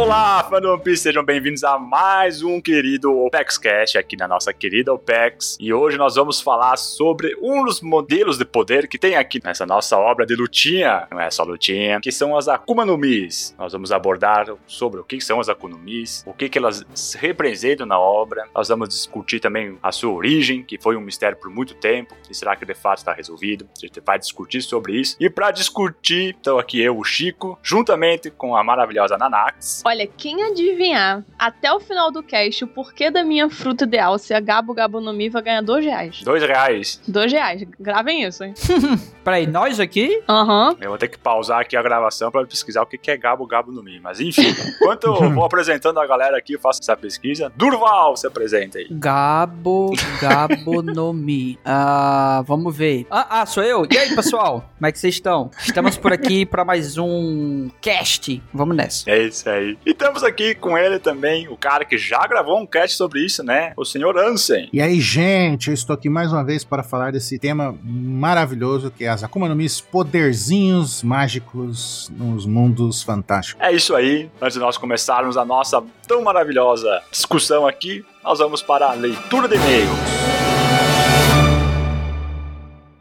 [0.00, 4.54] Olá, fã do One Piece, sejam bem-vindos a mais um querido OpexCast aqui na nossa
[4.54, 5.56] querida OPEX.
[5.58, 9.66] E hoje nós vamos falar sobre um dos modelos de poder que tem aqui nessa
[9.66, 13.52] nossa obra de lutinha, não é só lutinha, que são as Akuma no Mis.
[13.58, 16.86] Nós vamos abordar sobre o que são as Akuma no Mis, o que, que elas
[17.14, 18.46] representam na obra.
[18.54, 22.34] Nós vamos discutir também a sua origem, que foi um mistério por muito tempo, e
[22.34, 23.68] será que de fato está resolvido?
[23.76, 25.16] A gente vai discutir sobre isso.
[25.18, 29.82] E para discutir, então aqui eu, o Chico, juntamente com a maravilhosa Nanax.
[29.88, 34.34] Olha, quem adivinhar até o final do cast o porquê da minha fruta ideal ser
[34.34, 36.20] a Gabo Gabo no Mi vai ganhar dois reais.
[36.22, 37.00] Dois reais.
[37.08, 37.66] Dois reais.
[37.80, 38.52] Gravem isso, hein?
[39.24, 40.22] Peraí, nós aqui?
[40.28, 40.76] Aham.
[40.78, 43.46] Eu vou ter que pausar aqui a gravação para pesquisar o que que é Gabo
[43.46, 43.98] Gabo no Mi.
[43.98, 47.50] Mas enfim, enquanto eu vou apresentando a galera aqui, eu faço essa pesquisa.
[47.56, 48.88] Durval, se apresenta aí.
[48.90, 51.58] Gabo, Gabo no Mi.
[51.64, 53.06] Ah, vamos ver.
[53.10, 53.86] Ah, ah, sou eu?
[53.90, 54.70] E aí, pessoal?
[54.76, 55.50] Como é que vocês estão?
[55.60, 58.42] Estamos por aqui para mais um cast.
[58.52, 59.10] Vamos nessa.
[59.10, 59.67] É isso aí.
[59.84, 63.42] E estamos aqui com ele também, o cara que já gravou um cast sobre isso,
[63.42, 63.72] né?
[63.76, 64.68] O senhor Ansem.
[64.72, 69.04] E aí, gente, eu estou aqui mais uma vez para falar desse tema maravilhoso que
[69.04, 73.62] é as Akuma no Mi, poderzinhos mágicos nos mundos fantásticos.
[73.62, 74.30] É isso aí.
[74.40, 79.48] Antes de nós começarmos a nossa tão maravilhosa discussão aqui, nós vamos para a leitura
[79.48, 79.88] de e-mails.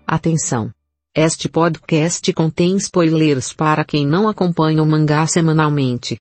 [0.06, 0.72] Atenção!
[1.16, 6.16] Este podcast contém spoilers para quem não acompanha o mangá semanalmente.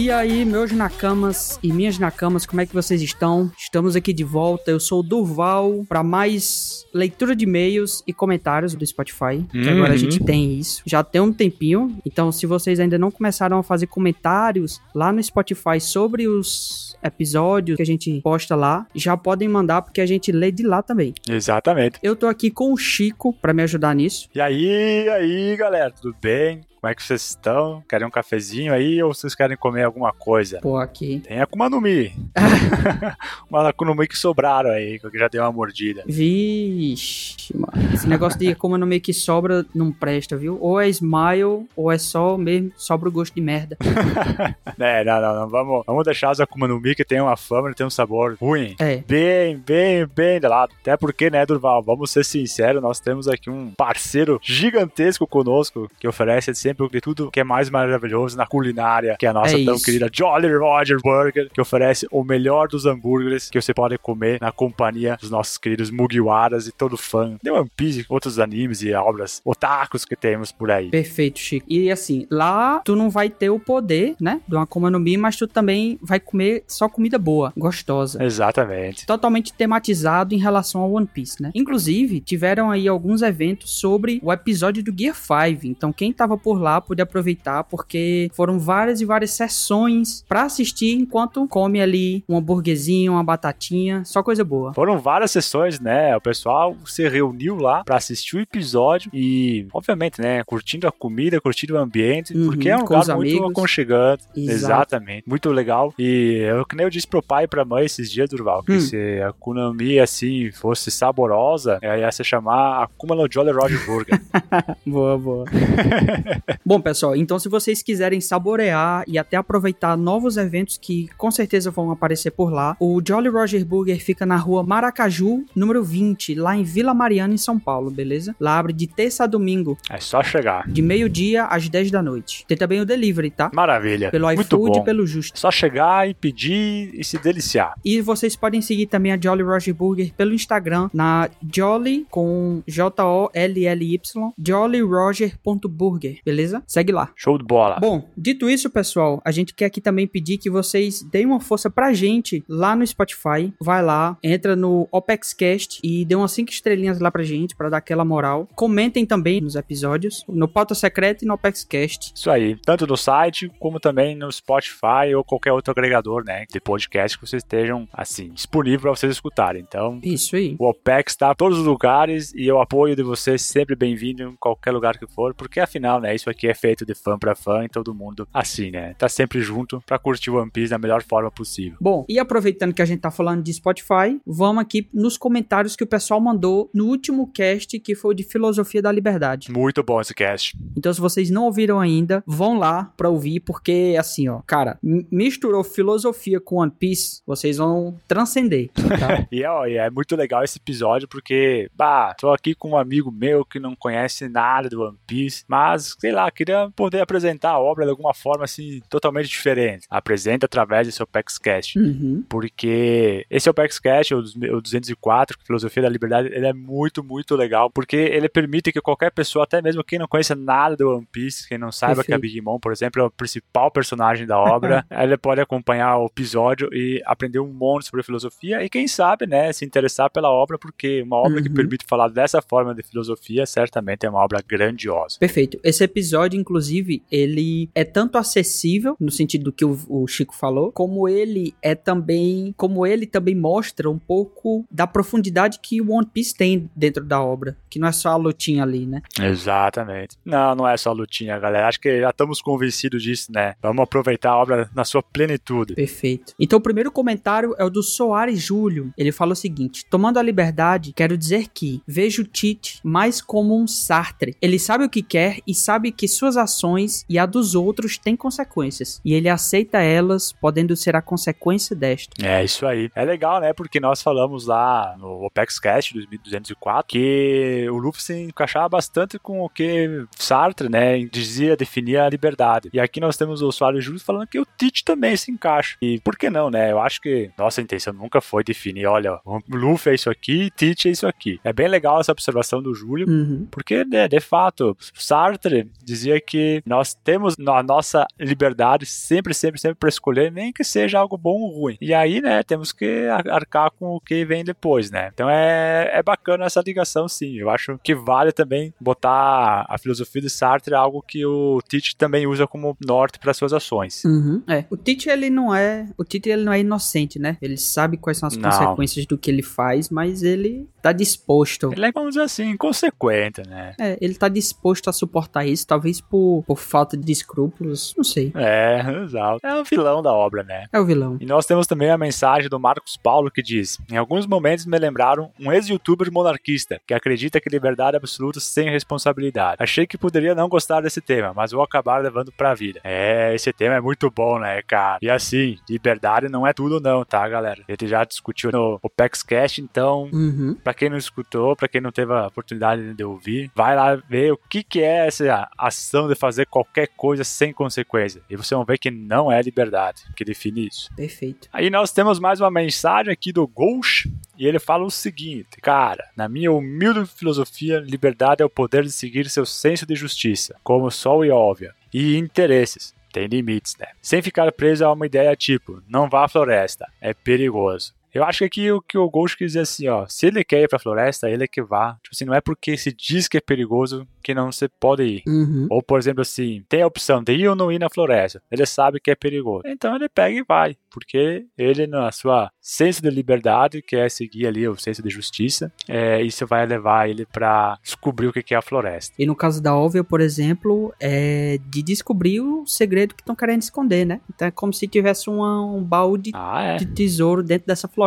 [0.00, 3.52] E aí, meus nakamas e minhas nakamas, como é que vocês estão?
[3.58, 4.70] Estamos aqui de volta.
[4.70, 9.46] Eu sou o Durval para mais leitura de e-mails e comentários do Spotify.
[9.54, 9.68] Uhum.
[9.68, 10.82] agora a gente tem isso.
[10.86, 11.98] Já tem um tempinho.
[12.02, 17.76] Então, se vocês ainda não começaram a fazer comentários lá no Spotify sobre os episódios
[17.76, 21.12] que a gente posta lá, já podem mandar porque a gente lê de lá também.
[21.28, 21.98] Exatamente.
[22.02, 24.30] Eu tô aqui com o Chico para me ajudar nisso.
[24.34, 26.62] E aí, aí, galera, tudo bem?
[26.80, 27.82] Como é que vocês estão?
[27.86, 30.60] Querem um cafezinho aí ou vocês querem comer alguma coisa?
[30.62, 31.20] Pô, aqui.
[31.20, 32.12] Tem Akuma no Mi.
[33.50, 36.02] uma Akuma no Mi que sobraram aí, que já deu uma mordida.
[36.06, 37.72] Vixe, mano.
[37.92, 40.56] Esse negócio de meio que sobra não presta, viu?
[40.58, 43.76] Ou é smile, ou é só mesmo, sobra o gosto de merda.
[44.78, 45.48] É, não, não, não.
[45.48, 48.74] Vamos, vamos deixar as Akuma no Mi que tem uma fama tem um sabor ruim.
[48.78, 49.02] É.
[49.06, 50.72] Bem, bem, bem de lado.
[50.80, 56.08] Até porque, né, Durval, vamos ser sinceros, nós temos aqui um parceiro gigantesco conosco que
[56.08, 59.64] oferece sempre de tudo que é mais maravilhoso na culinária, que é a nossa É
[59.64, 59.84] tão isso.
[59.84, 64.52] querida Jolly Roger Burger, que oferece o melhor dos hambúrgueres que você pode comer na
[64.52, 69.40] companhia dos nossos queridos Mugiwaras e todo fã de One Piece, outros animes e obras
[69.44, 70.90] otakus que temos por aí.
[70.90, 71.66] Perfeito, Chico.
[71.68, 74.40] E assim, lá tu não vai ter o poder, né?
[74.46, 78.22] Do Akuma no Mi, mas tu também vai comer só comida boa, gostosa.
[78.22, 79.06] Exatamente.
[79.06, 81.50] Totalmente tematizado em relação ao One Piece, né?
[81.54, 85.66] Inclusive, tiveram aí alguns eventos sobre o episódio do Gear 5.
[85.66, 90.94] Então, quem tava por lá pôde aproveitar, porque foram várias e várias sessões pra assistir
[90.94, 94.72] enquanto come ali um hambúrguerzinho, uma batatinha, só coisa boa.
[94.74, 96.16] Foram várias sessões, né?
[96.16, 101.40] O pessoal se reuniu lá pra assistir o episódio e, obviamente, né, curtindo a comida,
[101.40, 104.24] curtindo o ambiente, Uhum, porque é um lugar muito aconchegante.
[104.36, 104.50] Exato.
[104.70, 105.28] Exatamente.
[105.28, 105.92] Muito legal.
[105.98, 108.72] E eu que nem eu disse pro pai e pra mãe esses dias, Durval, que
[108.72, 108.80] Hum.
[108.80, 114.20] se a Kunami assim fosse saborosa, ia se chamar Akuma no Jolly Roger Burger.
[114.86, 115.44] Boa, boa.
[116.64, 121.70] Bom, pessoal, então se vocês quiserem saborear e até aproveitar novos eventos que com certeza
[121.70, 126.56] vão aparecer por lá, o Jolly Roger Burger fica na rua Maracaju, número 20, lá
[126.56, 128.34] em Vila Mariana, em São Paulo, beleza?
[128.40, 130.66] Lá abre de terça a domingo, é só chegar.
[130.68, 132.44] de meio-dia às 10 da noite.
[132.46, 133.50] Tem também o delivery, tá?
[133.52, 134.10] Maravilha.
[134.10, 135.38] Pelo iFood e pelo Justo.
[135.38, 137.74] Só chegar e pedir e se deliciar.
[137.84, 144.00] E vocês podem seguir também a Jolly Roger Burger pelo Instagram na Jolly com J-O-L-L-Y,
[144.38, 146.39] jollyroger.burger, beleza?
[146.66, 147.12] Segue lá.
[147.16, 147.78] Show de bola.
[147.80, 151.70] Bom, dito isso, pessoal, a gente quer aqui também pedir que vocês deem uma força
[151.70, 153.52] pra gente lá no Spotify.
[153.60, 157.78] Vai lá, entra no OpexCast e dê umas 5 estrelinhas lá pra gente, pra dar
[157.78, 158.48] aquela moral.
[158.54, 162.12] Comentem também nos episódios, no Pauta Secreta e no OpexCast.
[162.14, 166.60] Isso aí, tanto no site como também no Spotify ou qualquer outro agregador, né, de
[166.60, 169.62] podcast que vocês estejam assim disponível para vocês escutarem.
[169.66, 170.56] Então, Isso aí.
[170.58, 174.36] o OPEX está em todos os lugares e o apoio de vocês sempre bem-vindo em
[174.36, 177.34] qualquer lugar que for, porque afinal, né, isso isso aqui é feito de fã pra
[177.34, 178.94] fã e todo mundo assim, né?
[178.94, 181.76] Tá sempre junto pra curtir One Piece da melhor forma possível.
[181.80, 185.84] Bom, e aproveitando que a gente tá falando de Spotify, vamos aqui nos comentários que
[185.84, 189.50] o pessoal mandou no último cast, que foi o de Filosofia da Liberdade.
[189.50, 190.56] Muito bom esse cast.
[190.76, 195.64] Então, se vocês não ouviram ainda, vão lá pra ouvir, porque, assim, ó, cara, misturou
[195.64, 199.26] filosofia com One Piece, vocês vão transcender, tá?
[199.30, 203.10] E ó, e é muito legal esse episódio porque, bah, tô aqui com um amigo
[203.10, 207.58] meu que não conhece nada do One Piece, mas, sei lá, queria poder apresentar a
[207.60, 209.86] obra de alguma forma assim, totalmente diferente.
[209.88, 211.78] Apresenta através do seu PaxCast.
[211.78, 212.24] Uhum.
[212.28, 217.02] Porque esse é o PaxCast, o dos- o 204, Filosofia da Liberdade, ele é muito,
[217.04, 220.96] muito legal, porque ele permite que qualquer pessoa, até mesmo quem não conheça nada do
[220.96, 222.22] One Piece, quem não saiba que a Perfeito.
[222.22, 226.68] Big Mom, por exemplo, é o principal personagem da obra, ele pode acompanhar o episódio
[226.72, 231.02] e aprender um monte sobre filosofia e quem sabe, né, se interessar pela obra, porque
[231.02, 231.54] uma obra que Uhum.
[231.54, 235.16] permite falar dessa forma de filosofia certamente é uma obra grandiosa.
[235.20, 235.58] Perfeito.
[235.62, 235.99] Esse episódio,
[236.36, 241.54] inclusive, ele é tanto acessível, no sentido do que o, o Chico falou, como ele
[241.62, 246.70] é também, como ele também mostra um pouco da profundidade que o One Piece tem
[246.74, 249.02] dentro da obra, que não é só a lutinha ali, né?
[249.20, 250.16] Exatamente.
[250.24, 251.68] Não, não é só lutinha, galera.
[251.68, 253.54] Acho que já estamos convencidos disso, né?
[253.62, 255.74] Vamos aproveitar a obra na sua plenitude.
[255.74, 256.34] Perfeito.
[256.38, 258.92] Então, o primeiro comentário é o do Soares Júlio.
[258.96, 263.66] Ele fala o seguinte: Tomando a liberdade, quero dizer que vejo Tite mais como um
[263.66, 264.36] Sartre.
[264.40, 268.16] Ele sabe o que quer e sabe que suas ações e a dos outros têm
[268.16, 269.00] consequências.
[269.04, 272.14] E ele aceita elas, podendo ser a consequência desta.
[272.24, 272.90] É isso aí.
[272.94, 273.52] É legal, né?
[273.52, 279.40] Porque nós falamos lá no OPEX Cast 2204 que o Luffy se encaixava bastante com
[279.40, 282.70] o que Sartre, né, dizia definir a liberdade.
[282.72, 285.76] E aqui nós temos o usuário Júlio falando que o Tite também se encaixa.
[285.80, 286.72] E por que não, né?
[286.72, 290.88] Eu acho que nossa intenção nunca foi definir, olha, o Luffy é isso aqui, Tite
[290.88, 291.40] é isso aqui.
[291.44, 293.08] É bem legal essa observação do Júlio.
[293.08, 293.46] Uhum.
[293.50, 299.76] Porque, né, de fato, Sartre dizia que nós temos a nossa liberdade sempre, sempre, sempre
[299.78, 301.76] para escolher, nem que seja algo bom ou ruim.
[301.80, 305.10] E aí, né, temos que ar- arcar com o que vem depois, né?
[305.12, 307.36] Então é, é bacana essa ligação, sim.
[307.36, 312.26] Eu acho que vale também botar a filosofia de Sartre algo que o Tite também
[312.26, 314.04] usa como norte para suas ações.
[314.04, 314.42] Uhum.
[314.48, 314.64] É.
[314.70, 315.88] O Tite, ele não é.
[315.98, 317.36] O Tite, ele não é inocente, né?
[317.42, 318.48] Ele sabe quais são as Não.
[318.48, 321.72] consequências do que ele faz, mas ele tá disposto.
[321.72, 323.74] Ele é, vamos dizer assim, consequente, né?
[323.78, 328.30] É, ele tá disposto a suportar isso, talvez por, por falta de escrúpulos, não sei.
[328.34, 329.40] É, exato.
[329.42, 330.66] É o vilão da obra, né?
[330.70, 331.16] É o vilão.
[331.18, 334.78] E nós temos também a mensagem do Marcos Paulo que diz: Em alguns momentos me
[334.78, 339.56] lembraram um ex-youtuber monarquista que acredita que liberdade absoluta sem responsabilidade.
[339.58, 342.80] Achei que poderia não gostar desse tema, mas vou acabar levando pra vida.
[342.84, 344.98] É, esse tema é muito bom, né, cara?
[345.00, 347.62] E assim, liberdade não é tudo, não, tá, galera?
[347.66, 350.10] A gente já discutiu no OPEXCast, então.
[350.12, 350.56] Uhum.
[350.62, 354.32] Pra quem não escutou, pra quem não teve a oportunidade de ouvir, vai lá ver
[354.32, 358.22] o que, que é essa ação de fazer qualquer coisa sem consequência.
[358.28, 360.94] E vocês vão ver que não é liberdade que define isso.
[360.94, 361.48] Perfeito.
[361.52, 364.10] Aí nós temos mais uma mensagem aqui do Ghost.
[364.38, 368.90] E ele fala o seguinte, cara, na minha humilde filosofia, liberdade é o poder de
[368.90, 372.94] seguir seu senso de justiça, como o sol e óbvia, e interesses.
[373.12, 373.88] Tem limites, né?
[374.00, 377.92] Sem ficar preso a uma ideia tipo, não vá à floresta, é perigoso.
[378.14, 380.62] Eu acho que aqui o que o Ghost quis dizer assim, ó, se ele quer
[380.62, 381.94] ir pra floresta, ele é que vá.
[382.02, 385.22] Tipo assim, não é porque se diz que é perigoso que não se pode ir.
[385.26, 385.66] Uhum.
[385.70, 388.42] Ou, por exemplo, assim, tem a opção de ir ou não ir na floresta.
[388.50, 389.62] Ele sabe que é perigoso.
[389.66, 390.76] Então ele pega e vai.
[390.90, 396.20] Porque ele, na sua senso de liberdade, quer seguir ali o senso de justiça, é,
[396.22, 399.14] isso vai levar ele pra descobrir o que é a floresta.
[399.18, 403.62] E no caso da Óvia, por exemplo, é de descobrir o segredo que estão querendo
[403.62, 404.20] esconder, né?
[404.34, 406.76] Então é como se tivesse uma- um baú de, Ah, é.
[406.76, 407.99] de tesouro dentro dessa floresta.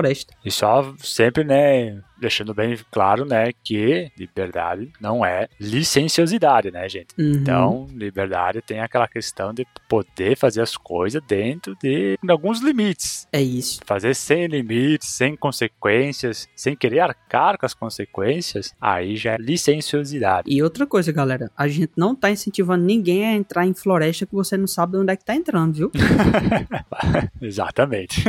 [0.44, 7.14] E só sempre, né, deixando bem claro, né, que liberdade não é licenciosidade, né, gente?
[7.18, 7.32] Uhum.
[7.34, 13.28] Então, liberdade tem aquela questão de poder fazer as coisas dentro de alguns limites.
[13.32, 13.80] É isso.
[13.86, 20.50] fazer sem limites, sem consequências, sem querer arcar com as consequências, aí já é licenciosidade.
[20.50, 24.34] E outra coisa, galera, a gente não tá incentivando ninguém a entrar em floresta que
[24.34, 25.92] você não sabe onde é que tá entrando, viu?
[27.42, 28.24] Exatamente.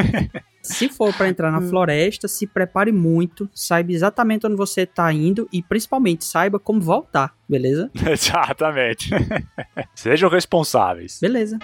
[0.64, 3.48] Se for pra entrar na floresta, se prepare muito,
[3.84, 7.90] saiba exatamente onde você tá indo e principalmente saiba como voltar, beleza?
[8.10, 9.10] Exatamente.
[9.94, 11.18] Sejam responsáveis.
[11.20, 11.58] Beleza.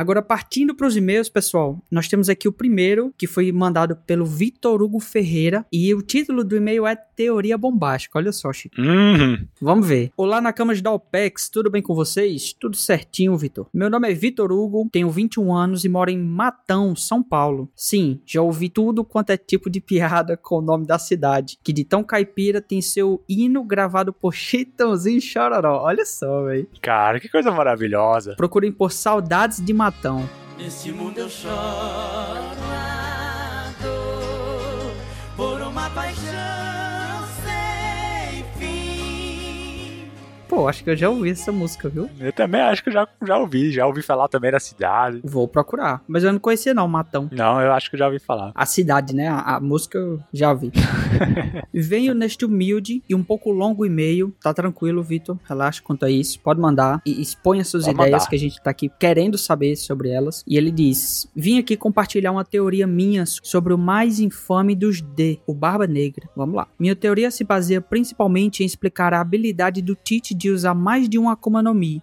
[0.00, 4.24] Agora, partindo para os e-mails, pessoal, nós temos aqui o primeiro, que foi mandado pelo
[4.24, 8.18] Vitor Hugo Ferreira, e o título do e-mail é Teoria Bombástica.
[8.18, 8.80] Olha só, Chico.
[8.80, 9.46] Uhum.
[9.60, 10.10] Vamos ver.
[10.16, 12.54] Olá, Nakamas da OPEX, tudo bem com vocês?
[12.54, 13.66] Tudo certinho, Vitor.
[13.74, 17.68] Meu nome é Vitor Hugo, tenho 21 anos e moro em Matão, São Paulo.
[17.76, 21.74] Sim, já ouvi tudo quanto é tipo de piada com o nome da cidade, que
[21.74, 25.82] de tão caipira tem seu hino gravado por Chitãozinho Chororó.
[25.82, 26.66] Olha só, velho.
[26.80, 28.34] Cara, que coisa maravilhosa.
[28.34, 29.89] Procurem por Saudades de Matão.
[30.58, 32.69] Nesse mundo eu choro
[40.50, 42.10] Pô, acho que eu já ouvi essa música, viu?
[42.18, 43.70] Eu também acho que já, já ouvi.
[43.70, 45.20] Já ouvi falar também da cidade.
[45.22, 46.02] Vou procurar.
[46.08, 47.28] Mas eu não conhecia não, Matão.
[47.30, 48.50] Não, eu acho que já ouvi falar.
[48.52, 49.28] A cidade, né?
[49.28, 50.72] A, a música eu já ouvi.
[51.72, 54.34] Venho neste humilde e um pouco longo e-mail.
[54.42, 55.38] Tá tranquilo, Vitor.
[55.44, 56.40] Relaxa quanto a isso.
[56.40, 58.28] Pode mandar e exponha suas Pode ideias mandar.
[58.28, 60.42] que a gente tá aqui querendo saber sobre elas.
[60.48, 65.38] E ele diz: Vim aqui compartilhar uma teoria minha sobre o mais infame dos D,
[65.46, 66.28] o Barba Negra.
[66.34, 66.66] Vamos lá.
[66.76, 71.18] Minha teoria se baseia principalmente em explicar a habilidade do Tite de usar mais de
[71.18, 72.02] um Akuma no Mi.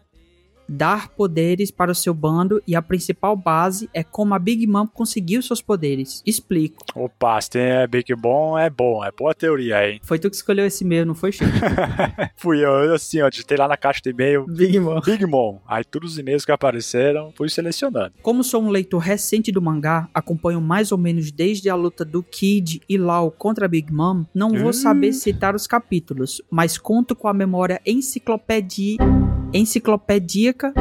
[0.67, 4.85] Dar poderes para o seu bando e a principal base é como a Big Mom
[4.87, 6.21] conseguiu seus poderes.
[6.25, 6.83] Explico.
[6.95, 9.03] Opa, se tem é Big Bom, é bom.
[9.03, 9.99] É boa teoria, hein?
[10.03, 11.49] Foi tu que escolheu esse e-mail, não foi, Chico?
[12.35, 14.45] Fui eu, assim, ó, digitei lá na caixa de e-mail.
[14.47, 14.99] Big Mom.
[15.01, 15.59] Big Mom.
[15.67, 18.13] Aí todos os e-mails que apareceram, fui selecionando.
[18.21, 22.21] Como sou um leitor recente do mangá, acompanho mais ou menos desde a luta do
[22.23, 24.73] Kid e Lau contra a Big Mom, não vou Hum.
[24.73, 28.97] saber citar os capítulos, mas conto com a memória enciclopédia...
[29.53, 30.73] enciclopédica...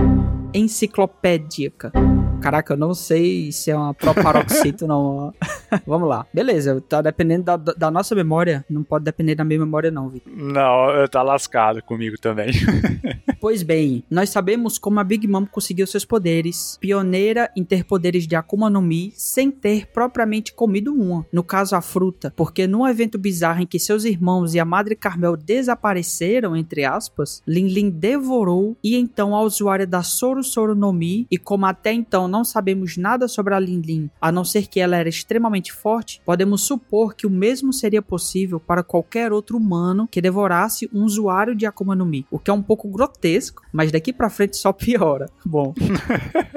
[0.53, 1.93] enciclopédica.
[2.41, 5.33] Caraca, eu não sei se é uma proparoxito não.
[5.87, 6.27] Vamos lá.
[6.33, 10.33] Beleza, tá dependendo da, da nossa memória, não pode depender da minha memória não, Vitor.
[10.33, 12.51] Não, tá lascado comigo também.
[13.39, 18.27] Pois bem, nós sabemos como a Big Mom conseguiu seus poderes, pioneira em ter poderes
[18.27, 22.89] de Akuma no Mi sem ter propriamente comido uma, no caso a fruta, porque num
[22.89, 27.91] evento bizarro em que seus irmãos e a Madre Carmel desapareceram, entre aspas, Lin Lin
[27.91, 32.45] devorou e então a usuária da Soro Soro no Mi, e como até então não
[32.45, 36.63] sabemos nada sobre a Lin Lin, a não ser que ela era extremamente forte, podemos
[36.63, 41.67] supor que o mesmo seria possível para qualquer outro humano que devorasse um usuário de
[41.67, 45.29] Akuma no Mi, o que é um pouco grotesco, mas daqui pra frente só piora.
[45.45, 45.75] Bom,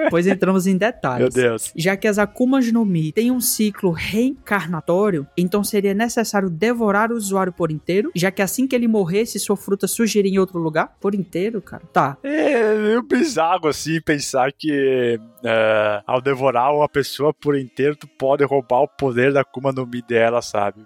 [0.09, 1.33] pois entramos em detalhes.
[1.35, 1.71] Meu Deus.
[1.75, 7.15] Já que as Akumas no Mi têm um ciclo reencarnatório, então seria necessário devorar o
[7.15, 10.95] usuário por inteiro, já que assim que ele morresse, sua fruta surgiria em outro lugar?
[10.99, 11.83] Por inteiro, cara.
[11.91, 12.17] Tá.
[12.23, 18.43] É meio bizarro assim pensar que é, ao devorar uma pessoa por inteiro, tu pode
[18.43, 20.85] roubar o poder da Kuma no Mi dela, sabe?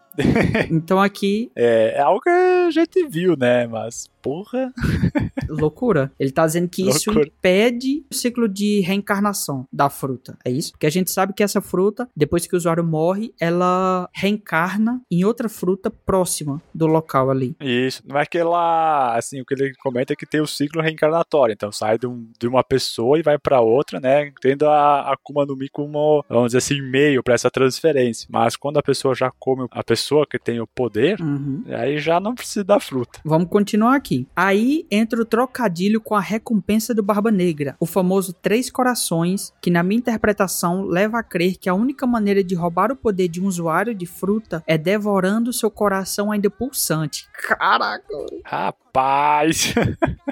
[0.70, 3.68] Então aqui, É, é algo que a gente viu, né?
[3.68, 4.72] Mas, porra.
[5.50, 6.12] loucura.
[6.20, 7.28] Ele tá dizendo que isso Loucura.
[7.28, 10.38] impede o ciclo de reencarnação da fruta.
[10.46, 10.72] É isso?
[10.72, 15.24] Porque a gente sabe que essa fruta, depois que o usuário morre, ela reencarna em
[15.26, 17.56] outra fruta próxima do local ali.
[17.60, 18.02] Isso.
[18.08, 19.16] Não é que ela.
[19.16, 21.54] Assim, o que ele comenta é que tem o ciclo reencarnatório.
[21.54, 24.32] Então sai de, um- de uma pessoa e vai pra outra, né?
[24.42, 28.28] Tendo a Akuma no Mi como, vamos dizer assim, meio pra essa transferência.
[28.32, 31.64] Mas quando a pessoa já come a pessoa que tem o poder, Uhum.
[31.68, 33.20] aí já não precisa da fruta.
[33.24, 34.28] Vamos continuar aqui.
[34.36, 39.70] Aí entra o trocadilho com a recompensa do Barba Negra, o famoso Três Corações, que
[39.72, 43.42] na minha interpretação leva a crer que a única maneira de roubar o poder de
[43.42, 47.28] um usuário de fruta é devorando seu coração ainda pulsante.
[47.34, 48.04] Caraca!
[48.46, 49.74] Rapaz!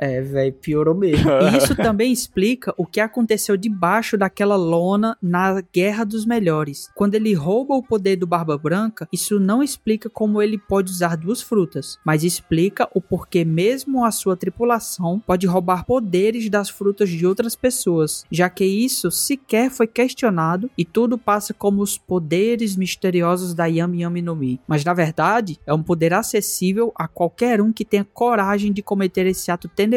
[0.00, 1.30] É, velho, piorou mesmo.
[1.30, 6.88] E isso também explica o que aconteceu debaixo daquela lona na Guerra dos Melhores.
[6.94, 11.16] Quando ele rouba o poder do Barba Branca, isso não explica como ele pode usar
[11.16, 17.10] duas frutas, mas explica o porquê mesmo a sua tripulação pode roubar poderes das frutas
[17.10, 22.74] de outras pessoas, já que isso sequer foi questionado e tudo passa como os poderes
[22.74, 24.60] misteriosos da Yami Yami no Mi.
[24.66, 29.26] Mas na verdade, é um poder acessível a qualquer um que tenha coragem de cometer
[29.26, 29.89] esse ato tenebroso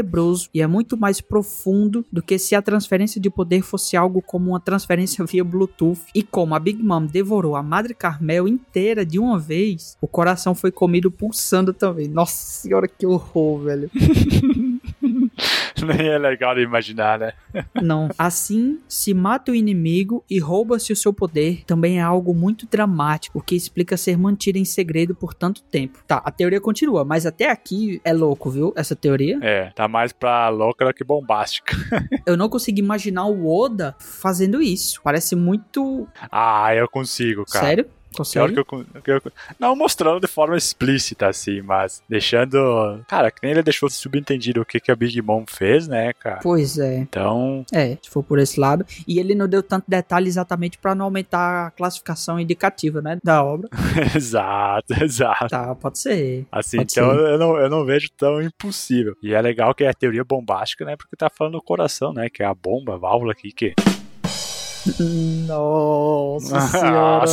[0.54, 4.52] e é muito mais profundo do que se a transferência de poder fosse algo como
[4.52, 6.00] uma transferência via Bluetooth.
[6.16, 10.56] E como a Big Mom devorou a Madre Carmel inteira de uma vez, o coração
[10.56, 12.08] foi comido pulsando também.
[12.08, 13.92] Nossa senhora, que horror, velho.
[15.84, 17.34] Nem é legal de imaginar, né?
[17.82, 18.10] Não.
[18.18, 23.42] Assim, se mata o inimigo e rouba-se o seu poder, também é algo muito dramático,
[23.42, 26.00] que explica ser mantido em segredo por tanto tempo.
[26.08, 28.74] Tá, a teoria continua, mas até aqui é louco, viu?
[28.76, 29.40] Essa teoria.
[29.42, 31.76] É, tá mais pra louca do que bombástica.
[32.26, 35.02] Eu não consigo imaginar o Oda fazendo isso.
[35.04, 36.08] Parece muito.
[36.32, 37.66] Ah, eu consigo, cara.
[37.66, 37.86] Sério?
[38.16, 38.54] Consegue?
[38.54, 43.02] Pior que eu, que eu- Não mostrando de forma explícita, assim, mas deixando.
[43.08, 46.40] Cara, que nem ele deixou subentendido o que, que a Big Mom fez, né, cara?
[46.42, 46.98] Pois é.
[46.98, 48.86] Então, É, se for por esse lado.
[49.08, 53.18] E ele não deu tanto detalhe exatamente pra não aumentar a classificação indicativa, né?
[53.24, 53.70] Da obra.
[54.16, 55.48] exato, exato.
[55.50, 56.46] Tá, pode ser.
[56.52, 57.20] Assim, Pode então ser.
[57.20, 59.16] eu não, eu não vejo tão impossível.
[59.22, 60.96] E é legal que é teoria bombástica, né?
[60.96, 62.30] Porque tá falando do coração, né?
[62.30, 63.74] Que é a bomba, a válvula aqui que.
[65.48, 67.26] Nossa senhora.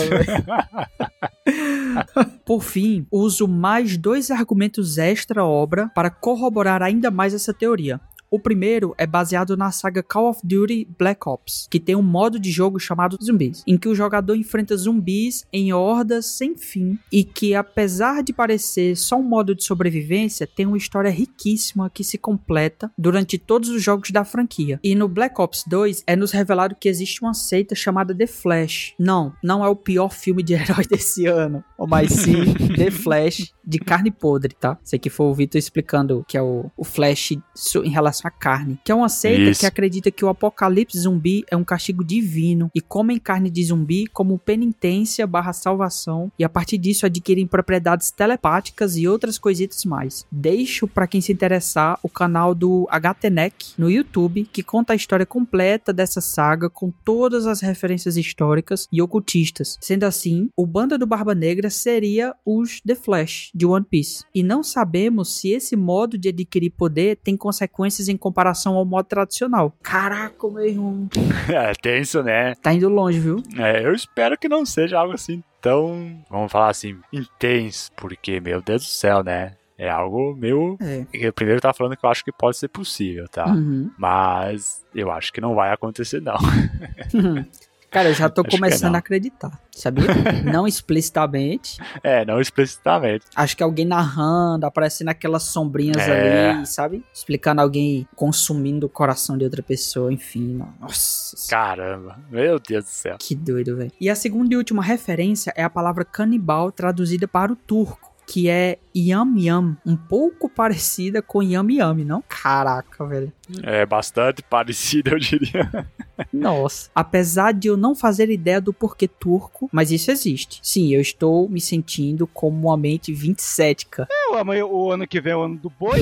[2.45, 8.00] Por fim, uso mais dois argumentos extra-obra para corroborar ainda mais essa teoria.
[8.31, 12.39] O primeiro é baseado na saga Call of Duty Black Ops, que tem um modo
[12.39, 17.25] de jogo chamado Zumbis, em que o jogador enfrenta zumbis em hordas sem fim e
[17.25, 22.17] que, apesar de parecer só um modo de sobrevivência, tem uma história riquíssima que se
[22.17, 24.79] completa durante todos os jogos da franquia.
[24.85, 28.95] E no Black Ops 2 é nos revelado que existe uma seita chamada The Flash.
[28.97, 33.79] Não, não é o pior filme de herói desse ano, mas sim The Flash de
[33.79, 34.77] carne podre, tá?
[34.85, 38.81] Isso aqui foi o Vitor explicando que é o, o Flash em relação à carne.
[38.85, 39.61] Que é uma seita Isso.
[39.61, 44.09] que acredita que o apocalipse zumbi é um castigo divino e comem carne de zumbi
[44.09, 50.27] como penitência barra salvação e a partir disso adquirem propriedades telepáticas e outras coisitas mais.
[50.33, 55.25] Deixo pra quem se interessar o canal do HTNEC no YouTube que conta a história
[55.25, 59.79] completa dessa saga com todas as referências históricas e ocultistas.
[59.81, 64.25] Sendo assim, o Banda do Barba Negra seria os The Flash de One Piece.
[64.35, 69.07] E não sabemos se esse modo de adquirir poder tem consequências em comparação ao modo
[69.07, 69.75] tradicional.
[69.83, 71.09] Caraca, meu irmão.
[71.49, 72.55] é tenso, né?
[72.57, 73.43] Tá indo longe, viu?
[73.59, 78.62] É, eu espero que não seja algo assim tão, vamos falar assim, intenso, porque, meu
[78.62, 79.52] Deus do céu, né?
[79.76, 80.76] É algo meio.
[80.81, 81.07] É.
[81.12, 83.47] Eu primeiro tava falando que eu acho que pode ser possível, tá?
[83.47, 83.90] Uhum.
[83.99, 86.37] Mas eu acho que não vai acontecer, não.
[87.90, 88.97] Cara, eu já tô Acho que começando não.
[88.97, 90.04] a acreditar, sabia?
[90.44, 91.78] não explicitamente.
[92.02, 93.26] É, não explicitamente.
[93.35, 96.50] Acho que alguém narrando, aparecendo aquelas sombrinhas É.
[96.52, 97.04] ali, sabe?
[97.12, 100.62] Explicando alguém consumindo o coração de outra pessoa, enfim.
[100.80, 101.37] Nossa.
[101.49, 103.16] Caramba, meu Deus do céu.
[103.18, 103.92] Que doido, velho.
[104.00, 108.10] E a segunda e última referência é a palavra canibal traduzida para o turco.
[108.33, 112.23] Que é yam yam, um pouco parecida com yam yam, não?
[112.29, 113.33] Caraca, velho.
[113.65, 115.69] É bastante parecido, eu diria.
[116.33, 116.91] Nossa.
[116.95, 120.61] Apesar de eu não fazer ideia do porquê turco, mas isso existe.
[120.63, 124.09] Sim, eu estou me sentindo como uma mente 27, cara.
[124.13, 126.01] É, o, amanhã- o ano que vem é o ano do boi.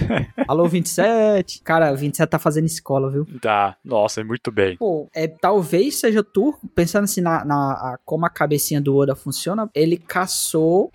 [0.48, 1.62] Alô, 27.
[1.62, 3.26] Cara, 27 tá fazendo escola, viu?
[3.40, 4.76] Tá, nossa, muito bem.
[4.76, 9.14] Pô, é, talvez seja turco, pensando assim na, na- a- como a cabecinha do Oda
[9.14, 10.90] funciona, ele caçou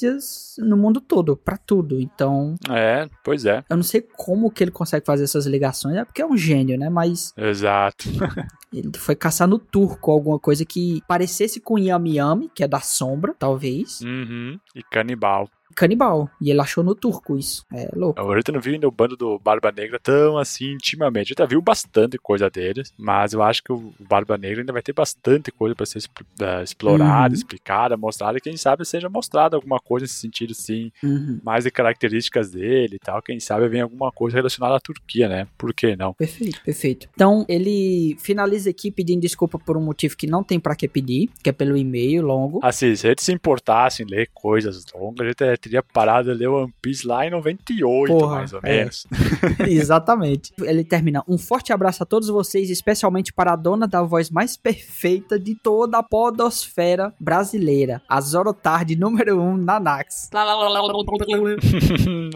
[0.00, 2.00] referências no mundo todo, pra tudo.
[2.00, 6.04] Então, É, pois é, eu não sei como que ele consegue fazer essas ligações, é
[6.04, 6.88] porque é um gênio, né?
[6.88, 8.08] Mas exato.
[8.72, 12.80] ele foi caçar no turco alguma coisa que parecesse com Yami Yami, que é da
[12.80, 14.00] sombra, talvez.
[14.00, 14.58] Uhum.
[14.74, 15.48] E canibal.
[15.74, 16.28] Canibal.
[16.40, 17.64] E ele achou no turco isso.
[17.72, 18.20] É louco.
[18.20, 21.28] A gente não ainda o bando do Barba Negra tão assim intimamente.
[21.30, 24.82] Gente já viu bastante coisa deles, mas eu acho que o Barba Negra ainda vai
[24.82, 26.00] ter bastante coisa pra ser
[26.40, 27.34] eh, explorada, Uhum.
[27.34, 31.40] explicada, mostrada, e quem sabe seja mostrada alguma coisa nesse sentido, assim, Uhum.
[31.42, 33.20] mais de características dele e tal.
[33.22, 35.46] Quem sabe vem alguma coisa relacionada à Turquia, né?
[35.58, 36.12] Por que não?
[36.14, 37.08] Perfeito, perfeito.
[37.14, 41.30] Então, ele finaliza aqui pedindo desculpa por um motivo que não tem pra que pedir,
[41.42, 42.60] que é pelo e-mail longo.
[42.62, 46.36] Assim, se a gente se importasse em ler coisas longas, a gente teria parado de
[46.36, 48.78] ler One Piece lá em 98, Porra, mais ou é.
[48.78, 49.06] menos.
[49.66, 50.52] Exatamente.
[50.60, 51.22] Ele termina.
[51.28, 55.54] Um forte abraço a todos vocês, especialmente para a dona da voz mais perfeita de
[55.54, 60.28] toda a podosfera brasileira, a Zorotarde número 1, um, Nanax.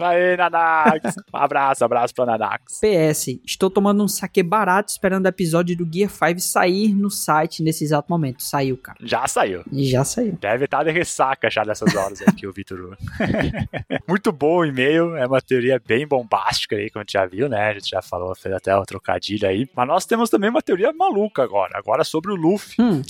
[0.01, 1.15] Aê, Nanax!
[1.33, 2.79] Um abraço, abraço pra Nanax.
[2.79, 7.61] PS, estou tomando um saque barato esperando o episódio do Gear 5 sair no site
[7.61, 8.43] nesse exato momento.
[8.43, 8.97] Saiu, cara.
[9.01, 9.63] Já saiu.
[9.71, 10.37] E já saiu.
[10.39, 12.95] Deve estar de ressaca já dessas horas aqui, o Vitor.
[14.07, 17.49] Muito bom o e-mail, é uma teoria bem bombástica aí, como a gente já viu,
[17.49, 17.69] né?
[17.69, 19.67] A gente já falou, fez até o trocadilho aí.
[19.75, 22.75] Mas nós temos também uma teoria maluca agora, agora sobre o Luffy.
[22.79, 23.01] Hum,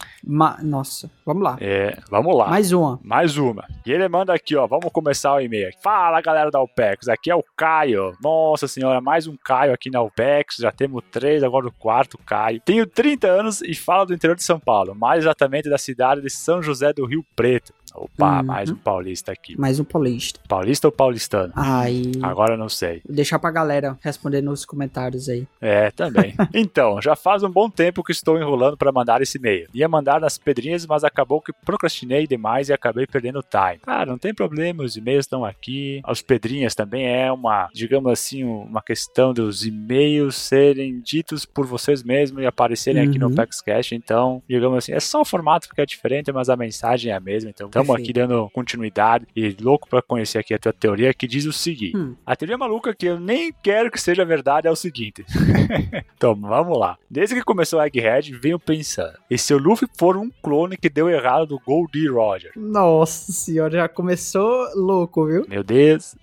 [0.63, 1.57] nossa, vamos lá.
[1.59, 2.47] É, vamos lá.
[2.47, 2.99] Mais uma.
[3.03, 3.65] Mais uma.
[3.85, 4.67] E ele manda aqui, ó.
[4.67, 5.71] Vamos começar o e-mail.
[5.81, 7.07] Fala, galera da OPEX.
[7.07, 8.13] Aqui é o Caio.
[8.21, 10.57] Nossa senhora, mais um Caio aqui na OPEX.
[10.59, 12.61] Já temos três, agora o quarto Caio.
[12.61, 16.29] Tenho 30 anos e falo do interior de São Paulo, mais exatamente da cidade de
[16.29, 17.73] São José do Rio Preto.
[17.95, 18.43] Opa, Uhum.
[18.45, 19.59] mais um paulista aqui.
[19.59, 20.39] Mais um paulista.
[20.47, 21.53] Paulista ou paulistano?
[21.55, 22.11] Aí.
[22.21, 23.01] Agora eu não sei.
[23.05, 25.47] Vou deixar pra galera responder nos comentários aí.
[25.61, 26.33] É, também.
[26.53, 29.67] então, já faz um bom tempo que estou enrolando para mandar esse e-mail.
[29.73, 33.79] Ia mandar nas pedrinhas, mas acabou que procrastinei demais e acabei perdendo o time.
[33.83, 36.01] Cara, não tem problema, os e-mails estão aqui.
[36.03, 42.03] As pedrinhas também é uma, digamos assim, uma questão dos e-mails serem ditos por vocês
[42.03, 43.35] mesmos e aparecerem aqui no Uhum.
[43.35, 43.95] PaxCast.
[43.95, 47.19] Então, digamos assim, é só o formato que é diferente, mas a mensagem é a
[47.19, 47.49] mesma.
[47.49, 51.45] Então, estamos aqui dando continuidade e louco para conhecer aqui a tua teoria que diz
[51.45, 51.95] o seguinte.
[51.95, 52.15] Hum.
[52.25, 55.25] A teoria maluca que eu nem quero que seja verdade é o seguinte.
[56.15, 56.97] então, vamos lá.
[57.09, 59.17] Desde que começou o Egghead, venho pensando.
[59.29, 62.51] E se o Luffy for um clone que deu errado do Goldie Roger?
[62.55, 65.45] Nossa senhora, já começou louco, viu?
[65.47, 66.15] Meu Deus,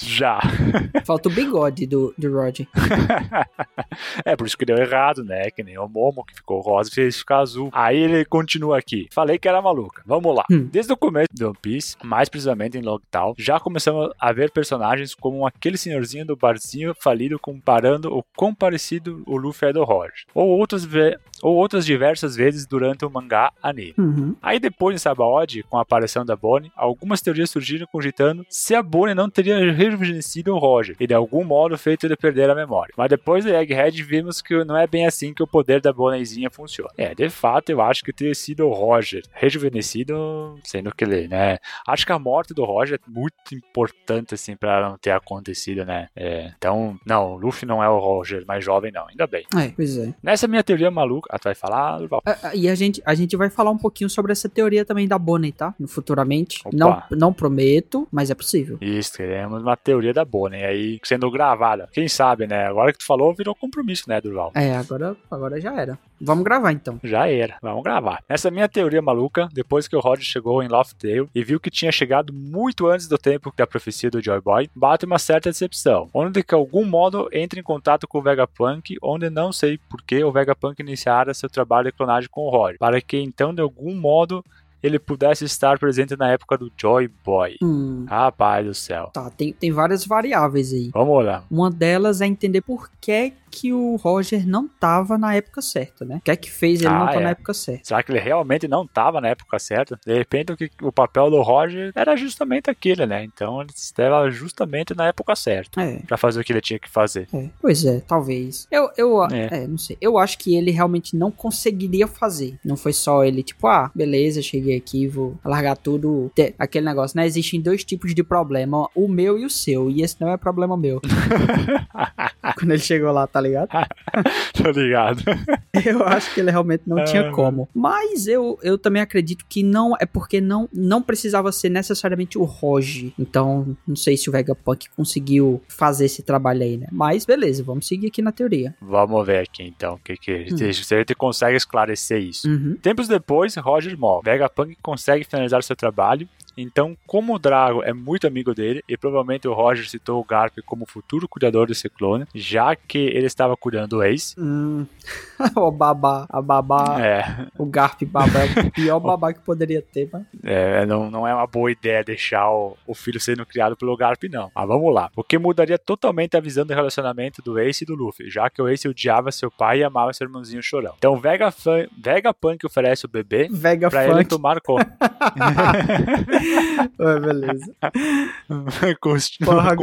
[0.00, 0.40] já.
[1.04, 2.66] Falta o bigode do, do Roger.
[4.24, 5.50] é por isso que deu errado, né?
[5.50, 7.70] Que nem o Momo, que ficou rosa e fez ficar azul.
[7.72, 9.08] Aí ele continua aqui.
[9.12, 10.02] Falei que era maluca.
[10.06, 10.44] Vamos lá.
[10.50, 10.68] Hum.
[10.70, 15.14] Desde o começo do One Piece, mais precisamente em Logtown, já começamos a ver personagens
[15.14, 20.24] como aquele senhorzinho do barzinho falido comparando o quão parecido o Luffy é do Roger.
[20.34, 23.94] Ou outras, ve- ou outras diversas vezes durante o mangá anime.
[23.98, 24.36] Uhum.
[24.42, 28.82] Aí depois em Sabaody, com a aparição da Bonnie, algumas teorias surgiram cogitando se a
[28.82, 32.92] Bonnie não teria rejuvenescido o Roger e de algum modo feito ele perder a memória.
[32.96, 36.50] Mas depois do Egghead vimos que não é bem assim que o poder da Bonniezinha
[36.50, 36.90] funciona.
[36.96, 41.58] É, de fato eu acho que teria sido o Roger rejuvenescido, sendo que ele, né?
[41.86, 46.08] Acho que a morte do Roger é muito importante assim para não ter acontecido, né?
[46.14, 49.44] É, então, não, o Luffy não é o Roger mais jovem não, ainda bem.
[49.56, 50.14] É, pois é.
[50.22, 52.22] Nessa minha teoria maluca, ah, tu vai falar, Durval?
[52.26, 55.08] Ah, ah, E a gente, a gente vai falar um pouquinho sobre essa teoria também
[55.08, 55.74] da Bonnie, tá?
[55.86, 56.60] Futuramente.
[56.64, 56.76] Opa.
[56.76, 58.78] Não, não prometo, mas é possível.
[58.80, 59.12] Isso,
[59.42, 61.88] queremos uma teoria da Bonnie aí sendo gravada.
[61.92, 62.66] Quem sabe, né?
[62.66, 64.52] Agora que tu falou, virou compromisso, né, Durval?
[64.54, 65.98] É, agora, agora já era.
[66.20, 67.00] Vamos gravar então.
[67.02, 68.22] Já era, vamos gravar.
[68.28, 71.90] Nessa minha teoria maluca, depois que o Roger chegou em Loftdale e viu que tinha
[71.90, 76.32] chegado muito antes do tempo da profecia do Joy Boy, bate uma certa decepção, onde
[76.32, 80.22] de que algum modo entra em contato com o Vegapunk, onde não sei por que
[80.22, 83.94] o Vegapunk iniciara seu trabalho de clonagem com o Roger, para que então de algum
[83.94, 84.44] modo
[84.82, 87.56] ele pudesse estar presente na época do Joy Boy.
[87.62, 89.10] Hum, Rapaz do céu.
[89.12, 90.90] tá, tem, tem várias variáveis aí.
[90.92, 91.44] Vamos lá.
[91.50, 96.16] Uma delas é entender por que, que o Roger não tava na época certa, né?
[96.16, 97.20] O que é que fez ele Ah, não tá é.
[97.20, 97.84] na época certa?
[97.84, 99.98] Será que ele realmente não estava na época certa?
[100.06, 103.22] De repente, o, que, o papel do Roger era justamente aquele, né?
[103.24, 105.98] Então ele estava justamente na época certa É.
[105.98, 107.28] pra fazer o que ele tinha que fazer.
[107.32, 108.66] É, pois é, talvez.
[108.70, 109.48] Eu, eu, É.
[109.64, 109.66] é.
[109.66, 109.96] não sei.
[110.00, 112.58] Eu acho que ele realmente não conseguiria fazer.
[112.64, 116.30] Não foi só ele, tipo, ah, beleza, cheguei aqui, vou largar tudo.
[116.58, 117.26] Aquele negócio, né?
[117.26, 119.90] Existem dois tipos de problema, o meu e o seu.
[119.90, 121.00] E esse não é problema meu.
[122.58, 123.68] Quando ele chegou lá, tá ligado?
[124.54, 125.22] Tô ligado.
[125.86, 127.32] Eu acho que ele realmente não tinha Ah.
[127.32, 127.68] como.
[127.74, 132.44] Mas eu, eu também acredito que não é porque não, não precisava ser necessariamente o
[132.44, 133.10] Roger.
[133.18, 136.86] Então, não sei se o Vegapunk conseguiu fazer esse trabalho aí, né?
[136.92, 138.74] Mas beleza, vamos seguir aqui na teoria.
[138.82, 140.72] Vamos ver aqui então o que, que Hum.
[140.72, 142.48] se a gente consegue esclarecer isso.
[142.48, 142.76] Uhum.
[142.82, 144.22] Tempos depois, Roger morre.
[144.24, 146.28] Vegapunk consegue finalizar seu trabalho.
[146.56, 150.58] Então, como o Drago é muito amigo dele, e provavelmente o Roger citou o Garp
[150.66, 154.34] como futuro cuidador desse clone, já que ele estava cuidando do ex.
[154.38, 154.86] Hum.
[155.56, 160.08] o babá, a babá, É, o Garp babá é o pior babá que poderia ter,
[160.12, 160.22] mas...
[160.44, 164.22] É, não, não é uma boa ideia deixar o, o filho sendo criado pelo Garp,
[164.30, 164.50] não.
[164.54, 165.10] Mas vamos lá.
[165.16, 168.60] O que mudaria totalmente a visão do relacionamento do Ace e do Luffy, já que
[168.62, 170.94] o Ace odiava seu pai e amava seu irmãozinho chorão.
[170.98, 174.28] Então, Vegafan- Vegapunk oferece o bebê Vega pra ele Funk.
[174.28, 174.92] tomar conta.
[176.98, 177.74] Ué, beleza.
[179.00, 179.76] Confundiu Porra,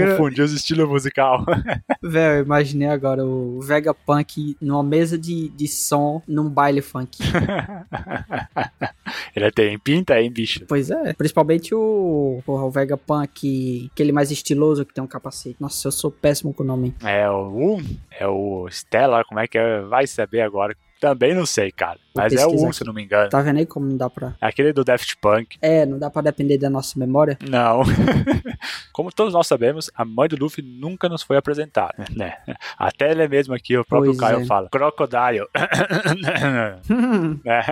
[0.45, 1.45] os estilos musical.
[2.01, 7.17] Velho, eu imaginei agora o Vegapunk numa mesa de, de som num baile funk.
[9.35, 10.65] ele tem pinta, hein, bicho?
[10.67, 11.13] Pois é.
[11.13, 15.57] Principalmente o, porra, o Vegapunk, aquele mais estiloso que tem um capacete.
[15.59, 16.93] Nossa, eu sou péssimo com o nome.
[17.03, 19.81] É o 1, é o Stella, como é que é?
[19.81, 20.75] Vai saber agora.
[20.99, 21.97] Também não sei, cara.
[22.15, 22.77] Mas é o pesquisar 1, aqui.
[22.77, 23.29] se não me engano.
[23.29, 24.33] Tá vendo aí como não dá pra.
[24.41, 25.57] É aquele do Daft Punk.
[25.61, 27.37] É, não dá pra depender da nossa memória?
[27.47, 27.81] Não.
[28.91, 32.33] Como todos nós sabemos, a mãe do Luffy nunca nos foi apresentada, né?
[32.77, 34.45] Até ele mesmo aqui, o próprio Pois Caio é.
[34.45, 35.47] fala, Crocodile.
[37.45, 37.69] É.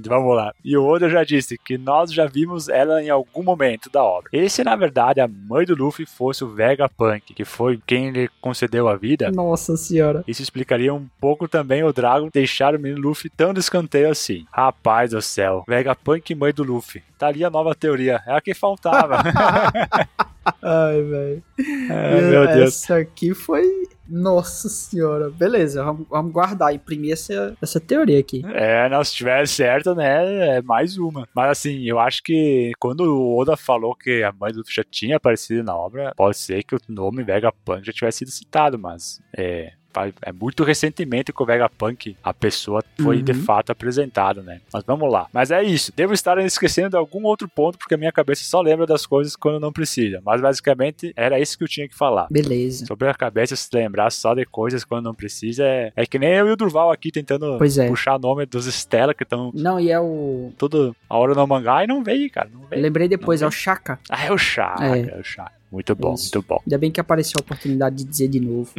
[0.08, 0.54] Vamos lá.
[0.64, 4.30] E o Oda já disse que nós já vimos ela em algum momento da obra.
[4.32, 8.28] E se na verdade a mãe do Luffy fosse o Vegapunk, que foi quem lhe
[8.40, 10.24] concedeu a vida, Nossa senhora.
[10.26, 14.46] isso explicaria um pouco também o Dragon deixar o menino Luffy tão de escanteio assim.
[14.52, 17.02] Rapaz do céu, Vegapunk mãe do Luffy.
[17.18, 18.22] Tá ali a nova teoria.
[18.26, 19.18] É a que faltava.
[20.62, 21.42] Ai, velho.
[21.90, 22.74] É, meu Deus.
[22.74, 23.64] Essa aqui foi.
[24.06, 25.30] Nossa senhora.
[25.30, 28.42] Beleza, vamos, vamos guardar, imprimir essa, essa teoria aqui.
[28.52, 31.26] É, não, se tiver certo, né, é mais uma.
[31.34, 34.84] Mas assim, eu acho que quando o Oda falou que a mãe do Luffy já
[34.84, 39.22] tinha aparecido na obra, pode ser que o nome Vegapunk já tivesse sido citado, mas
[39.34, 39.72] é,
[40.22, 43.22] é muito recentemente que o Vegapunk, a pessoa foi Uhum.
[43.22, 44.60] de fato apresentado, né?
[44.72, 45.26] Mas vamos lá.
[45.32, 45.92] Mas é isso.
[45.94, 49.36] Devo estar esquecendo de algum outro ponto, porque a minha cabeça só lembra das coisas
[49.36, 50.20] quando não precisa.
[50.24, 52.26] Mas basicamente era isso que eu tinha que falar.
[52.30, 52.86] Beleza.
[52.86, 56.30] Sobre a cabeça se lembrar só de coisas quando não precisa é, é que nem
[56.30, 57.88] eu e o Durval aqui tentando é.
[57.88, 60.52] puxar nome dos Stella que estão Não, e é o.
[60.58, 62.48] toda a hora no mangá e não veio, cara.
[62.52, 62.82] Não veio.
[62.82, 63.98] lembrei depois, é o Chaka.
[64.10, 65.00] Ah, é o Chaka, É.
[65.00, 65.52] é, o Chaka.
[65.74, 66.30] Muito bom, Isso.
[66.32, 66.60] muito bom.
[66.64, 68.70] Ainda bem que apareceu a oportunidade de dizer de novo.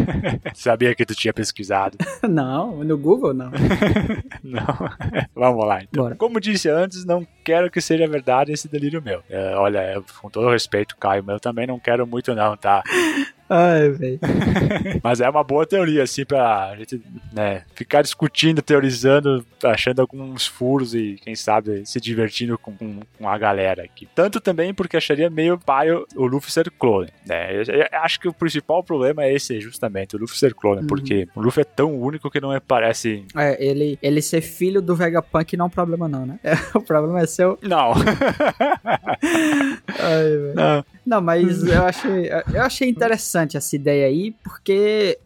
[0.54, 1.98] Sabia que tu tinha pesquisado.
[2.26, 3.50] não, no Google não.
[4.42, 4.66] não.
[5.34, 6.04] Vamos lá, então.
[6.04, 6.16] Bora.
[6.16, 9.22] Como disse antes, não quero que seja verdade esse delírio meu.
[9.28, 12.82] É, olha, com todo respeito, Caio, mas eu também não quero muito não, tá?
[13.48, 14.18] Ai, velho.
[15.02, 17.00] Mas é uma boa teoria, assim, pra gente
[17.32, 23.28] né, ficar discutindo, teorizando, achando alguns furos e, quem sabe, se divertindo com, com, com
[23.28, 24.06] a galera aqui.
[24.14, 27.54] Tanto também porque acharia meio paio o Luffy ser clone, né?
[27.54, 30.86] Eu, eu acho que o principal problema é esse, justamente, o Luffy ser clone, Uhum.
[30.86, 33.24] porque o Luffy é tão único que não é, parece...
[33.36, 36.38] É, ele, ele ser filho do Vegapunk não é um problema, não, né?
[36.74, 37.58] o problema é seu.
[37.62, 37.92] Não.
[39.98, 40.84] Ai, não.
[41.06, 45.18] Não, mas eu achei, eu achei interessante essa ideia aí, porque,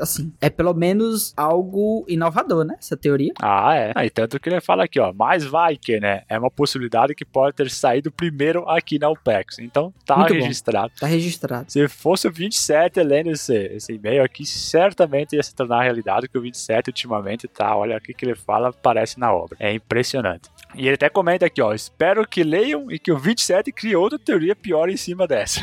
[0.00, 2.76] assim, é pelo menos algo inovador, né?
[2.78, 3.32] Essa teoria.
[3.40, 3.92] Ah, é.
[3.94, 6.22] Ah, e tanto que ele fala aqui, ó, mas vai que, né?
[6.28, 9.58] É uma possibilidade que pode ter saído primeiro aqui na UPEX.
[9.58, 10.40] Então tá Muito bom.
[10.40, 10.92] registrado.
[10.98, 11.70] Tá registrado.
[11.70, 16.38] Se fosse o 27 lendo esse, esse e-mail aqui, certamente ia se tornar realidade, que
[16.38, 19.56] o 27 ultimamente tá, olha o que ele fala, aparece na obra.
[19.60, 20.48] É impressionante.
[20.74, 24.18] E ele até comenta aqui, ó, espero que leiam e que o 27 crie outra
[24.18, 25.60] teoria pior em cima dessa.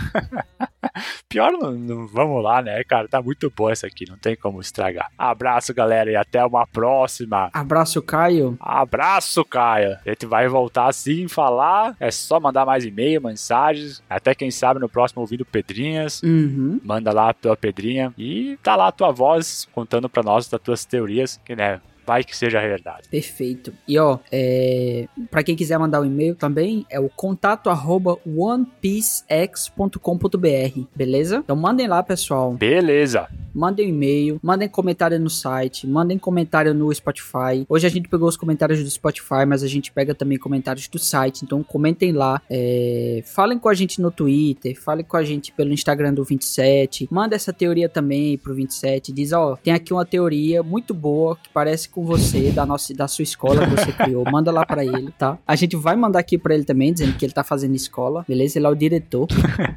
[1.30, 4.60] pior, não, não- vamos lá, né, cara, tá muito boa essa aqui, não tem como
[4.62, 5.10] estragar.
[5.18, 7.50] Abraço, galera, e até uma próxima.
[7.54, 8.58] Abraço, Caio.
[8.60, 9.98] Abraço, Caio.
[10.06, 11.96] A gente vai voltar assim falar.
[12.00, 14.02] É só mandar mais e-mail, mensagens.
[14.10, 16.22] Até quem sabe no próximo ouvindo Pedrinhas.
[16.24, 16.80] Uhum.
[16.84, 20.62] Manda lá a tua pedrinha e tá lá a tua voz contando pra nós das
[20.62, 23.10] tuas teorias, que né, vai que seja verdade.
[23.10, 23.74] Perfeito.
[23.86, 25.08] E ó, é...
[25.30, 31.42] para quem quiser mandar um e-mail também, é o contato arroba onepiecex.com.br, beleza?
[31.44, 32.54] Então mandem lá, pessoal.
[32.54, 33.28] Beleza.
[33.58, 37.66] Mandem um e-mail, mandem comentário no site, mandem comentário no Spotify.
[37.68, 41.00] Hoje a gente pegou os comentários do Spotify, mas a gente pega também comentários do
[41.00, 42.40] site, então comentem lá.
[42.48, 47.08] É, Falem com a gente no Twitter, falem com a gente pelo Instagram do 27.
[47.10, 49.12] Manda essa teoria também pro 27.
[49.12, 53.08] Diz, ó, tem aqui uma teoria muito boa que parece com você, da, nossa, da
[53.08, 54.24] sua escola que você criou.
[54.30, 55.36] Manda lá pra ele, tá?
[55.48, 58.60] A gente vai mandar aqui pra ele também, dizendo que ele tá fazendo escola, beleza?
[58.60, 59.28] Ele é o diretor.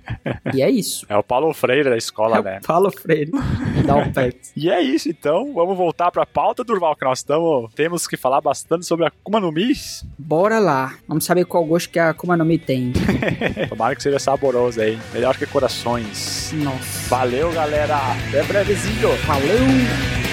[0.55, 1.07] e é isso.
[1.09, 2.61] É o Paulo Freire da escola, né?
[2.63, 3.31] Fala, Freire.
[3.87, 4.33] Dá um pé.
[4.57, 5.53] E é isso, então.
[5.55, 7.73] Vamos voltar pra pauta, Durval, que nós estamos.
[7.75, 9.73] Temos que falar bastante sobre a Akuma no Mi.
[10.19, 10.95] Bora lá.
[11.07, 12.93] Vamos saber qual gosto que a Akuma no Mi tem.
[13.69, 14.99] Tomara que seja saboroso aí.
[15.13, 16.53] Melhor que corações.
[16.55, 17.09] Nossa.
[17.09, 17.97] Valeu, galera.
[18.29, 19.09] Até brevezinho.
[19.27, 20.30] Valeu!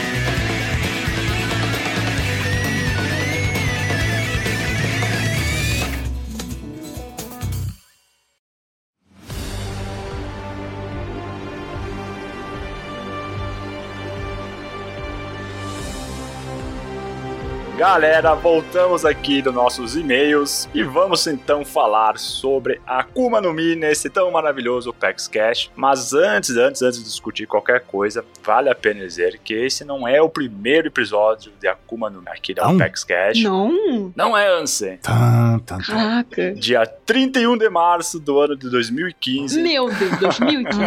[17.89, 23.78] Galera, voltamos aqui dos nossos e-mails e vamos então falar sobre a Akuma no Mi
[23.78, 25.71] nesse tão maravilhoso PEX Cash.
[25.73, 30.06] Mas antes, antes, antes de discutir qualquer coisa, vale a pena dizer que esse não
[30.06, 32.78] é o primeiro episódio de Akuma no Mi aqui da Não?
[32.78, 33.41] PEX Cash.
[33.43, 34.12] Não.
[34.13, 34.97] Não é, Ansem.
[34.97, 35.84] Tan, tan, tan.
[35.86, 36.54] Caraca.
[36.56, 40.78] Dia 31 de março do ano de 2015, Meu Deus, 2015.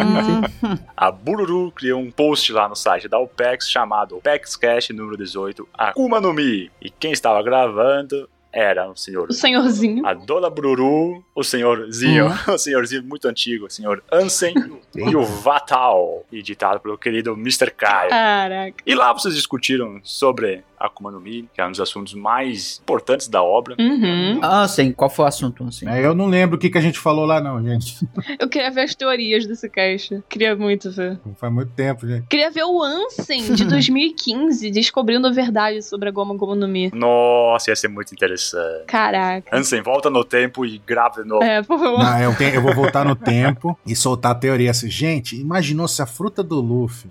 [0.95, 5.67] a Bururu criou um post lá no site da OPEX chamado OPEX Cash número 18,
[5.73, 6.69] Akuma no Mi.
[6.79, 10.05] E quem estava gravando era o senhor o senhorzinho.
[10.05, 14.53] a Dona Bururu, o senhorzinho, o senhorzinho muito antigo, o senhor Ansem
[14.93, 17.71] e o Vatal, editado pelo querido Mr.
[17.71, 18.09] Kai.
[18.09, 18.75] Caraca.
[18.85, 23.27] E lá vocês discutiram sobre Akuma no Mi, que é um dos assuntos mais importantes
[23.27, 23.75] da obra.
[23.79, 24.39] Uhum.
[24.41, 24.91] Ah, sim.
[24.91, 25.87] Qual foi o assunto, assim?
[25.87, 28.07] É, eu não lembro o que, que a gente falou lá, não, gente.
[28.39, 30.23] Eu queria ver as teorias desse caixa.
[30.29, 31.19] Queria muito ver.
[31.37, 32.25] Faz muito tempo, gente.
[32.27, 36.91] Queria ver o Ansem de 2015 descobrindo a verdade sobre a Goma Goma no Mi.
[36.93, 38.85] Nossa, ia ser muito interessante.
[38.87, 39.55] Caraca.
[39.55, 41.43] Ansem, volta no tempo e grava de novo.
[41.43, 41.99] É, por favor.
[41.99, 44.89] Não, eu, tenho- eu vou voltar no tempo e soltar a teoria assim.
[44.89, 47.09] Gente, imaginou se a fruta do Luffy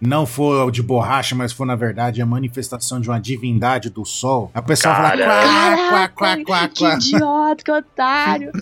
[0.00, 4.50] não for de borracha, mas for na verdade a manifestação de uma divindade do sol,
[4.52, 6.94] a pessoa fala quá, quá, quá, quá, que quá.
[6.94, 8.52] idiota, que otário.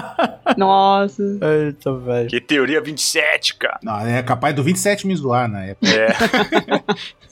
[0.56, 1.22] Nossa.
[1.22, 2.28] Eita, velho.
[2.28, 3.78] Que teoria 27, cara.
[3.82, 5.88] Não, é capaz do 27 me zoar na época.
[5.90, 6.12] É.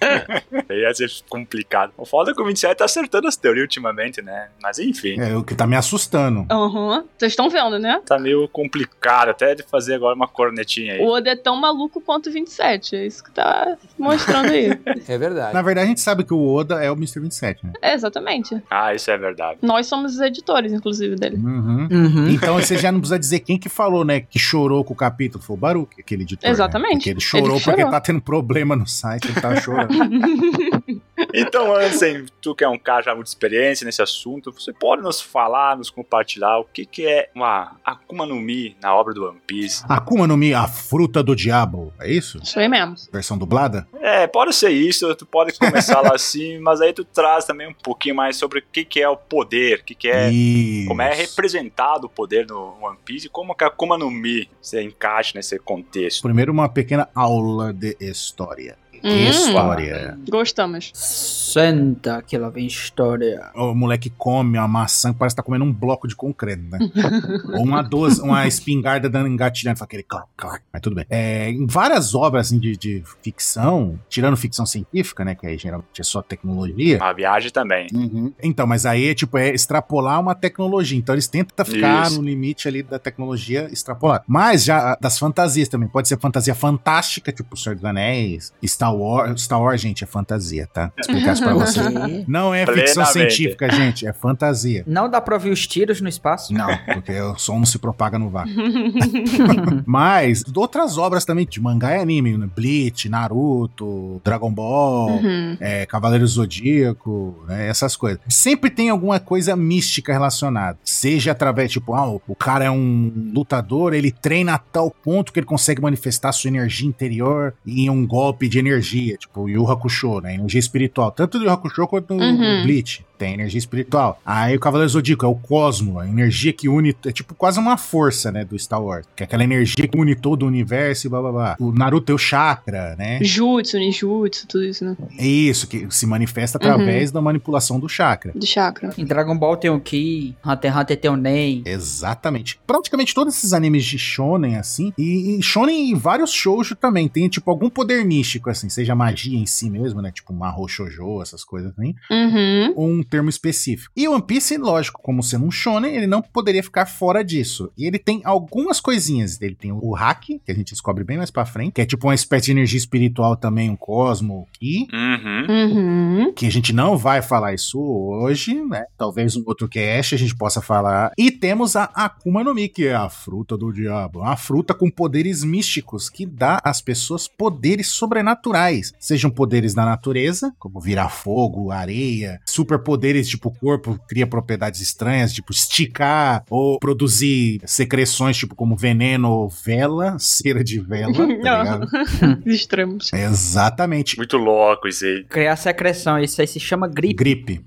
[0.81, 1.92] Ia ser complicado.
[1.96, 4.48] O foda é que o 27 tá acertando as teorias ultimamente, né?
[4.62, 5.20] Mas enfim.
[5.20, 6.46] É o que tá me assustando.
[6.50, 7.05] Aham.
[7.18, 8.00] Vocês estão vendo, né?
[8.07, 11.00] Tá meio complicado até de fazer agora uma cornetinha aí.
[11.00, 12.96] O Oda é tão maluco quanto o 27.
[12.96, 14.70] É isso que tá mostrando aí.
[15.09, 15.55] É verdade.
[15.55, 17.20] Na verdade, a gente sabe que o Oda é o Mr.
[17.20, 17.72] 27, né?
[17.82, 18.60] é, exatamente.
[18.70, 19.58] Ah, isso é verdade.
[19.62, 21.36] Nós somos os editores, inclusive, dele.
[21.36, 21.88] Uhum.
[21.90, 22.28] Uhum.
[22.30, 24.20] Então você já não precisa dizer quem que falou, né?
[24.20, 25.42] Que chorou com o capítulo.
[25.42, 26.44] Foi o Baruch, aquele editor.
[26.46, 26.50] né?
[26.52, 26.94] Exatamente.
[26.96, 27.92] Porque ele chorou Ele que porque chorou.
[27.92, 29.90] tá tendo problema no site, ele tá chorando.
[31.34, 35.20] Então, Ansem, tu que é um cara já muito experiente nesse assunto, você pode nos
[35.20, 39.40] falar, nos compartilhar o que, que é uma Akuma no Mi na obra do One
[39.46, 39.84] Piece?
[39.88, 41.92] Akuma no Mi, a fruta do diabo.
[42.00, 42.38] É isso?
[42.42, 42.94] Isso aí mesmo.
[43.12, 43.86] Versão dublada?
[44.00, 47.74] É, pode ser isso, tu pode começar lá assim, mas aí tu traz também um
[47.74, 50.30] pouquinho mais sobre o que, que é o poder, o que, que é.
[50.30, 50.88] Isso.
[50.88, 54.48] Como é representado o poder no One Piece e como que a Akuma no Mi
[54.60, 56.22] se encaixa nesse contexto.
[56.22, 58.76] Primeiro, uma pequena aula de história.
[59.02, 59.30] Hum.
[59.30, 60.18] História.
[60.28, 60.90] Gostamos.
[60.94, 63.50] Senta que lá vem história.
[63.54, 66.78] O moleque come uma maçã que parece que tá comendo um bloco de concreto, né?
[67.54, 70.62] Ou uma 12, uma espingarda dando engatilhando, faz aquele clac, clac.
[70.72, 71.06] Mas tudo bem.
[71.08, 75.34] É, em várias obras assim, de, de ficção, tirando ficção científica, né?
[75.34, 77.02] Que aí geralmente é só tecnologia.
[77.02, 77.88] A viagem também.
[77.92, 78.32] Uhum.
[78.42, 80.98] Então, mas aí é tipo, é extrapolar uma tecnologia.
[80.98, 82.20] Então eles tentam ficar Isso.
[82.20, 84.24] no limite ali da tecnologia extrapolada.
[84.26, 85.88] Mas já das fantasias também.
[85.88, 89.42] Pode ser fantasia fantástica, tipo Senhor dos Anéis, Star Wars.
[89.42, 90.87] Star Wars, gente, é fantasia, tá?
[90.87, 92.24] Vou explicar isso pra você.
[92.26, 94.85] Não é ficção científica, gente, é fantasia.
[94.87, 96.53] Não dá pra ouvir os tiros no espaço?
[96.53, 98.53] Não, porque o som não se propaga no vácuo.
[99.87, 102.48] Mas outras obras também de mangá e anime, né?
[102.55, 105.57] Bleach, Naruto, Dragon Ball, Uhum.
[105.61, 108.20] é, Cavaleiro Zodíaco, né, essas coisas.
[108.29, 110.79] Sempre tem alguma coisa mística relacionada.
[110.85, 115.38] Seja através, tipo, ah, o cara é um lutador, ele treina a tal ponto que
[115.40, 118.79] ele consegue manifestar sua energia interior em um golpe de energia,
[119.18, 120.34] tipo o Yu Hakusho, né?
[120.34, 121.10] Energia espiritual.
[121.10, 122.62] Tanto do Yu Hakusho quanto do Uhum.
[122.62, 123.04] Bleach.
[123.20, 124.18] Tem energia espiritual.
[124.24, 126.96] Aí o Cavaleiro Zodíaco é o cosmo, a energia que une.
[127.04, 128.46] É tipo quase uma força, né?
[128.46, 129.06] Do Star Wars.
[129.14, 131.56] Que é aquela energia que une todo o universo e blá blá blá.
[131.61, 133.18] O Naruto é o chakra, né?
[133.22, 134.96] Jutsu, ninjutsu, tudo isso, né?
[135.18, 138.33] É Isso, que se manifesta através da manipulação do chakra.
[138.35, 138.90] Do chakra.
[138.96, 141.62] Em Dragon Ball tem o Ki, Hunter x Hunter tem o Nen.
[141.66, 142.59] Exatamente.
[142.66, 147.28] Praticamente todos esses animes de shonen, assim, e, e shonen e vários shoujo também, tem,
[147.28, 151.44] tipo, algum poder místico, assim, seja magia em si mesmo, né, tipo Mahou Shoujo, essas
[151.44, 152.72] coisas assim, Uhum.
[152.76, 153.92] ou um termo específico.
[153.96, 157.70] E One Piece, lógico, como sendo um shonen, ele não poderia ficar fora disso.
[157.76, 161.30] E ele tem algumas coisinhas, ele tem o hack, que a gente descobre bem mais
[161.30, 165.46] pra frente, que é tipo uma espécie de energia espiritual também, um cosmo, ki, Uhum.
[165.48, 166.32] Uhum.
[166.34, 168.84] que a gente não vai falar isso hoje, né?
[168.96, 171.12] Talvez um outro cast a gente possa falar.
[171.18, 174.20] E temos a Akuma no Mi, que é a fruta do diabo.
[174.20, 178.92] Uma fruta com poderes místicos que dá às pessoas poderes sobrenaturais.
[178.98, 185.32] Sejam poderes da natureza, como virar fogo, areia, superpoderes tipo o corpo cria propriedades estranhas,
[185.32, 191.80] tipo esticar ou produzir secreções, tipo como veneno ou vela, cera de vela, tá?
[192.46, 193.12] Extremos.
[193.12, 194.16] Exatamente.
[194.16, 195.24] Muito louco isso aí.
[195.24, 197.14] Criar secreção, isso aí se chama gripe.
[197.14, 197.60] Gripe.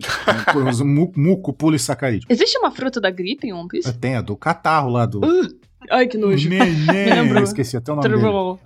[0.83, 2.27] Mu- Muco, polissacarídeo.
[2.29, 3.91] Existe uma fruta da gripe em One Piece?
[3.93, 5.21] Tem a do catarro lá do.
[5.89, 6.49] Ai, que nojo.
[6.49, 6.73] Neném.
[7.43, 8.21] Esqueci até o nome dele.
[8.21, 8.59] Tribal.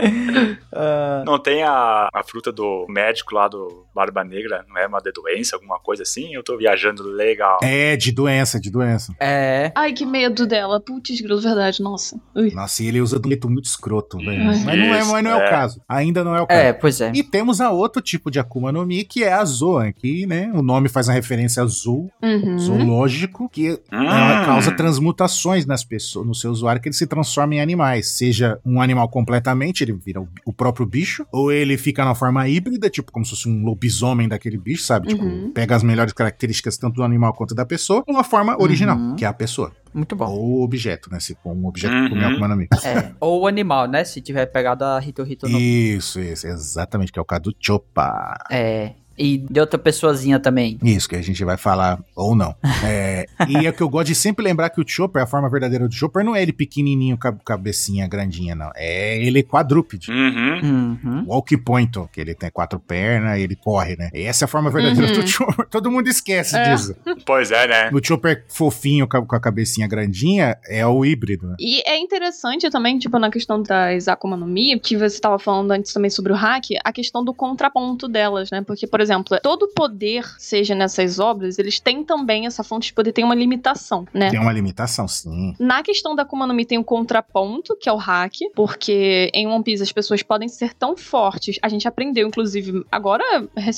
[1.26, 5.12] Não tem a, a fruta do médico lá do Barba Negra, não é uma de
[5.12, 6.34] doença, alguma coisa assim?
[6.34, 7.60] Eu tô viajando legal.
[7.64, 9.14] É, de doença, de doença.
[9.20, 9.72] É.
[9.76, 10.80] Ai, que medo dela.
[10.80, 12.20] Putz, grilo, verdade, nossa.
[12.36, 12.52] Ui.
[12.52, 14.46] Nossa, e ele usa do jeito muito escroto, velho.
[14.46, 15.48] Mas não é, mas não é, é.
[15.48, 15.82] o caso.
[15.88, 16.60] Ainda não é o caso.
[16.60, 17.12] É, pois é.
[17.16, 20.52] E temos a outro tipo de Akuma no Mi, que é a Zoan, que, né,
[20.54, 22.60] o nome faz uma referência a Zoo, Uhum.
[22.60, 27.62] zoológico, que ela causa transmutações nas pessoas, no seu usuário, que ele se transforma em
[27.62, 28.10] animais.
[28.18, 32.48] Seja um animal completamente, ele vira o, o próprio bicho, ou ele fica na forma
[32.48, 35.08] híbrida, tipo como se fosse um lobisomem daquele bicho, sabe?
[35.08, 35.52] Tipo, Uhum.
[35.54, 39.16] pega as melhores características tanto do animal quanto da pessoa, uma forma original, Uhum.
[39.16, 39.72] que é a pessoa.
[39.94, 40.28] Muito bom.
[40.30, 41.20] Ou o objeto, né?
[41.20, 42.10] Se for um objeto Uhum.
[42.10, 42.68] como Akuma no Mi.
[42.84, 43.12] É.
[43.20, 44.04] Ou o animal, né?
[44.04, 45.58] Se tiver pegado a Rito Rito no.
[45.60, 48.38] Isso, isso, exatamente, que é o caso do Chopa.
[48.52, 48.92] É.
[49.18, 50.78] E de outra pessoazinha também.
[50.84, 52.56] Isso, que a gente vai falar ou não.
[52.86, 55.88] É, e é que eu gosto de sempre lembrar que o Chopper, a forma verdadeira
[55.88, 58.72] do Chopper, não é ele pequenininho, ca- cabecinha grandinha, não.
[58.76, 60.12] É ele quadrúpede.
[60.12, 60.60] Uhum.
[61.04, 61.24] Uhum.
[61.28, 64.10] Walk point, que ele tem quatro pernas, ele corre, né?
[64.14, 65.22] Essa é a forma verdadeira Uhum.
[65.22, 65.68] do Chopper.
[65.70, 66.74] Todo mundo esquece É.
[66.74, 66.96] disso.
[67.26, 67.90] Pois é, né?
[67.94, 71.48] O Chopper fofinho com a, com a cabecinha grandinha é o híbrido.
[71.48, 71.56] né?
[71.60, 75.72] E é interessante também, tipo, na questão das Akuma no Mi, que você estava falando
[75.72, 78.62] antes também sobre o hack, a questão do contraponto delas, né?
[78.62, 79.07] Porque, por exemplo,
[79.42, 84.08] todo poder, seja nessas obras, eles têm também essa fonte de poder, tem uma limitação,
[84.14, 84.30] né?
[84.30, 85.56] Tem uma limitação, sim.
[85.60, 89.48] Na questão da Akuma no Mi tem o contraponto, que é o hack, porque em
[89.48, 91.58] One Piece as pessoas podem ser tão fortes.
[91.62, 93.24] A gente aprendeu, inclusive, agora,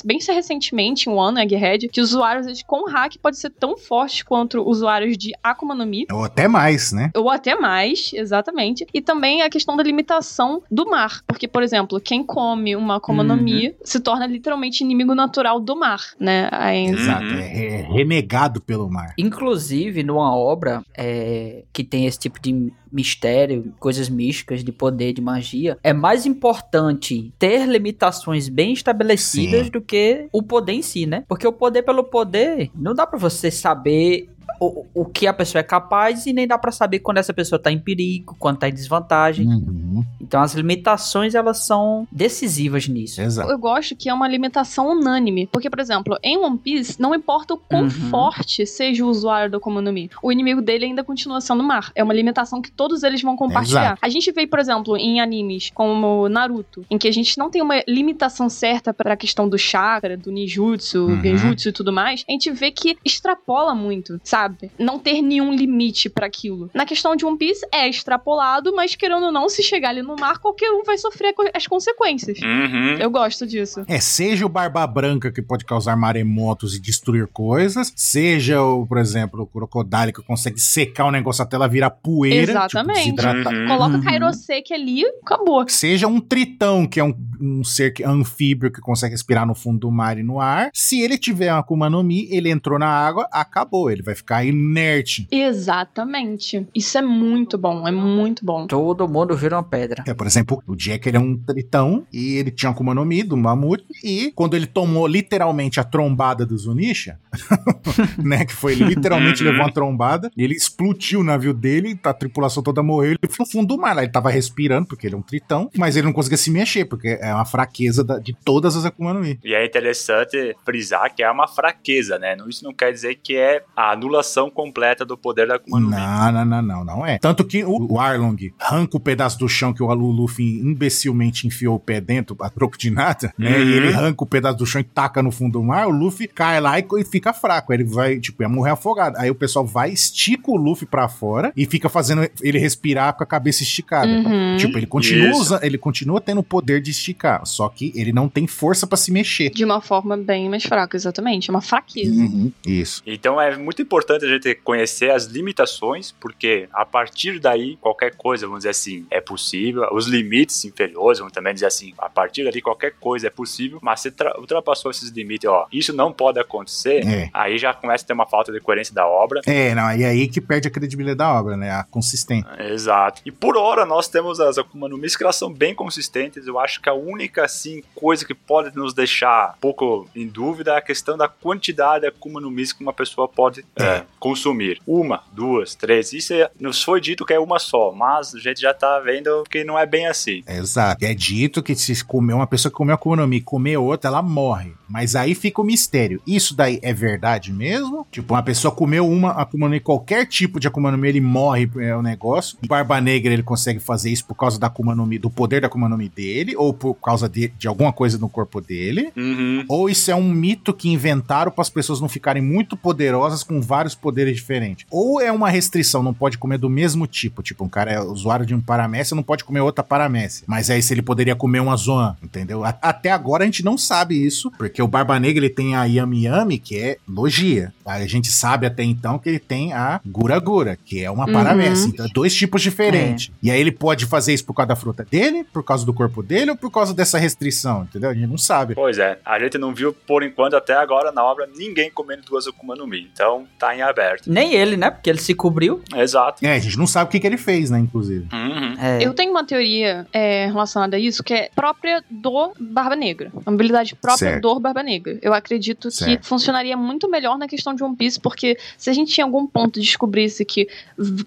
[0.04, 5.16] bem recentemente, em One Egghead, que usuários com hack podem ser tão fortes quanto usuários
[5.16, 6.06] de Akuma no Mi.
[6.10, 7.10] Ou até mais, né?
[7.14, 8.86] Ou até mais, exatamente.
[8.92, 11.22] E também a questão da limitação do mar.
[11.26, 15.76] Porque, por exemplo, quem come uma Akuma no Mi se torna literalmente inimigo natural do
[15.76, 16.48] mar, né?
[16.52, 17.24] Aí, Exato.
[17.24, 17.38] Uhum.
[17.38, 19.14] É, é renegado pelo mar.
[19.16, 25.20] Inclusive, numa obra é, que tem esse tipo de mistério, coisas místicas, de poder, de
[25.20, 29.70] magia, é mais importante ter limitações bem estabelecidas Sim.
[29.70, 31.24] do que o poder em si, né?
[31.28, 34.28] Porque o poder pelo poder, não dá pra você saber
[34.60, 37.58] o, o que a pessoa é capaz e nem dá pra saber quando essa pessoa
[37.58, 39.46] tá em perigo, quando tá em desvantagem.
[39.46, 40.04] Uhum.
[40.30, 43.20] Então as limitações, elas são decisivas nisso.
[43.20, 43.50] Exato.
[43.50, 45.48] eu gosto que é uma limitação unânime.
[45.50, 47.90] Porque, por exemplo, em One Piece, não importa o quão Uhum.
[47.90, 51.66] forte seja o usuário do Akuma no Mi, o inimigo dele ainda continua sendo o
[51.66, 51.90] mar.
[51.96, 53.80] É uma limitação que todos eles vão compartilhar.
[53.86, 53.98] Exato.
[54.02, 57.60] A gente vê, por exemplo, em animes como Naruto, em que a gente não tem
[57.60, 61.20] uma limitação certa para a questão do chakra, do ninjutsu, Uhum.
[61.22, 64.70] genjutsu e tudo mais, a gente vê que extrapola muito, sabe?
[64.78, 66.70] Não ter nenhum limite para aquilo.
[66.72, 70.19] Na questão de One Piece, é extrapolado, mas querendo ou não, se chegar ali no
[70.20, 72.38] mar, qualquer um vai sofrer as consequências.
[72.42, 72.96] Uhum.
[73.00, 73.82] Eu gosto disso.
[73.88, 78.98] É, seja o Barba Branca que pode causar maremotos e destruir coisas, seja o, por
[78.98, 82.52] exemplo, o Crocodile que consegue secar o negócio até ela virar poeira.
[82.52, 83.14] Exatamente.
[83.14, 83.48] Tipo.
[83.50, 83.66] Uhum.
[83.68, 84.02] Coloca Uhum.
[84.02, 85.64] Kairoseki ali, acabou.
[85.68, 89.78] Seja um tritão, que é um, um ser que- anfíbio que consegue respirar no fundo
[89.80, 90.70] do mar e no ar.
[90.74, 93.90] Se ele tiver uma Akuma no Mi, ele entrou na água, acabou.
[93.90, 95.26] Ele vai ficar inerte.
[95.30, 96.66] Exatamente.
[96.74, 98.66] Isso é muito bom, é muito bom.
[98.66, 100.02] Todo mundo vira uma pedra.
[100.10, 103.04] É, por exemplo, o Jack ele é um tritão e ele tinha uma Akuma no
[103.04, 103.84] Mi do mamute.
[104.02, 107.18] E quando ele tomou literalmente a trombada do Zunisha,
[108.18, 108.44] né?
[108.44, 109.50] Que foi ele literalmente Uhum.
[109.50, 113.50] levou uma trombada, ele explodiu o navio dele, a tripulação toda morreu, ele foi no
[113.50, 113.96] fundo do mar.
[113.98, 117.18] Ele tava respirando, porque ele é um tritão, mas ele não conseguia se mexer, porque
[117.20, 119.38] é uma fraqueza da- de todas as Akuma no Mi.
[119.44, 122.36] E é interessante frisar que é uma fraqueza, né?
[122.48, 125.94] Isso não quer dizer que é a anulação completa do poder da Akuma no Mi.
[125.96, 127.18] Não, não, não, não, não é.
[127.18, 131.46] Tanto que o, o Arlong arranca o pedaço do chão que o Alu Luffy imbecilmente
[131.46, 133.56] enfiou o pé dentro, a troco de nada, né?
[133.58, 133.64] Uhum.
[133.64, 136.26] E ele arranca o pedaço do chão e taca no fundo do mar, o Luffy
[136.26, 137.72] cai lá e, e fica fraco.
[137.72, 139.16] Aí ele vai, tipo, ia morrer afogado.
[139.18, 143.22] Aí o pessoal vai, estica o Luffy pra fora e fica fazendo ele respirar com
[143.22, 144.10] a cabeça esticada.
[144.10, 144.56] Uhum.
[144.56, 148.28] Tipo, ele continua, usa- ele continua tendo o poder de esticar, só que ele não
[148.28, 149.50] tem força pra se mexer.
[149.50, 151.50] De uma forma bem mais fraca, exatamente.
[151.50, 152.10] É uma fraqueza.
[152.12, 153.02] Uhum, Isso.
[153.06, 158.46] Então é muito importante a gente conhecer as limitações, porque a partir daí qualquer coisa,
[158.46, 159.79] vamos dizer assim, é possível.
[159.92, 164.00] Os limites inferiores, vamos também dizer assim, a partir dali qualquer coisa é possível, mas
[164.00, 167.30] se tra- ultrapassou esses limites, ó, isso não pode acontecer, É.
[167.32, 169.40] aí já começa a ter uma falta de coerência da obra.
[169.46, 171.70] É, não, e aí que perde a credibilidade da obra, né?
[171.70, 172.48] A consistência.
[172.58, 173.22] Exato.
[173.24, 176.46] E por hora nós temos as Akuma no Mi que elas são bem consistentes.
[176.46, 180.72] Eu acho que a única assim coisa que pode nos deixar um pouco em dúvida
[180.72, 184.80] é a questão da quantidade de Akuma no Mi que uma pessoa pode é, consumir.
[184.86, 186.12] Uma, duas, três.
[186.12, 189.44] Isso é- nos foi dito que é uma só, mas a gente já tá vendo
[189.50, 190.42] que não é bem assim.
[190.46, 191.04] Exato.
[191.04, 194.08] É dito que se comer uma pessoa que comeu Akuma no Mi e comer outra,
[194.08, 194.72] ela morre.
[194.88, 196.20] Mas aí fica o mistério.
[196.26, 198.04] Isso daí é verdade mesmo?
[198.10, 201.20] Tipo, uma pessoa comeu uma Akuma no Mi, qualquer tipo de Akuma no Mi, ele
[201.20, 202.58] morre, é o negócio.
[202.62, 205.60] O Barba Negra, ele consegue fazer isso por causa da Akuma no Mi, do poder
[205.60, 209.12] da Akuma no Mi dele, ou por causa de, de alguma coisa no corpo dele.
[209.16, 209.64] Uhum.
[209.68, 213.60] Ou isso é um mito que inventaram para as pessoas não ficarem muito poderosas com
[213.60, 214.86] vários poderes diferentes.
[214.90, 217.42] Ou é uma restrição, não pode comer do mesmo tipo.
[217.42, 220.44] Tipo, um cara é usuário de um paramécia, não pode comer outra paramécia.
[220.46, 222.64] Mas aí se ele poderia comer uma Zoan, entendeu?
[222.64, 225.84] A- Até agora a gente não sabe isso, porque o Barba Negra ele tem a
[225.84, 227.72] Yami Yami, que é logia.
[227.84, 231.32] A gente sabe até então que ele tem a Gura Gura, que é uma Uhum.
[231.32, 231.88] paramécia.
[231.88, 233.30] Então, dois tipos diferentes.
[233.42, 236.22] E aí ele pode fazer isso por causa da fruta dele, por causa do corpo
[236.22, 238.10] dele ou por causa dessa restrição, entendeu?
[238.10, 238.74] A gente não sabe.
[238.74, 242.46] Pois é, a gente não viu por enquanto até agora na obra ninguém comendo duas
[242.46, 243.08] Akuma no Mi.
[243.12, 244.30] Então tá em aberto.
[244.30, 244.90] Nem ele, né?
[244.90, 245.82] Porque ele se cobriu.
[245.94, 246.44] Exato.
[246.44, 248.26] É, a gente não sabe o que, que ele fez, né, inclusive.
[248.32, 248.74] Uhum.
[248.80, 249.04] É.
[249.04, 253.30] Eu tenho uma teoria é, relacionada a isso que é própria do Barba Negra.
[253.34, 254.42] Uma habilidade própria Certo.
[254.42, 255.18] do Barba Negra.
[255.20, 256.26] Eu acredito que Certo.
[256.26, 259.80] funcionaria muito melhor na questão de One Piece, porque se a gente em algum ponto
[259.80, 260.68] descobrisse que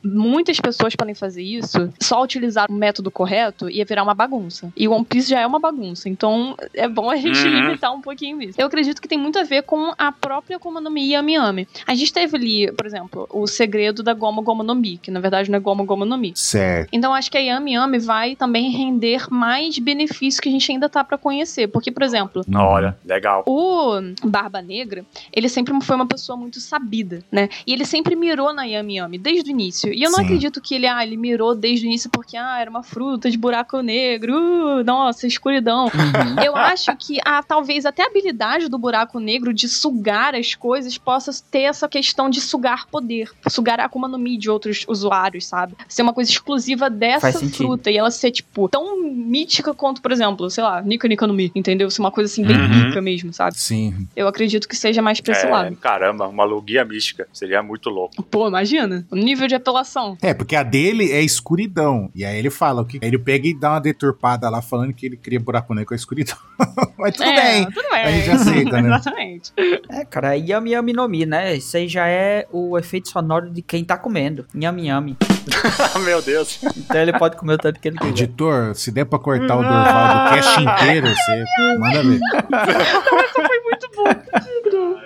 [0.03, 4.71] muitas pessoas podem fazer isso, só utilizar o método correto ia virar uma bagunça.
[4.77, 7.49] E o One Piece já é uma bagunça, então é bom a gente Uhum.
[7.65, 8.59] limitar um pouquinho isso.
[8.59, 11.67] Eu acredito que tem muito a ver com a própria Akuma no Mi Yami Yami.
[11.85, 15.19] A gente teve ali, por exemplo, o segredo da Gomu Gomu no Mi, que na
[15.19, 16.31] verdade não é Gomu Gomu no Mi.
[16.35, 16.89] Certo.
[16.93, 20.89] Então acho que a Yami Yami vai também render mais benefícios que a gente ainda
[20.89, 21.67] tá pra conhecer.
[21.67, 23.43] Porque, por exemplo, Olha, legal.
[23.45, 27.49] o Barba Negra, ele sempre foi uma pessoa muito sabida, né?
[27.65, 29.93] E ele sempre mirou na Yami Yami, desde o início.
[29.93, 30.25] E eu não Sim.
[30.25, 33.37] acredito que ele, ah, ele mirou desde o início porque, ah, era uma fruta de
[33.37, 35.89] buraco negro, uh, nossa, escuridão.
[36.43, 40.97] Eu acho que a, talvez até a habilidade do buraco negro de sugar as coisas
[40.97, 43.29] possa ter essa questão de sugar poder.
[43.49, 45.75] Sugar a Akuma no Mi de outros usuários, sabe?
[45.87, 50.49] Ser uma coisa exclusiva dessa fruta e ela ser, tipo, tão mítica quanto, por exemplo,
[50.49, 51.89] sei lá, Nika Nika no Mi, entendeu?
[51.89, 52.85] Ser uma coisa assim, bem Uhum.
[52.87, 53.57] rica mesmo, sabe?
[53.57, 54.07] Sim.
[54.15, 55.75] Eu acredito que seja mais pra esse É, lado.
[55.77, 57.27] caramba, uma logia mística.
[57.33, 58.21] Seria muito louco.
[58.23, 59.05] Pô, imagina.
[59.11, 60.17] O nível de apelação.
[60.21, 62.09] É, porque a dele é escuridão.
[62.15, 62.99] E aí ele fala o que.
[63.01, 65.93] Aí ele pega e dá uma deturpada lá falando que ele cria buraco negro com
[65.93, 66.35] a escuridão.
[66.97, 67.65] Mas tudo é, bem.
[67.65, 68.03] Tudo bem.
[68.03, 68.87] A gente aceita, né?
[68.93, 69.51] Exatamente.
[69.89, 71.55] É, cara, é Yami Yami no Mi, né?
[71.55, 74.45] Isso aí já é o efeito sonoro de quem tá comendo.
[74.55, 75.17] Yami Yami.
[76.05, 76.59] Meu Deus.
[76.77, 78.09] Então ele pode comer o tanto que ele quiser.
[78.09, 81.45] Editor, se der pra cortar o Dorval do cast inteiro, você
[81.79, 82.19] manda ver.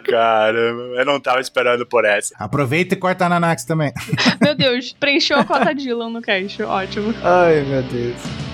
[0.09, 2.33] Caramba, eu não tava esperando por essa.
[2.39, 3.91] Aproveita e corta a Nanax também.
[4.41, 6.63] Meu Deus, preencheu a cota Dylan no cast.
[6.63, 7.13] Ótimo.
[7.23, 8.46] Ai, meu Deus.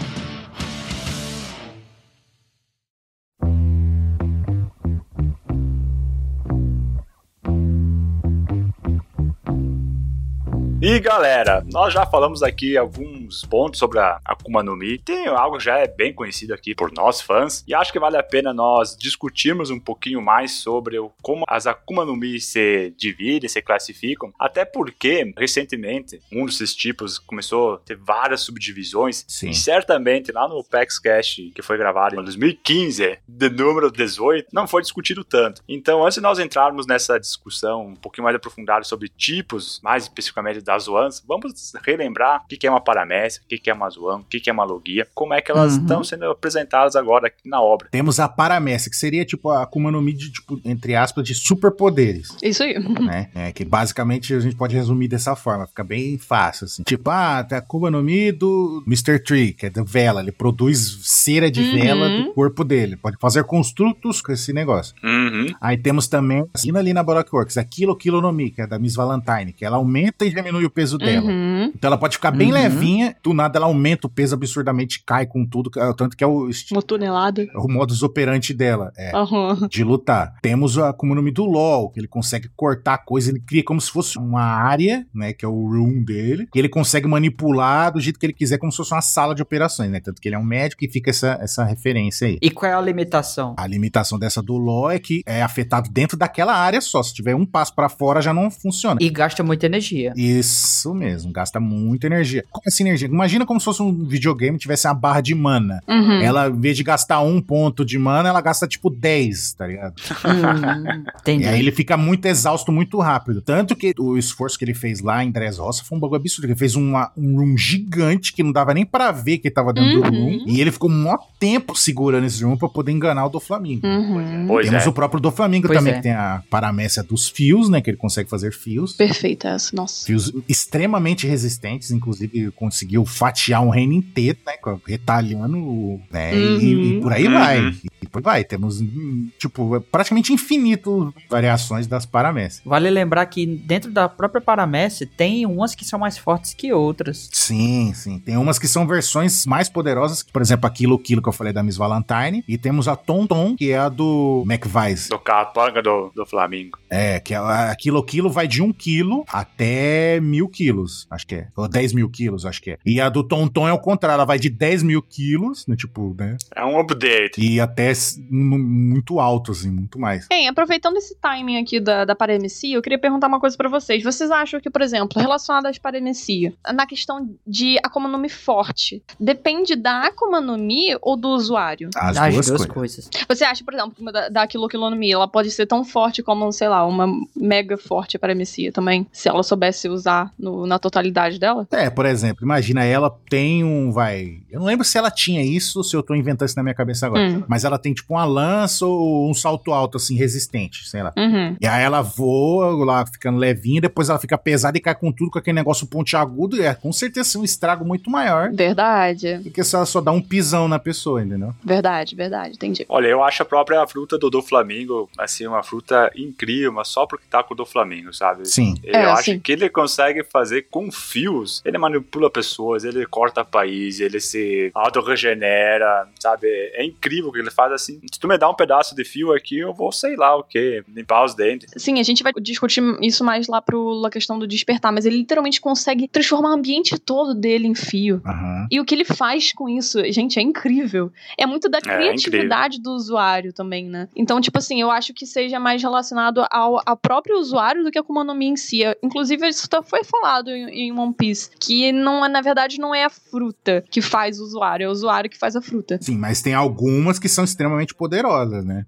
[10.86, 14.98] E galera, nós já falamos aqui alguns pontos sobre a Akuma no Mi.
[14.98, 18.18] Tem algo que já é bem conhecido aqui por nós fãs, e acho que vale
[18.18, 23.48] a pena nós discutirmos um pouquinho mais sobre como as Akuma no Mi se dividem,
[23.48, 24.34] se classificam.
[24.38, 29.52] Até porque, recentemente, um desses tipos começou a ter várias subdivisões, Sim.
[29.52, 34.68] e certamente lá no PAX Cast, que foi gravado em 2015, de número 18, não
[34.68, 35.62] foi discutido tanto.
[35.66, 40.62] Então, antes de nós entrarmos nessa discussão um pouquinho mais aprofundada sobre tipos, mais especificamente
[40.74, 44.24] das Zoans, vamos relembrar o que é uma paramécia, o que é uma Zoan, o
[44.24, 45.82] que é uma logia, como é que elas Uhum.
[45.82, 47.88] estão sendo apresentadas agora aqui na obra.
[47.92, 51.34] Temos a Paramécia, que seria tipo a Akuma no Mi de, tipo, entre aspas, de
[51.36, 52.36] superpoderes.
[52.42, 52.74] Isso aí.
[53.00, 53.30] né?
[53.34, 56.84] É, que basicamente a gente pode resumir dessa forma, fica bem fácil, assim.
[56.84, 59.20] Tipo, ah, tem a Akuma no Mi do Mr.
[59.20, 61.74] Tree, que é da vela, ele produz cera de Uhum.
[61.80, 64.94] vela do corpo dele, pode fazer construtos com esse negócio.
[65.04, 65.48] Uhum.
[65.62, 68.68] Aí temos também, assim ali na Baroque Works, a Kilo Kilo no Mi, que é
[68.68, 71.26] da Miss Valentine, que ela aumenta e diminui o peso dela.
[71.28, 71.72] Uhum.
[71.76, 72.54] Então ela pode ficar bem Uhum.
[72.54, 76.28] levinha, do nada ela aumenta o peso absurdamente, cai com tudo, que- tanto que é
[76.28, 77.48] o, Uma tonelada.
[77.56, 78.92] o modus operandi dela.
[78.98, 79.68] É Aham.
[79.70, 80.36] de lutar.
[80.42, 83.80] Temos a Akuma no Mi do LoL, que ele consegue cortar coisa, ele cria como
[83.82, 88.00] se fosse uma área, né, que é o room dele, que ele consegue manipular do
[88.00, 90.36] jeito que ele quiser, como se fosse uma sala de operações, né, tanto que ele
[90.36, 92.38] é um médico e fica essa, essa referência aí.
[92.42, 93.56] E qual é a limitação?
[93.58, 97.36] A limitação dessa do LoL é que é afetado dentro daquela área só, se tiver
[97.36, 98.98] um passo pra fora já não funciona.
[99.02, 100.14] E gasta muita energia.
[100.16, 100.53] Isso
[100.94, 102.44] mesmo, gasta muita energia.
[102.52, 103.08] Como assim energia?
[103.08, 105.82] Imagina como se fosse um videogame tivesse uma barra de mana.
[105.88, 106.22] Uhum.
[106.22, 109.94] Ela, em vez de gastar um ponto de mana, ela gasta tipo 10, tá ligado?
[110.26, 111.44] Hum, entendi.
[111.44, 113.42] E aí ele fica muito exausto muito rápido.
[113.42, 116.46] Tanto que o esforço que ele fez lá em Dressrosa foi um bagulho absurdo.
[116.48, 119.74] Ele fez uma, um room gigante que não dava nem pra ver que ele tava
[119.74, 120.10] dentro do Uhum.
[120.40, 120.44] room.
[120.48, 123.86] E ele ficou um maior tempo segurando esse room pra poder enganar o do Flamengo.
[123.88, 124.46] Uhum.
[124.48, 124.90] Pois Temos é.
[124.90, 125.96] o próprio do Flamengo Pois também, é.
[125.98, 127.82] que tem a paramécia dos fios, né?
[127.82, 128.94] Que ele consegue fazer fios.
[128.94, 130.06] Perfeita essa, nossa.
[130.06, 134.54] Fios extremamente resistentes, inclusive conseguiu fatiar um reino inteiro, né?
[134.88, 136.36] Retalhando, né?
[136.36, 137.02] e- E, Uhum.
[137.02, 137.34] por aí Uhum.
[137.34, 137.74] vai.
[138.04, 138.44] E por vai.
[138.44, 142.62] Temos, hum, tipo, praticamente infinito variações das paramécias.
[142.66, 147.30] Vale lembrar que dentro da própria Paramécia tem umas que são mais fortes que outras.
[147.32, 148.20] Sim, sim.
[148.20, 151.54] Tem umas que são versões mais poderosas, por exemplo, a Kilo Kilo que eu falei
[151.54, 152.44] da Miss Valentine.
[152.48, 155.10] E temos a Tom Tom, que é a do McVice.
[155.10, 156.78] Do capanga do, do Flamengo.
[156.90, 161.36] É, que a, a Kilo Kilo vai de 1 quilo até mil quilos, acho que
[161.36, 161.48] é.
[161.56, 162.78] Ou 10 mil quilos, acho que é.
[162.86, 165.76] E a do Tom Tom é o contrário, ela vai de 10 mil quilos, né,
[165.76, 166.38] tipo, né?
[166.56, 167.40] É um update.
[167.40, 167.93] E até
[168.30, 170.28] muito alto, assim, muito mais.
[170.28, 174.04] Bem, aproveitando esse timing aqui da, da paremecia, eu queria perguntar uma coisa pra vocês.
[174.04, 179.02] Vocês acham que, por exemplo, relacionado às paremecia, na questão de Akuma no Mi forte,
[179.20, 181.90] depende da Akuma no Mi ou do usuário?
[181.96, 183.08] As, As duas, duas, coisas.
[183.08, 183.10] coisas.
[183.28, 185.66] Você acha, por exemplo, que uma da, da Kilo Kilo no Mi, ela pode ser
[185.66, 190.66] tão forte como, sei lá, uma mega forte paremecia também, se ela soubesse usar no-
[190.66, 191.68] na totalidade dela?
[191.72, 195.80] É, por exemplo, imagina ela tem um, vai, eu não lembro se ela tinha isso
[195.80, 197.44] ou se eu tô inventando isso na minha cabeça agora, Hum.
[197.48, 201.14] mas ela tem tipo uma lança ou um salto alto assim resistente, sei lá.
[201.18, 201.56] Uhum.
[201.60, 205.32] E aí ela voa lá ficando levinha, depois ela fica pesada e cai com tudo
[205.32, 209.64] com aquele negócio pontiagudo, e é com certeza um estrago muito maior Verdade, do que
[209.64, 211.54] se ela só dá um pisão na pessoa, entendeu?
[211.64, 212.86] verdade, verdade, entendi.
[212.88, 217.26] Olha, eu acho a própria fruta do Doflamingo, assim, uma fruta incrível, mas só porque
[217.30, 218.46] tá com o Doflamingo, sabe?
[218.48, 218.76] Sim.
[218.84, 219.40] Eu É, acho sim.
[219.40, 221.62] que ele consegue fazer com fios.
[221.66, 226.48] Ele manipula pessoas, ele corta país, ele se auto-regenera, sabe?
[226.74, 228.00] É incrível o que ele faz assim.
[228.12, 230.84] Se tu me dá um pedaço de fio aqui, eu vou, sei lá o que,
[230.88, 231.70] limpar os dentes.
[231.78, 235.18] Sim, a gente vai discutir isso mais lá pro a questão do despertar, mas ele
[235.18, 238.22] literalmente consegue transformar o ambiente todo dele em fio.
[238.26, 238.68] Aham.
[238.72, 241.12] E o que ele faz com isso, gente, é incrível.
[241.38, 244.08] É muito da É, criatividade do usuário também, né?
[244.16, 247.98] Então, tipo assim, eu acho que seja mais relacionado ao, ao próprio usuário do que
[247.98, 248.82] a Akuma no Mi em si.
[249.02, 252.94] Inclusive, isso tá- foi falado em, em One Piece, que não é, na verdade, não
[252.94, 255.98] é a fruta que faz o usuário, é o usuário que faz a fruta.
[256.02, 257.63] Sim, mas tem algumas que são extremamente
[257.94, 258.86] poderosas, né?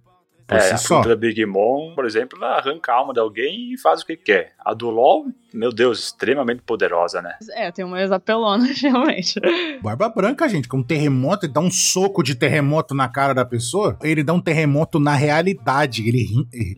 [0.47, 0.95] Por É, si a só.
[1.01, 4.05] fruta da Big Mom, por exemplo, ela arranca a alma de alguém e faz o
[4.05, 4.55] que quer.
[4.66, 7.36] A do LoL, meu Deus, extremamente poderosa, né?
[7.53, 9.39] É, tem umas apelonas, realmente.
[9.82, 13.45] Barba Branca, gente, com um terremoto, ele dá um soco de terremoto na cara da
[13.45, 16.07] pessoa, ele dá um terremoto na realidade.
[16.07, 16.76] Ele, ri- ele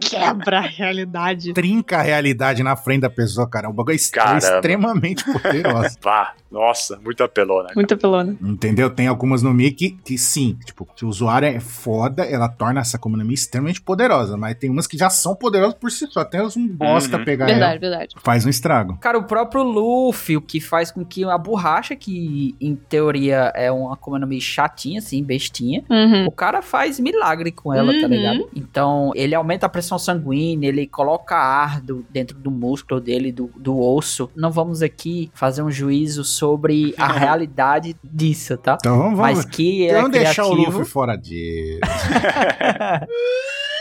[0.00, 1.52] Quebra a realidade.
[1.52, 3.68] trinca a realidade na frente da pessoa, cara.
[3.68, 5.96] O bagulho é extremamente poderoso.
[6.00, 7.70] Vá, nossa, muito apelona.
[7.74, 8.36] Muito apelona.
[8.40, 8.88] Entendeu?
[8.88, 12.80] Tem algumas no Mi que, que sim, tipo, se o usuário é foda, ela torna
[12.80, 16.20] essa Mi extremamente poderosa, mas tem umas que já são poderosas por si só.
[16.20, 17.24] Até um bosta Uhum.
[17.24, 18.14] pegar Verdade, ela, verdade.
[18.22, 18.96] faz um estrago.
[18.98, 23.70] Cara, o próprio Luffy, o que faz com que a borracha, que em teoria é
[23.70, 26.26] uma Akuma no Mi chatinha, assim, bestinha, Uhum.
[26.26, 28.08] o cara faz milagre com ela, tá Uhum.
[28.08, 28.48] ligado?
[28.54, 33.50] Então, ele aumenta a pressão sanguínea, ele coloca ar do- dentro do músculo dele, do,
[33.56, 34.30] do osso.
[34.36, 38.76] Não vamos aqui fazer um juízo sobre a realidade disso, tá?
[38.80, 39.36] Então vamos, vamos.
[39.36, 40.78] Mas que ele é vamos deixar o criativo.
[40.78, 41.80] Luffy fora disso.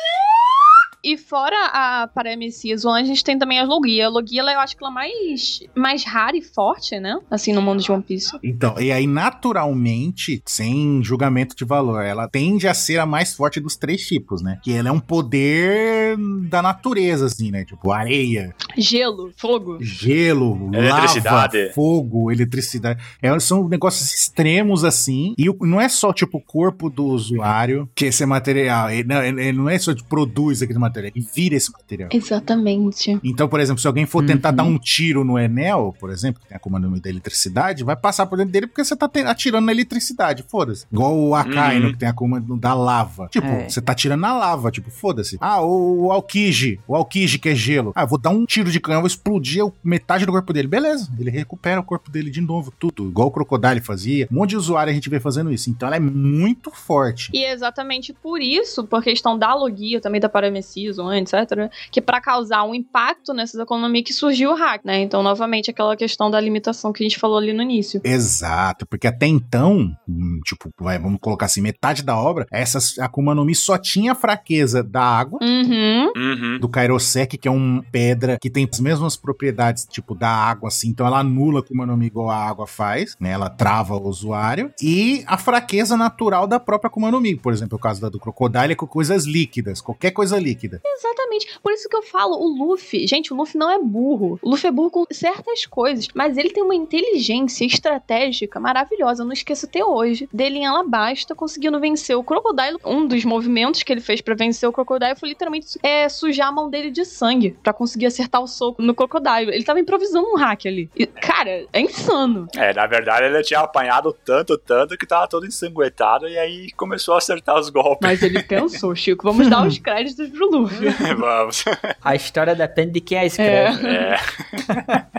[1.03, 4.05] E fora a Paramecia Zoan, a gente tem também a Logia.
[4.05, 7.17] A Logia, ela, eu acho que ela é mais, mais rara e forte, né?
[7.29, 8.31] Assim, no mundo de One Piece.
[8.43, 13.59] Então, e aí, naturalmente, sem julgamento de valor, ela tende a ser a mais forte
[13.59, 14.59] dos três tipos, né?
[14.63, 16.15] Que ela é um poder
[16.49, 17.65] da natureza, assim, né?
[17.65, 19.77] Tipo, areia, Gelo, fogo.
[19.81, 21.57] gelo, Eletricidade.
[21.57, 23.03] lava, fogo, eletricidade.
[23.21, 25.33] É, são negócios extremos, assim.
[25.37, 28.89] E não é só, tipo, o corpo do usuário que esse material.
[28.89, 32.09] Ele não, ele não é só de produz aquele material, ele vira esse material.
[32.11, 33.19] Exatamente.
[33.23, 34.27] Então, por exemplo, se alguém for Uhum.
[34.27, 37.95] tentar dar um tiro no Enel, por exemplo, que tem a comando da eletricidade, vai
[37.95, 40.85] passar por dentro dele porque você tá atirando na eletricidade, foda-se.
[40.91, 41.91] Igual o Akaino, Uhum.
[41.93, 43.27] que tem a comando da lava.
[43.29, 43.69] Tipo, É.
[43.69, 45.37] você tá atirando na lava, tipo, foda-se.
[45.39, 47.91] Ah, o, o Aokiji, o Aokiji que é gelo.
[47.95, 50.67] Ah, vou dar um tiro de canhão, vou explodir metade do corpo dele.
[50.67, 53.07] Beleza, ele recupera o corpo dele de novo, tudo.
[53.09, 54.27] Igual o Crocodile fazia.
[54.31, 55.69] Um monte de usuário a gente vê fazendo isso.
[55.69, 57.29] Então ela é muito forte.
[57.33, 62.01] E é exatamente por isso, por questão da Logia, também da Paramecia Zoan, etc., que
[62.01, 64.99] pra causar um impacto nessas economias que surgiu o hack, né?
[65.01, 68.01] Então, novamente, aquela questão da limitação que a gente falou ali no início.
[68.03, 73.35] Exato, porque até então, hum, tipo, vai, vamos colocar assim, metade da obra, essas Akuma
[73.35, 76.11] no Mi só tinha a fraqueza da água, Uhum.
[76.15, 76.59] Uhum.
[76.59, 80.89] do Kairosek, que é uma pedra que tem as mesmas propriedades, tipo, da água, assim,
[80.89, 84.07] então ela anula a Akuma no Mi igual a água faz, né, ela trava o
[84.07, 88.09] usuário, e a fraqueza natural da própria Akuma no Mi, por exemplo, o caso da
[88.09, 90.72] do Crocodile é com coisas líquidas, qualquer coisa líquida.
[90.83, 91.59] Exatamente.
[91.61, 94.39] Por isso que eu falo, o Luffy, gente, o Luffy não é burro.
[94.41, 99.23] O Luffy é burro com certas coisas, mas ele tem uma inteligência estratégica maravilhosa.
[99.23, 102.77] Eu não esqueço até hoje dele em Alabasta conseguindo vencer o Crocodile.
[102.85, 106.51] Um dos movimentos que ele fez pra vencer o Crocodile foi literalmente é, sujar a
[106.51, 109.51] mão dele de sangue pra conseguir acertar o soco no Crocodile.
[109.51, 110.89] Ele tava improvisando um hack ali.
[110.95, 112.47] E, cara, é insano.
[112.55, 117.15] É, na verdade ele tinha apanhado tanto, tanto que tava todo ensanguentado e aí começou
[117.15, 117.99] a acertar os golpes.
[118.01, 120.62] Mas ele pensou, Chico, vamos dar os créditos pro Luffy.
[121.17, 121.65] Vamos.
[122.01, 123.87] A história depende de quem a escreve.
[123.87, 124.15] É.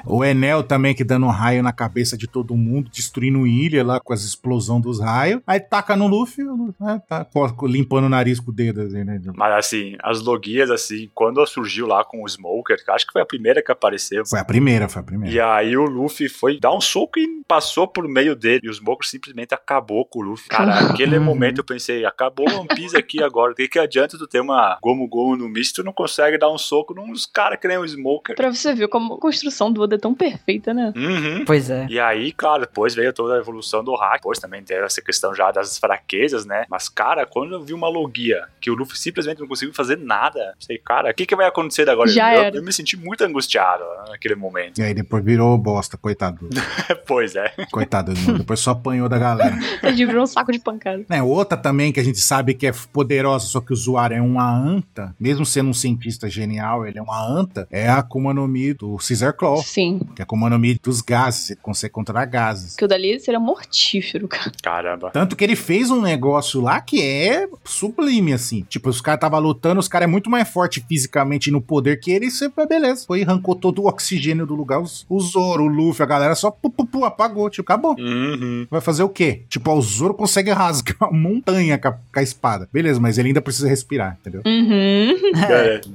[0.07, 3.84] O O Enel também que dando um raio na cabeça de todo mundo, destruindo ilha
[3.84, 5.42] lá com as explosão dos raios.
[5.47, 6.45] Aí taca no Luffy,
[6.80, 7.26] né, tá
[7.64, 9.20] limpando o nariz com o dedo, assim, né?
[9.34, 13.26] Mas assim, as logias, assim, quando surgiu lá com o Smoker, acho que foi a
[13.26, 14.24] primeira que apareceu.
[14.24, 15.34] Foi a primeira, foi a primeira.
[15.34, 18.61] E aí o Luffy foi dar um soco e passou por meio dele.
[18.62, 20.49] E o Smoker simplesmente acabou com o Luffy.
[20.49, 23.53] Cara, naquele momento eu pensei, acabou o One Piece aqui agora.
[23.53, 26.51] O que, que adianta tu ter uma Gomu Gomu no misto tu não consegue dar
[26.51, 28.37] um soco nos caras que nem o Smoker?
[28.37, 30.93] Pra você ver como a construção do Oda é tão perfeita, né?
[30.97, 31.45] Uhum.
[31.45, 31.87] Pois é.
[31.89, 34.16] E aí, claro, depois veio toda a evolução do hack.
[34.16, 36.64] Depois também teve essa questão já das fraquezas, né?
[36.68, 40.55] Mas, cara, quando eu vi uma logia que o Luffy simplesmente não conseguiu fazer nada,
[40.59, 42.09] sei, cara, o que, que vai acontecer agora?
[42.09, 42.57] Já eu, era.
[42.57, 44.78] eu me senti muito angustiado naquele momento.
[44.78, 46.49] E aí depois virou bosta, coitado.
[47.07, 47.53] pois é.
[47.70, 48.14] coitado.
[48.14, 49.57] Depois só apanhou da galera.
[49.82, 51.05] Ele virou um saco de pancada.
[51.11, 54.20] É, outra também que a gente sabe que é poderosa, só que o Zuara é
[54.20, 58.47] uma anta, mesmo sendo um cientista genial, ele é uma anta, é a Akuma no
[58.47, 60.01] Mi do Caesar Claw, Sim.
[60.14, 62.77] que é a Akuma no Mi dos gases, ele consegue controlar gases.
[62.77, 64.53] Que o dali seria mortífero, cara.
[64.62, 65.11] Caramba.
[65.11, 68.66] Tanto que ele fez um negócio lá que é sublime, assim.
[68.68, 71.99] Tipo, os caras estavam lutando, os caras é muito mais forte fisicamente e no poder
[72.01, 73.07] que ele, isso é beleza.
[73.07, 74.81] Foi e arrancou todo o oxigênio do lugar.
[74.81, 77.97] Os- O Zoro, o Luffy, a galera só pu, pu, pu, apagou, tipo, acabou.
[77.99, 78.66] Uhum.
[78.70, 79.43] Vai fazer o quê?
[79.49, 82.68] Tipo, ó, o Zoro consegue rasgar uma montanha com a, com a espada.
[82.72, 84.43] Beleza, mas ele ainda precisa respirar, entendeu?
[84.45, 85.03] Uhum.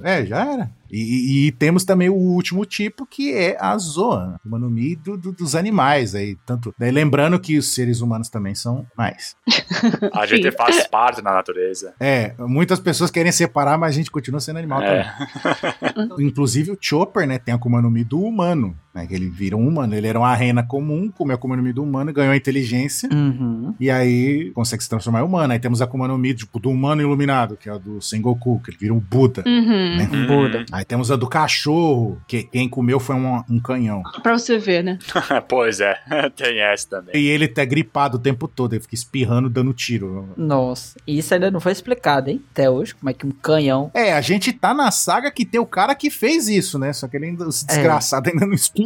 [0.04, 0.20] É.
[0.22, 0.72] É, já era.
[0.92, 5.32] E, e- temos também o último tipo, que é a Zoan, o Manumi do, do-
[5.32, 6.16] dos animais.
[6.16, 9.36] Aí, tanto, daí lembrando que os seres humanos também são mais.
[10.14, 11.94] A gente faz parte da natureza.
[12.00, 15.04] É, muitas pessoas querem separar, mas a gente continua sendo animal É.
[15.04, 16.10] também.
[16.28, 19.56] Inclusive o Chopper, né, tem a Akuma no Mi do humano, né, que ele vira
[19.56, 19.96] um humano.
[19.96, 23.10] Ele era uma rena comum, comeu a Akuma no Mi do humano, ganhou a inteligência.
[23.12, 23.74] Uhum.
[23.80, 25.54] E aí consegue se transformar em humano.
[25.54, 28.62] Aí temos a Akuma no Mi, tipo, do humano iluminado, que é o do Sengoku,
[28.64, 29.44] que ele vira um Buda.
[29.46, 29.98] Uhum.
[29.98, 30.10] Né?
[30.12, 30.66] Um Buda.
[30.72, 34.02] Aí temos a do cachorro, que quem comeu foi um, um canhão.
[34.24, 35.00] Pra você ver, né?
[35.48, 35.96] pois é,
[36.36, 37.16] tem essa também.
[37.16, 40.30] E ele tá gripado o tempo todo, ele fica espirrando, dando tiro.
[40.36, 42.42] Nossa, e isso ainda não foi explicado, hein?
[42.52, 43.92] Até hoje, como é que um canhão.
[43.94, 46.92] É, a gente tá na saga que tem o cara que fez isso, né?
[46.94, 48.79] Só que ele ainda, esse desgraçado ainda não explicou.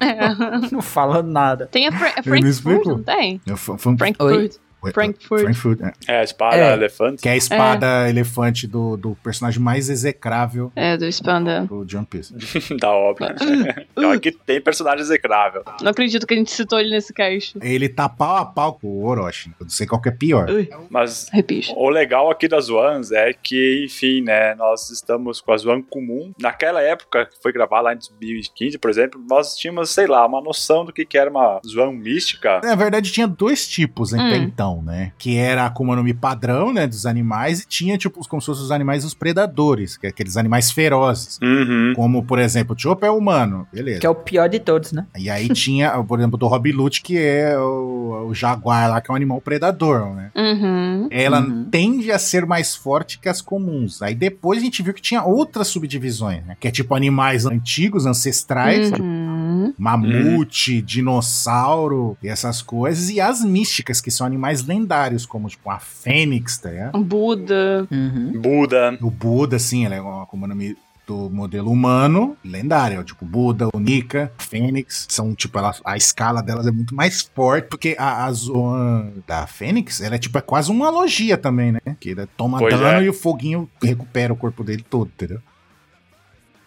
[0.00, 0.16] É.
[0.72, 1.66] Não fala nada.
[1.66, 2.98] Tem a, Fra a Ele não explicou.
[3.00, 3.40] tem?
[3.48, 4.56] Um- Frankfurt.
[4.92, 5.42] Frankfurt.
[5.42, 5.92] Frankfurt, é.
[6.08, 6.72] É, a espada É.
[6.72, 7.22] elefante.
[7.22, 11.66] Que é a espada elefante do, do personagem mais execrável É, do Spanda.
[11.66, 12.32] do One Piece.
[12.80, 13.34] da obra.
[13.94, 15.62] Pior que tem personagem execrável.
[15.80, 17.58] Não acredito que a gente citou ele nesse cast.
[17.62, 19.50] Ele tá pau a pau com o Orochi.
[19.60, 20.50] Eu não sei qual que é pior.
[20.50, 21.62] Ui, Mas arrepio.
[21.76, 26.32] o legal aqui das Ones é que, enfim, né, nós estamos com a Zoan comum.
[26.40, 30.40] Naquela época, que foi gravada lá em 2015, por exemplo, nós tínhamos, sei lá, uma
[30.40, 32.60] noção do que, que era uma Zoan mística.
[32.62, 34.42] Na verdade, tinha dois tipos até Hum.
[34.44, 35.12] então, né?
[35.18, 36.86] Que era a Akuma no Mi padrão, né?
[36.86, 40.36] Dos animais, e tinha, tipo, como se fossem os animais os predadores, que é aqueles
[40.36, 41.38] animais ferozes.
[41.42, 41.92] Uhum.
[41.96, 44.00] Como, por exemplo, o Chopper é humano, beleza.
[44.00, 45.06] Que é o pior de todos, né?
[45.18, 49.10] E aí tinha, por exemplo, do Rob Lute, que é o, o jaguar lá, que
[49.10, 50.30] é um animal predador, né?
[50.36, 51.08] Uhum.
[51.10, 51.64] Ela Uhum.
[51.70, 54.00] tende a ser mais forte que as comuns.
[54.02, 56.56] Aí depois a gente viu que tinha outras subdivisões, né?
[56.60, 59.31] Que é tipo animais antigos, ancestrais, Uhum.
[59.78, 63.10] Mamute, dinossauro e essas coisas.
[63.10, 67.02] E as místicas, que são animais lendários, como tipo a fênix, tá ligado?
[67.02, 67.86] Buda.
[67.90, 68.40] Uhum.
[68.40, 68.98] Buda.
[69.00, 73.78] O Buda, assim, ela é uma como nome do modelo humano, lendária, tipo Buda, o
[73.78, 78.32] Nika, Fênix, são tipo, ela, a escala delas é muito mais forte, porque a, a
[78.32, 81.80] Zoan da Fênix, ela é tipo, é quase uma logia também, né?
[81.98, 83.04] Que ele toma Pois dano é.
[83.04, 85.40] e o foguinho recupera o corpo dele todo, entendeu?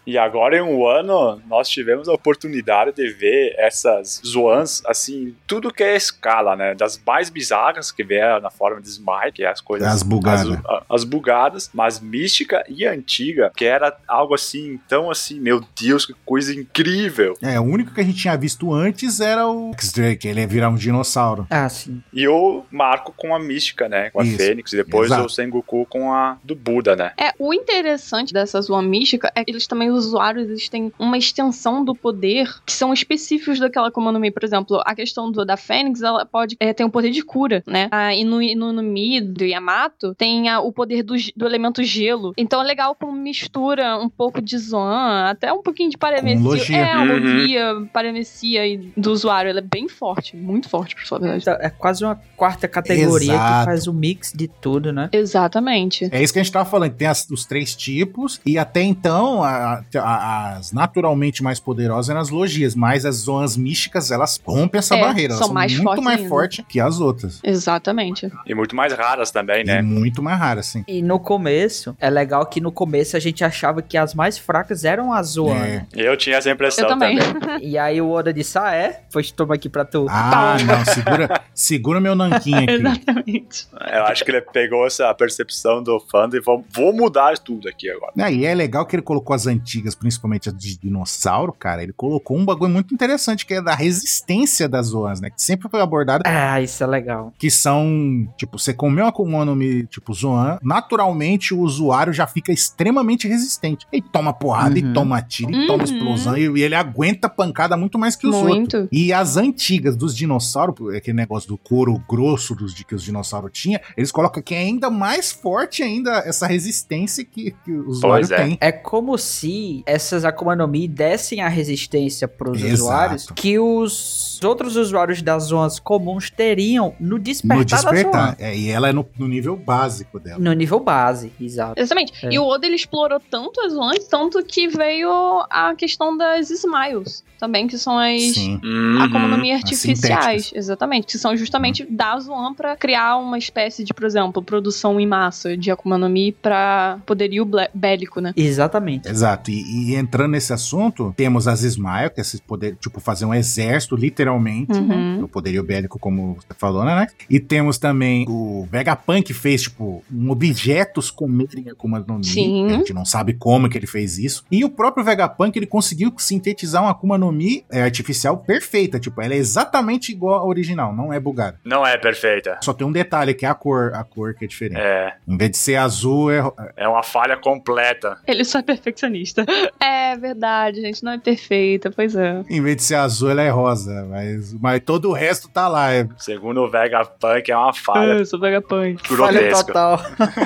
[0.05, 5.73] E agora em um ano nós tivemos a oportunidade de ver essas zoans, assim, tudo
[5.73, 6.75] que é escala, né?
[6.75, 9.87] Das mais bizarras que vieram na forma de Smite, que é as coisas.
[9.87, 10.59] As bugadas.
[10.65, 16.05] As, as bugadas, mas mística e antiga, que era algo assim, tão assim, meu Deus,
[16.05, 17.37] que coisa incrível.
[17.41, 20.69] É, o único que a gente tinha visto antes era o X-Drake, ele ia virar
[20.69, 21.47] um dinossauro.
[21.49, 22.01] Ah, sim.
[22.13, 24.09] E o Marco com a mística, né?
[24.09, 24.37] Com a Isso.
[24.37, 25.25] Fênix, e depois Exato.
[25.25, 27.11] o Sengoku com a do Buda, né?
[27.17, 31.17] É, o interessante dessa zoa mística é que eles também, os usuários, eles têm uma
[31.17, 34.31] extensão do poder que são específicos daquela Akuma no Mi.
[34.31, 37.63] Por exemplo, a questão do, da Fênix, ela pode é, ter um poder de cura,
[37.65, 37.87] né?
[37.91, 41.83] Ah, e no, no, no Mi, do Yamato, tem a- o poder do, do elemento
[41.83, 42.33] gelo.
[42.37, 46.77] Então é legal como mistura um pouco de Zoan, até um pouquinho de paramecia.
[46.77, 47.07] É, a Uhum.
[47.19, 48.61] logia, paramecia
[48.97, 49.49] do usuário.
[49.49, 51.43] Ela é bem forte, muito forte, por sua verdade.
[51.43, 53.59] Então, É quase uma quarta categoria Exato.
[53.59, 55.09] que faz o mix de tudo, né?
[55.11, 56.09] Exatamente.
[56.11, 59.43] É isso que a gente tava falando, tem as- os três tipos, e até então,
[59.43, 64.95] a- as naturalmente mais poderosas eram as logias, mas as zonas místicas, elas rompem essa
[64.95, 65.33] É, barreira.
[65.33, 67.39] Elas são são mais muito mais fortes que as outras.
[67.43, 68.31] Exatamente.
[68.45, 69.81] E muito mais raras também, E né?
[69.81, 70.83] muito mais raras, sim.
[70.87, 74.83] E no começo, é legal que no começo a gente achava que as mais fracas
[74.85, 75.55] eram as Zoan.
[75.65, 75.85] É.
[75.93, 77.17] Eu tinha essa impressão Eu também.
[77.61, 79.01] E aí o Oda disse: Ah, é?
[79.11, 80.05] Pois toma aqui pra tu.
[80.09, 82.71] Ah, não, segura, segura meu nanquinho aqui.
[82.75, 83.67] Exatamente.
[83.93, 87.89] Eu acho que ele pegou essa percepção do fã e vou, vou mudar tudo aqui
[87.89, 88.11] agora.
[88.19, 91.83] Ah, e é legal que ele colocou as antigas, principalmente as de dinossauro, cara.
[91.83, 95.29] Ele colocou um bagulho muito interessante, que é da resistência das zoas, né?
[95.29, 96.23] Que sempre foi abordado.
[96.25, 97.33] Ah, isso é legal.
[97.37, 102.27] Que são, tipo, você comeu uma Akuma no Mi, tipo, Zoan, naturalmente o usuário já
[102.27, 103.85] fica extremamente resistente.
[103.91, 104.91] Ele toma porrada, Uhum.
[104.91, 105.83] e toma tiro, e toma Uhum.
[105.83, 108.49] explosão, e, e ele aguenta pancada muito mais que os outros.
[108.55, 108.87] Muito.
[108.91, 113.51] E as antigas dos dinossauros, aquele negócio do couro grosso dos, de que os dinossauros
[113.53, 118.27] tinham, eles colocam que é ainda mais forte ainda essa resistência que, que o usuário
[118.27, 118.43] Pois é.
[118.43, 118.57] tem.
[118.61, 122.73] É como se essas Akuma no Mi dessem a resistência pros Exato.
[122.73, 128.35] usuários que os outros usuários das zonas comuns teriam no despertar, no da despertar.
[128.39, 130.39] É, e ela é no, no nível básico dela.
[130.39, 131.79] No nível base, exato.
[131.79, 132.25] Exatamente.
[132.25, 132.33] É.
[132.33, 135.09] E o Oda ele explorou tanto as Zoans, tanto que veio
[135.49, 138.59] a questão das Smiles também, que são as Sim.
[138.63, 139.01] Uhum.
[139.01, 140.51] Akuma no Mi as artificiais.
[140.53, 141.07] Exatamente.
[141.07, 145.55] Que são justamente da Zoan pra criar uma espécie de, por exemplo, produção em massa
[145.55, 148.33] de Akuma no Mi pra poderio bélico, né?
[148.35, 149.07] Exatamente.
[149.07, 149.51] Exato.
[149.51, 153.33] E, e entrando nesse assunto, temos as Smile, que é esse poder, tipo, fazer um
[153.33, 155.17] exército, literalmente, Uhum.
[155.17, 155.19] né?
[155.23, 157.07] O poderio bélico, como você falou, né?
[157.29, 162.25] E temos também o Vegapunk que fez, tipo, um objetos comerem Akuma no Mi.
[162.25, 162.65] Sim.
[162.67, 164.43] A gente não sabe como que ele fez isso.
[164.51, 168.99] E o próprio Vegapunk, ele conseguiu sintetizar uma Akuma no Mi é, artificial perfeita.
[168.99, 171.59] Tipo, ela é exatamente igual à original, não é bugada.
[171.63, 172.57] Não é perfeita.
[172.61, 173.93] Só tem um detalhe, que é a cor.
[173.93, 174.79] A cor que é diferente.
[174.79, 176.41] É, Em vez de ser azul, é,
[176.77, 178.17] é uma falha completa.
[178.27, 179.45] Ele só é perfeccionista.
[179.79, 182.43] É verdade, gente, não é perfeita, pois é.
[182.49, 184.07] Em vez de ser azul, ela é rosa.
[184.15, 185.91] Mas, mas todo o resto tá lá.
[185.91, 189.05] É, Segundo o Vegapunk, é uma falha Eu sou Vegapunk.
[189.09, 189.65] Falha grotesca.
[189.73, 189.99] total.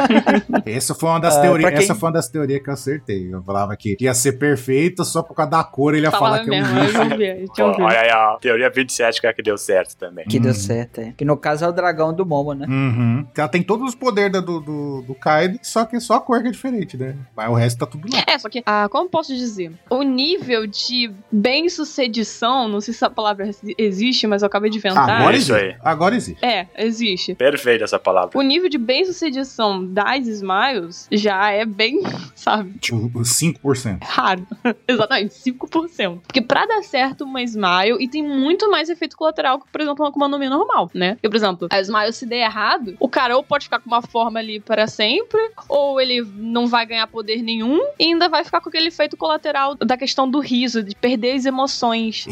[0.66, 1.70] essa foi uma das Ah, teorias.
[1.70, 3.32] quem- Essa foi uma das teorias que eu acertei.
[3.34, 6.44] Eu falava que ia ser perfeita só por causa da cor ele ia Falava falar
[6.46, 7.84] que é mesmo, um eu Pô, ouvido.
[7.84, 10.26] olha aí a teoria 27 que é a que deu certo também.
[10.26, 10.58] Que deu Uhum.
[10.58, 11.14] certo, é.
[11.16, 12.66] Que no caso é o dragão do Momo, né?
[12.68, 13.28] Uhum.
[13.38, 16.48] Ela tem todos os poderes do, do, do Kaido, só que só a cor que
[16.48, 17.16] é diferente, né?
[17.36, 18.24] Mas o resto tá tudo lá.
[18.28, 19.72] É, só que, ah, como posso dizer?
[19.90, 23.46] O nível de bem-sucedição, não sei se a palavra
[23.78, 25.10] existe, mas eu acabei de inventar.
[25.10, 25.72] Agora isso existe.
[25.72, 25.78] aí.
[25.84, 26.46] Agora existe.
[26.46, 27.36] É, existe.
[27.36, 28.38] Perfeita essa palavra.
[28.38, 32.02] O nível de bem-sucedição das Smiles já é bem,
[32.36, 34.00] sabe, Tipo, os 5%.
[34.02, 34.46] raro.
[34.88, 36.20] Exatamente, 5%.
[36.22, 40.04] Porque pra dar certo uma Smile, e tem muito mais efeito colateral que, por exemplo,
[40.04, 41.16] uma Akuma no Mi normal, né?
[41.16, 44.02] Porque, por exemplo, a Smile se der errado, o cara ou pode ficar com uma
[44.02, 48.62] forma ali para sempre, ou ele não vai ganhar poder nenhum, e ainda vai ficar
[48.62, 52.26] com aquele efeito colateral da questão do riso, de perder as emoções.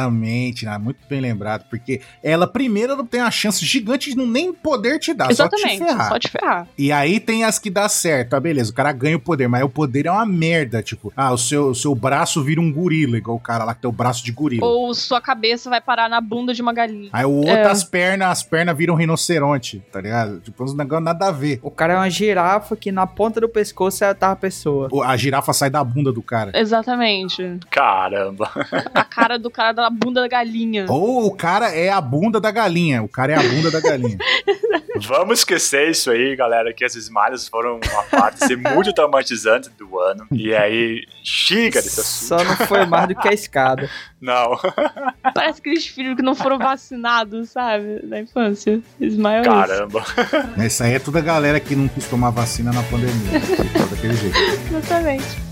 [0.00, 0.78] Exatamente, né?
[0.78, 5.12] muito bem lembrado, porque ela primeiro tem uma chance gigante de não nem poder te
[5.12, 6.08] dar, só te Exatamente, ferrar.
[6.08, 6.68] só te ferrar.
[6.78, 9.62] E aí tem as que dá certo, ah, beleza, o cara ganha o poder, mas
[9.62, 13.16] o poder é uma merda, tipo, ah, o seu, o seu braço vira um gorila,
[13.16, 14.66] igual o cara lá que tem o braço de gorila.
[14.66, 17.10] Ou sua cabeça vai parar na bunda de uma galinha.
[17.12, 17.66] Aí o outro, É.
[17.70, 20.40] as pernas, as pernas viram um rinoceronte, tá ligado?
[20.40, 21.58] Tipo, uns negócios nada a ver.
[21.62, 24.88] O cara é uma girafa que na ponta do pescoço é tá a pessoa.
[25.04, 26.52] A girafa sai da bunda do cara.
[26.54, 27.58] Exatamente.
[27.70, 28.50] Caramba.
[28.94, 30.86] A cara do cara da bunda da galinha.
[30.88, 33.02] Ou o cara é a bunda da galinha.
[33.02, 34.18] O cara é a bunda da galinha.
[35.06, 39.98] Vamos esquecer isso aí, galera, que as Smiles foram uma parte assim, muito traumatizante do
[39.98, 40.26] ano.
[40.30, 42.28] E aí, chega desse assunto.
[42.28, 43.88] Só não foi mais do que a escada.
[44.20, 44.58] Não.
[45.34, 48.00] Parece aqueles filhos que não foram vacinados, sabe?
[48.04, 48.80] Na infância.
[49.00, 49.50] Ismael isso.
[49.50, 50.04] Caramba.
[50.58, 53.40] Essa aí é toda a galera que não quis tomar vacina na pandemia.
[53.90, 54.38] Daquele jeito.
[54.70, 55.49] Exatamente.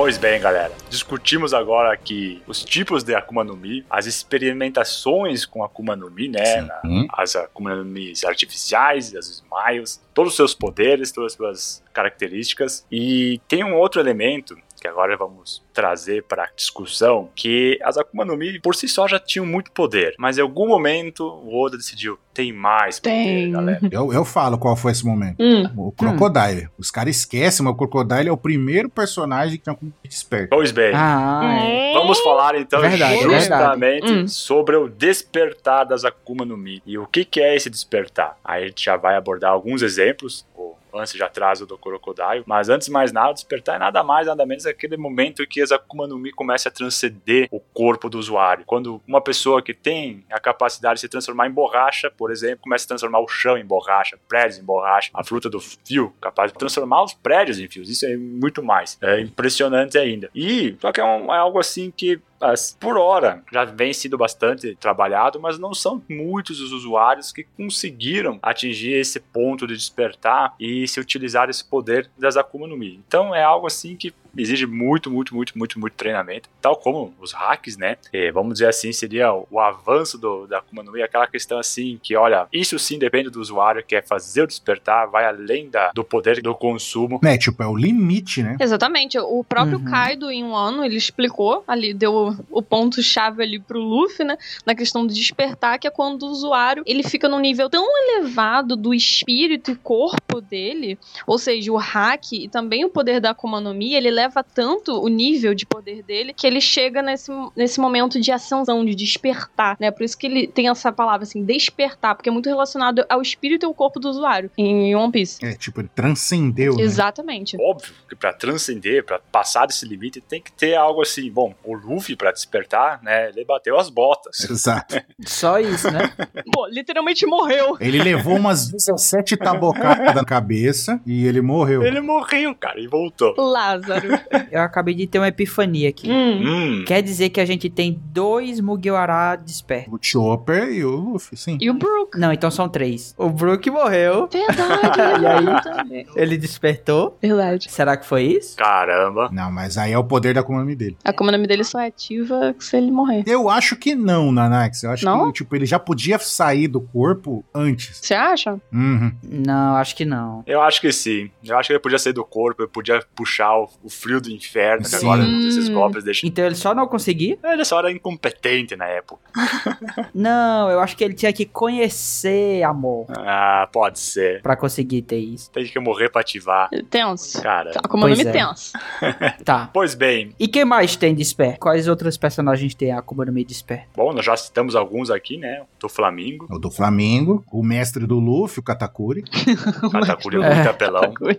[0.00, 0.72] Pois bem, galera.
[0.88, 6.26] Discutimos agora aqui os tipos de Akuma no Mi, as experimentações com Akuma no Mi,
[6.26, 6.62] né?
[6.62, 6.80] Na-.
[7.12, 12.86] As Akuma no Mi artificiais, as Smiles, todos os seus poderes, todas as suas características.
[12.90, 18.36] E tem um outro elemento que agora vamos trazer para discussão, que as Akuma no
[18.36, 22.18] Mi por si só já tinham muito poder, mas em algum momento o Oda decidiu
[22.32, 23.52] tem mais poder, Tem.
[23.52, 23.80] galera.
[23.90, 25.36] Eu, eu falo qual foi esse momento.
[25.40, 25.68] Hum.
[25.76, 26.68] O Crocodile.
[26.78, 30.48] Os caras esquecem, mas o Crocodile é o primeiro personagem que tem um desperto.
[30.50, 31.92] Pois bem, Ah, é.
[31.92, 34.22] vamos falar então Verdade, justamente verdade.
[34.24, 34.28] Hum.
[34.28, 36.80] sobre o despertar das Akuma no Mi.
[36.86, 38.38] E o que, que é esse despertar?
[38.44, 40.46] Aí a gente já vai abordar alguns exemplos.
[40.56, 42.42] O Antes já traz o do Crocodile.
[42.46, 45.60] Mas antes de mais nada, despertar é nada mais, nada menos aquele momento em que
[45.62, 48.64] as Akuma no Mi começam a transcender o corpo do usuário.
[48.66, 52.84] Quando uma pessoa que tem a capacidade de se transformar em borracha, por exemplo, começa
[52.84, 56.58] a transformar o chão em borracha, prédios em borracha, a fruta do fio, capaz de
[56.58, 57.88] transformar os prédios em fios.
[57.88, 58.98] Isso é muito mais.
[59.00, 60.30] É impressionante ainda.
[60.34, 64.16] E, só que é, um- é algo assim que as- por hora já vem sido
[64.16, 70.54] bastante trabalhado, mas não são muitos os usuários que conseguiram atingir esse ponto de despertar
[70.58, 73.00] e se utilizar esse poder das Akuma no Mi.
[73.06, 77.32] Então é algo assim que exige muito, muito, muito, muito, muito treinamento, tal como os
[77.32, 77.96] hacks, né?
[78.12, 81.98] E, vamos dizer assim, seria o, avanço do, da Akuma no Mi, aquela questão assim
[82.02, 85.90] que, olha, isso sim depende do usuário, que é fazer o despertar, vai além da,
[85.92, 87.20] do poder do consumo.
[87.22, 88.56] Né, tipo, é o limite, né?
[88.60, 89.18] Exatamente.
[89.18, 89.84] O próprio Uhum.
[89.84, 94.36] Kaido, em um ano, ele explicou ali, deu o ponto-chave ali pro Luffy, né?
[94.64, 98.76] Na questão do despertar, que é quando o usuário ele fica num nível tão elevado
[98.76, 103.60] do espírito e corpo dele, ou seja, o hack e também o poder da Akuma
[103.60, 107.80] no Mi, ele leva tanto o nível de poder dele que ele chega nesse, nesse
[107.80, 109.90] momento de ascensão, de despertar, né?
[109.90, 113.64] Por isso que ele tem essa palavra assim, despertar, porque é muito relacionado ao espírito
[113.64, 115.44] e ao corpo do usuário em One Piece.
[115.44, 116.82] É, tipo, ele transcendeu, né?
[116.82, 117.56] Exatamente.
[117.60, 121.30] Óbvio que pra transcender, pra passar desse limite, tem que ter algo assim.
[121.30, 123.30] Bom, o Luffy, pra despertar, né?
[123.30, 124.40] Ele bateu as botas.
[124.50, 125.00] Exato.
[125.24, 126.12] Só isso, né?
[126.52, 127.76] Pô, literalmente morreu.
[127.80, 131.82] Ele levou umas 17 tabocadas na cabeça e ele morreu.
[131.82, 133.34] Ele morreu, cara, e voltou.
[133.38, 134.09] Lázaro.
[134.50, 136.10] Eu acabei de ter uma epifania aqui.
[136.10, 136.40] Hum.
[136.80, 139.92] Hum, Quer dizer que a gente tem dois Mugiwara despertos.
[139.92, 141.58] O Chopper e o Luffy, sim.
[141.60, 142.18] E o Brook.
[142.18, 143.14] Não, então são três.
[143.16, 144.28] O Brook morreu.
[144.30, 145.00] Verdade.
[145.20, 145.62] E aí?
[145.62, 146.06] também.
[146.16, 147.16] Ele despertou.
[147.20, 147.70] Verdade.
[147.70, 148.56] Será que foi isso?
[148.56, 149.28] caramba.
[149.32, 150.96] Não, mas aí é o poder da Akuma dele.
[151.04, 153.24] A Akuma dele só é ativa se ele morrer.
[153.26, 154.82] Eu acho que não, Nanax.
[154.82, 155.26] Eu acho Não?
[155.26, 157.98] que, tipo, ele já podia sair do corpo antes.
[158.02, 158.58] Você acha?
[158.72, 159.12] Uhum.
[159.22, 160.42] Não, acho que não.
[160.46, 161.30] Eu acho que sim.
[161.44, 164.30] Eu acho que ele podia sair do corpo, ele podia puxar o, o frio do
[164.30, 166.28] inferno, que agora esses golpes deixam.
[166.28, 167.38] Então ele só não conseguia?
[167.44, 169.20] Ele só era incompetente na época.
[170.14, 174.42] Não, eu acho que ele tinha que conhecer amor Ah, pode ser.
[174.42, 175.50] pra conseguir ter isso.
[175.50, 176.68] Tem que morrer pra ativar.
[176.88, 177.40] Tenso.
[177.42, 177.70] Cara.
[177.76, 178.32] A Akuma no Mi Pois é.
[178.32, 178.72] tenso.
[179.44, 179.70] Tá.
[179.72, 181.60] Pois bem, E quem mais tem desperto?
[181.60, 183.88] Quais outros personagens tem a Akuma no Mi desperto?
[183.96, 185.62] bom, nós já citamos alguns aqui, né?
[185.78, 186.46] Do Flamingo.
[186.50, 189.22] O do Flamengo, o mestre do Luffy, o Katakuri.
[189.92, 190.54] Katakuri é É.
[190.54, 191.12] muito apelão.
[191.14, 191.36] Por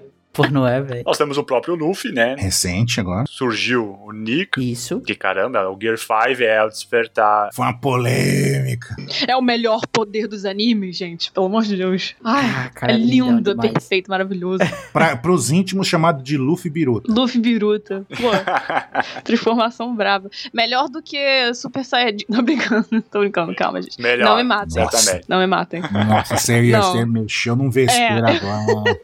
[0.51, 1.03] não é, velho?
[1.05, 2.35] Nós temos o próprio Luffy, né?
[2.37, 3.25] Recente agora.
[3.27, 4.59] Surgiu o Nick.
[4.71, 5.01] Isso.
[5.01, 7.49] Que caramba, o Gear 5 é o despertar.
[7.53, 8.95] Foi uma polêmica.
[9.27, 11.31] É o melhor poder dos animes, gente.
[11.31, 12.15] Pelo amor de Deus.
[12.23, 13.71] Ai, Ah, cara, é lindo, lindão demais.
[13.73, 14.63] perfeito, maravilhoso.
[14.93, 17.11] Pra, pros íntimos, chamado de Luffy Biruta.
[17.11, 18.05] Luffy Biruta.
[18.09, 18.31] Pô,
[19.23, 20.29] transformação brava.
[20.53, 22.25] Melhor do que Super Saiyajin.
[22.29, 22.87] Não, brincando.
[23.09, 24.01] Tô brincando, calma, gente.
[24.01, 24.25] Melhor.
[24.25, 24.83] Não me matem.
[24.83, 25.21] Nossa.
[25.27, 25.81] Não me matem.
[25.81, 28.37] Nossa, você, ia, você mexeu num vespeiro É.
[28.37, 28.99] agora.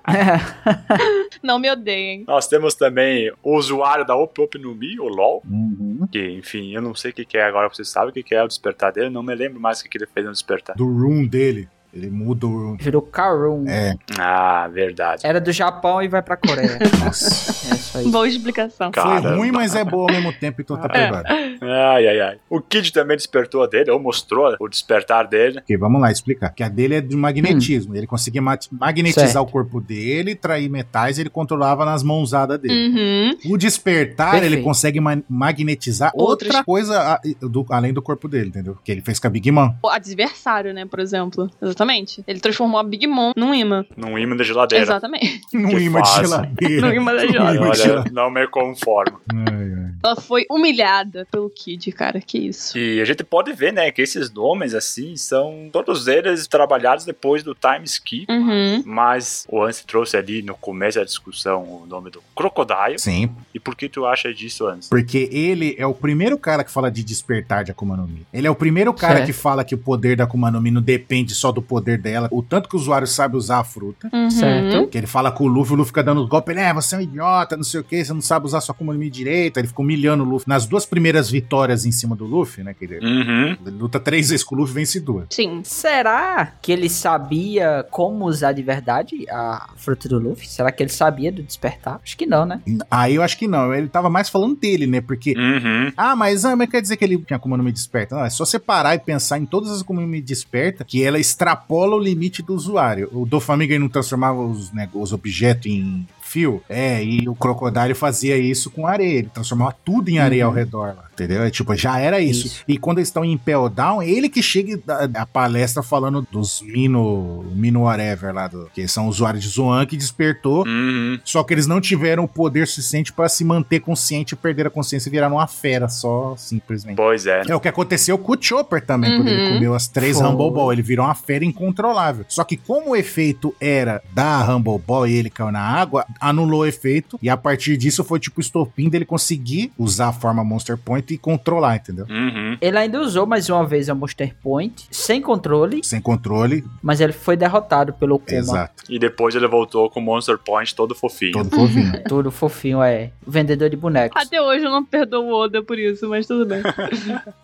[1.42, 2.24] Não me odeiem.
[2.26, 5.42] Nós temos também o usuário da Op Op no Mi, o LOL.
[5.48, 6.06] Uhum.
[6.10, 8.34] Que, enfim, eu não sei o que que é agora, vocês sabem o que que
[8.34, 10.76] é o despertar dele, não me lembro mais o que que ele fez no despertar.
[10.76, 11.68] Do room dele.
[11.92, 12.76] Ele muda o room.
[12.76, 13.64] Virou Karun.
[13.68, 15.26] É, Ah, verdade.
[15.26, 16.78] Era do Japão e vai pra Coreia.
[17.04, 17.72] nossa.
[17.72, 18.08] é isso aí.
[18.10, 18.92] Boa explicação.
[18.94, 19.34] Foi Caramba.
[19.36, 21.24] ruim, mas é boa ao mesmo tempo, então tá perdoado.
[21.28, 22.38] Ai, ai, ai.
[22.48, 25.58] O Kid também despertou a dele, ou mostrou o despertar dele.
[25.58, 26.50] Ok, vamos lá explicar.
[26.50, 27.94] Que a dele é de magnetismo.
[27.96, 29.42] Ele conseguia ma- magnetizar Certo.
[29.48, 33.34] o corpo dele, trair metais, ele controlava nas mãozadas dele.
[33.44, 33.52] Uhum.
[33.52, 34.54] O despertar, Perfeito.
[34.54, 38.78] ele consegue ma- magnetizar Outras- outra coisa a- do- além do corpo dele, entendeu?
[38.84, 39.74] Que ele fez com a Big Mom.
[39.82, 41.50] O adversário, né, por exemplo.
[41.60, 41.79] Exatamente.
[42.26, 43.84] Ele transformou a Big Mom num imã.
[43.96, 44.84] Num imã da geladeira.
[44.84, 45.40] Exatamente.
[45.52, 46.86] Num imã de geladeira.
[46.88, 47.68] Num imã da geladeira.
[48.00, 49.20] Olha, não me conformo.
[49.34, 49.90] Ai, ai.
[50.02, 52.20] Ela foi humilhada pelo Kid, cara.
[52.22, 52.78] Que isso.
[52.78, 57.42] E a gente pode ver, né, que esses nomes, assim, são todos eles trabalhados depois
[57.42, 58.26] do time skip.
[58.32, 58.82] Uhum.
[58.86, 62.98] Mas o Anse trouxe ali no começo da discussão o nome do Crocodile.
[62.98, 64.88] Sim, E por que tu acha disso, Anse?
[64.88, 68.26] porque ele é o primeiro cara que fala de despertar de Akuma no Mi.
[68.32, 69.26] Ele é o primeiro cara Certo.
[69.26, 72.28] que fala que o poder da Akuma no Mi não depende só do poder dela,
[72.32, 74.10] o tanto que o usuário sabe usar a fruta.
[74.12, 74.28] Uhum.
[74.28, 74.88] Certo.
[74.88, 76.96] Que ele fala com o Luffy, o Luffy fica dando os golpes, ele é, você
[76.96, 79.10] é um idiota, não sei o que, você não sabe usar sua Akuma Mi.
[79.10, 80.48] Aí ele fica humilhando o Luffy.
[80.48, 83.56] Nas duas primeiras vitórias em cima do Luffy, né, que ele, Uhum.
[83.66, 85.26] ele luta três vezes com o Luffy e vence duas.
[85.30, 85.60] Sim.
[85.64, 90.48] Será que ele sabia como usar de verdade a fruta do Luffy?
[90.48, 92.00] Será que ele sabia do despertar?
[92.02, 92.60] Acho que não, né?
[92.90, 95.34] Aí eu acho que não, ele tava mais falando dele, né, porque...
[95.36, 95.92] Uhum.
[95.96, 98.16] Ah, mas, ah, mas quer dizer que ele tinha Akuma no Mi desperta?
[98.16, 101.02] Não, é só você parar e pensar em todas as Akuma no Mi desperta que
[101.02, 101.18] ela
[101.60, 103.08] extrapola o limite do usuário.
[103.12, 106.62] O Doflamingo não transformava os, né, os objetos em fio.
[106.68, 109.18] É, e o Crocodile fazia isso com areia.
[109.18, 111.09] Ele transformava tudo em areia ao redor lá.
[111.20, 111.42] Entendeu?
[111.42, 112.46] É, tipo, já era isso.
[112.46, 112.64] Isso.
[112.66, 114.80] E quando eles estão em Impel Down, ele que chega
[115.14, 117.44] a palestra falando dos Mino.
[117.54, 120.64] Mino Whatever lá, do, que são usuários de Zoan que despertou.
[120.66, 121.18] Uhum.
[121.24, 125.08] Só que eles não tiveram o poder suficiente pra se manter consciente, perder a consciência
[125.08, 126.96] e virar uma fera, só simplesmente.
[126.96, 127.42] Pois é.
[127.48, 129.54] É o que aconteceu com o Chopper também, quando ele Uhum.
[129.54, 130.26] comeu as três Foi.
[130.26, 130.72] Humble Ball.
[130.72, 132.24] Ele virou uma fera incontrolável.
[132.28, 136.60] Só que como o efeito era da Humble Ball e ele caiu na água, anulou
[136.60, 137.18] o efeito.
[137.22, 141.09] E a partir disso foi tipo o estopim dele conseguir usar a forma Monster Point
[141.10, 142.06] e controlar, entendeu?
[142.08, 142.56] Uhum.
[142.60, 146.64] Ele ainda usou mais uma vez a Monster Point, sem controle, Sem controle.
[146.82, 148.38] mas ele foi derrotado pelo Kuma.
[148.38, 148.84] Exato.
[148.88, 151.32] E depois ele voltou com o Monster Point todo fofinho.
[151.32, 151.90] Todo fofinho.
[152.08, 153.10] Tudo fofinho, é.
[153.26, 154.20] Vendedor de bonecos.
[154.20, 156.62] Até hoje eu não perdoo o Oda por isso, mas tudo bem.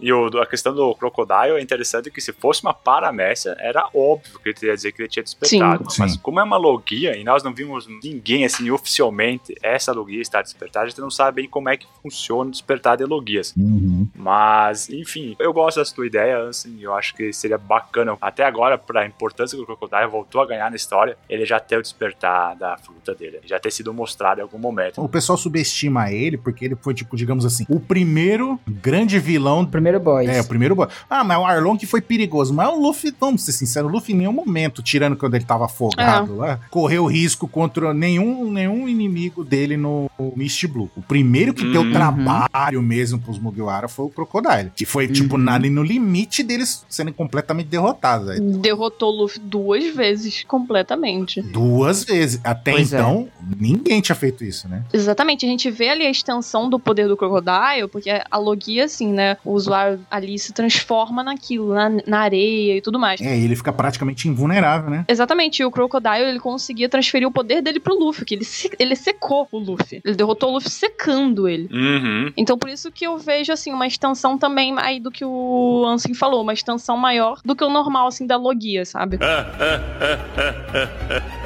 [0.01, 4.39] E o, a questão do Crocodile é interessante que se fosse uma paramécia, era óbvio
[4.41, 5.91] que ele ia dizer que ele tinha despertado.
[5.91, 6.01] Sim.
[6.01, 6.19] Mas Sim.
[6.23, 10.87] como é uma logia, e nós não vimos ninguém, assim, oficialmente, essa logia está despertada,
[10.87, 13.55] a gente não sabe bem como é que funciona o despertar de logias.
[13.57, 14.07] Uhum.
[14.15, 18.77] Mas, enfim, eu gosto dessa tua ideia, assim, eu acho que seria bacana, até agora,
[18.77, 22.55] pra importância que o Crocodile voltou a ganhar na história, ele já ter o despertar
[22.57, 25.01] da fruta dele, já ter sido mostrado em algum momento.
[25.03, 29.99] O pessoal subestima ele porque ele foi, tipo, digamos assim, o primeiro grande vilão Primeiro
[30.01, 30.29] boss.
[30.29, 30.93] É, o primeiro boss.
[31.09, 32.53] Ah, mas o Arlong que foi perigoso.
[32.55, 35.65] Mas o Luffy, vamos ser sinceros, o Luffy em nenhum momento, tirando quando ele tava
[35.67, 36.37] afogado É.
[36.37, 40.91] lá, correu risco contra nenhum, nenhum inimigo dele no Mist Blue.
[40.97, 41.93] O primeiro que deu Uhum.
[41.93, 44.71] trabalho mesmo pros Mugiwara foi o Crocodile.
[44.75, 45.43] Que foi, tipo, Uhum.
[45.43, 48.29] nada no limite deles serem completamente derrotados.
[48.31, 48.41] aí.
[48.41, 51.41] Derrotou o Luffy duas vezes completamente.
[51.43, 52.41] Duas vezes.
[52.45, 52.97] Até Pois é.
[52.99, 53.29] então,
[53.59, 54.85] ninguém tinha feito isso, né?
[54.93, 59.13] Exatamente, a gente vê ali a extensão do poder do Crocodile, porque a logia, assim,
[59.13, 59.37] né?
[59.45, 63.21] O usuário ali se transforma naquilo, na, na areia e tudo mais.
[63.21, 65.05] É, ele fica praticamente invulnerável, né?
[65.09, 68.71] Exatamente, e o Crocodile ele conseguia transferir o poder dele pro Luffy, que ele, se-
[68.79, 70.01] ele secou o Luffy.
[70.05, 71.69] Ele derrotou o Luffy secando ele.
[71.73, 72.33] Uhum.
[72.37, 76.15] Então por isso que eu vejo assim uma extensão também aí do que o Ansem
[76.15, 79.19] falou, uma extensão maior do que o normal assim da logia, sabe?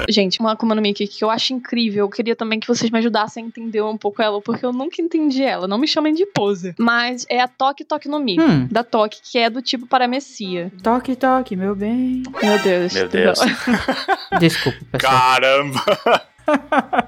[0.09, 2.89] Gente, uma Akuma no Mi que que eu acho incrível, eu queria também que vocês
[2.91, 6.13] me ajudassem a entender um pouco ela, porque eu nunca entendi ela, não me chamem
[6.13, 6.73] de pose.
[6.79, 8.67] Mas é a Toque Toque no Mi, Hum.
[8.71, 10.71] da Toque, que é do tipo paramecia.
[10.83, 12.23] Toque, toque, meu bem.
[12.41, 12.93] Meu Deus.
[12.93, 13.39] Meu Deus.
[14.39, 15.13] Desculpa, pessoal.
[15.13, 15.81] Caramba!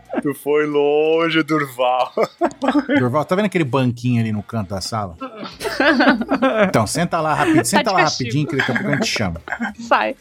[0.24, 2.12] tu foi longe, Durval.
[2.98, 5.18] Durval, tá vendo aquele banquinho ali no canto da sala?
[6.68, 8.30] Então, senta lá rapidinho, senta Tá lá castigo.
[8.30, 9.42] rapidinho que daqui a pouco a gente chama.
[9.80, 10.16] Sai.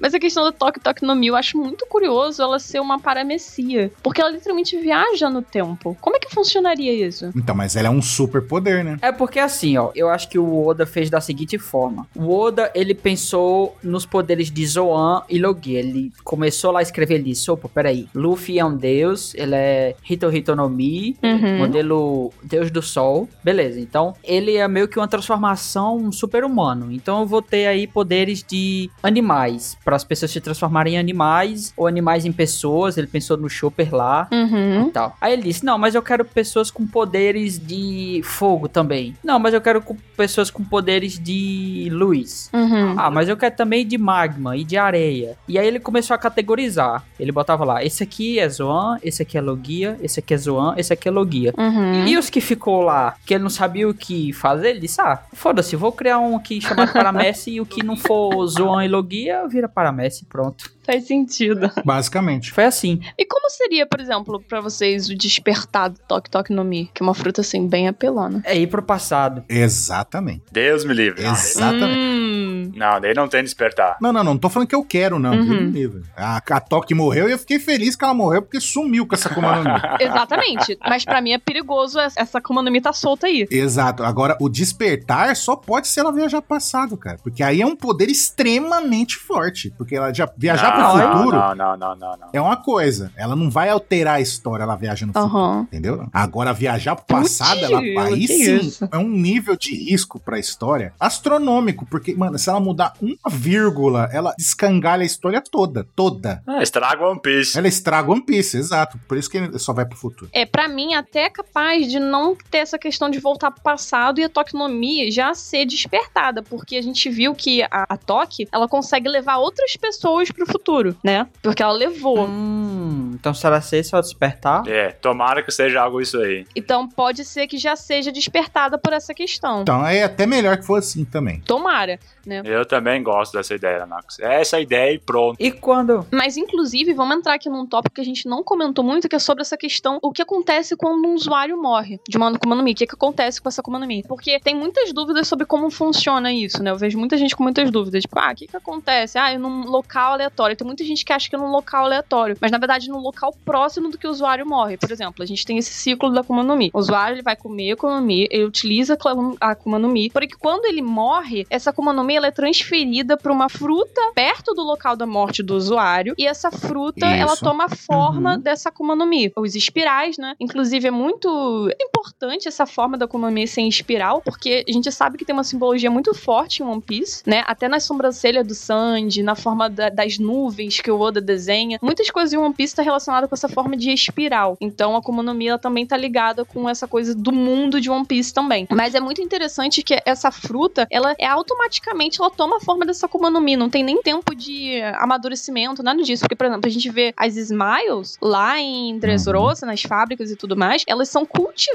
[0.00, 2.98] Mas a questão da Toque Toque no Mi, eu acho muito curioso ela ser uma
[2.98, 3.92] paramecia.
[4.02, 5.96] Porque ela literalmente viaja no tempo.
[6.00, 7.30] Como é que funcionaria isso?
[7.36, 8.98] Então, mas ela é um super poder, né?
[9.02, 12.06] É porque assim, ó, eu acho que o Oda fez da seguinte forma.
[12.14, 15.78] O Oda, ele pensou nos poderes de Zoan e Logia.
[15.78, 20.34] Ele começou lá a escrever ali, opa, peraí, Luffy é um deus, ele é Hito
[20.34, 21.58] Hito no Mi, Uhum.
[21.58, 23.28] modelo Deus do Sol.
[23.42, 26.90] Beleza, então ele é meio que uma transformação super-humano.
[26.92, 31.72] Então eu vou ter aí poderes de animais, para as pessoas se transformarem em animais
[31.76, 32.96] ou animais em pessoas.
[32.98, 34.88] Ele pensou no Chopper lá Uhum.
[34.88, 35.16] e tal.
[35.20, 39.14] Aí ele disse: Não, mas eu quero pessoas com poderes de fogo também.
[39.24, 42.50] Não, mas eu quero com pessoas com poderes de luz.
[42.52, 42.94] Uhum.
[42.98, 45.36] Ah, mas eu quero também de magma e de areia.
[45.48, 47.04] E aí ele começou a categorizar.
[47.18, 50.74] Ele botava lá: esse aqui é Zoan, esse aqui é Logia, esse aqui é Zoan,
[50.76, 51.52] esse aqui é Logia.
[51.56, 52.06] Uhum.
[52.06, 55.22] E os que ficou lá, que ele não sabia o que fazer, ele disse: Ah,
[55.32, 59.46] foda-se, vou criar um aqui chamado Paramessi e o que não for Zoan e Logia,
[59.48, 60.76] vira Paramessi, pronto.
[60.86, 61.68] Faz sentido.
[61.84, 62.52] Basicamente.
[62.52, 63.00] Foi assim.
[63.18, 66.88] E como seria, por exemplo, pra vocês o despertar do Toque Toque no Mi?
[66.94, 68.40] Que é uma fruta, assim, bem apelona.
[68.44, 69.42] É ir pro passado.
[69.48, 70.44] Exatamente.
[70.52, 71.24] Deus me livre.
[71.24, 71.98] Exatamente.
[71.98, 72.45] Hum.
[72.74, 73.96] Não, daí não tem despertar.
[74.00, 75.32] Não, não, não, não tô falando que eu quero, não.
[75.34, 76.02] Uhum.
[76.16, 79.28] A, a Toque morreu e eu fiquei feliz que ela morreu porque sumiu com essa
[79.28, 79.80] Akuma no Mi.
[80.00, 80.78] Exatamente.
[80.86, 83.46] Mas pra mim é perigoso essa Akuma no Mi tá solta aí.
[83.50, 84.02] Exato.
[84.02, 87.18] Agora, o despertar só pode ser ela viajar passado, cara.
[87.22, 89.72] Porque aí é um poder extremamente forte.
[89.76, 92.28] Porque ela já viajar não, pro não, futuro Não, não, não, não, não.
[92.32, 93.12] é uma coisa.
[93.16, 95.36] Ela não vai alterar a história, ela viaja no futuro.
[95.36, 95.60] Aham.
[95.62, 96.08] Entendeu?
[96.12, 98.88] Agora, viajar pro Putz, passado, ela, aí sim isso?
[98.90, 101.86] é um nível de risco pra história astronômico.
[101.86, 105.86] Porque, mano, se ela mudar uma vírgula, ela descangalha a história toda.
[105.94, 106.42] Toda.
[106.46, 107.58] Ah, estraga One Piece.
[107.58, 108.98] Ela estraga One Piece, exato.
[109.06, 110.30] Por isso que ele só vai pro futuro.
[110.32, 114.20] É, pra mim, até é capaz de não ter essa questão de voltar pro passado
[114.20, 117.96] e a Toque no Mi já ser despertada, porque a gente viu que a, a
[117.96, 121.26] Toque, ela consegue levar outras pessoas pro futuro, né?
[121.42, 122.26] Porque ela levou.
[122.26, 124.66] Hum, então será ser só despertar?
[124.66, 126.46] É, tomara que seja algo isso aí.
[126.54, 129.62] Então pode ser que já seja despertada por essa questão.
[129.62, 131.40] Então é até melhor que for assim também.
[131.40, 132.35] Tomara, né?
[132.44, 134.18] Eu também gosto dessa ideia, Nax.
[134.20, 135.36] É essa ideia e pronto.
[135.38, 136.06] E quando.
[136.10, 139.18] Mas, inclusive, vamos entrar aqui num tópico que a gente não comentou muito, que é
[139.18, 142.72] sobre essa questão, o que acontece quando um usuário morre de uma Akuma no Mi.
[142.72, 144.02] O que, que acontece com essa Akuma no Mi?
[144.02, 146.70] Porque tem muitas dúvidas sobre como funciona isso, né?
[146.70, 148.02] Eu vejo muita gente com muitas dúvidas.
[148.02, 149.18] Tipo, ah, o que, que acontece?
[149.18, 150.56] Ah, é num local aleatório.
[150.56, 152.36] Tem muita gente que acha que é num local aleatório.
[152.40, 154.76] Mas, na verdade, num local próximo do que o usuário morre.
[154.76, 156.70] Por exemplo, a gente tem esse ciclo da Akuma no Mi.
[156.72, 158.98] O usuário, ele vai comer a Akuma no Mi, ele utiliza
[159.40, 163.16] a Akuma no Mi, porque quando ele morre, essa Akuma no Mi, ela é transferida
[163.16, 167.44] para uma fruta perto do local da morte do usuário, e essa fruta, ela Isso.
[167.44, 168.40] toma a forma Uhum.
[168.40, 169.32] dessa Akuma no Mi.
[169.36, 170.34] Os espirais, né?
[170.40, 174.72] Inclusive, é muito importante essa forma da Akuma no Mi ser em espiral, porque a
[174.72, 177.42] gente sabe que tem uma simbologia muito forte em One Piece, né?
[177.46, 181.78] Até na sobrancelha do Sanji, na forma da- das nuvens que o Oda desenha.
[181.82, 184.56] Muitas coisas em One Piece estão relacionadas com essa forma de espiral.
[184.60, 187.90] Então, a Akuma no Mi, ela também tá ligada com essa coisa do mundo de
[187.90, 188.66] One Piece também.
[188.70, 193.06] Mas é muito interessante que essa fruta, ela é automaticamente, ela toma a forma dessa
[193.06, 193.56] Akuma no Mi.
[193.56, 196.22] Não tem nem tempo de amadurecimento, nada disso.
[196.22, 200.56] Porque, por exemplo, a gente vê as Smiles lá em Dressrosa, nas fábricas e tudo
[200.56, 201.24] mais, elas são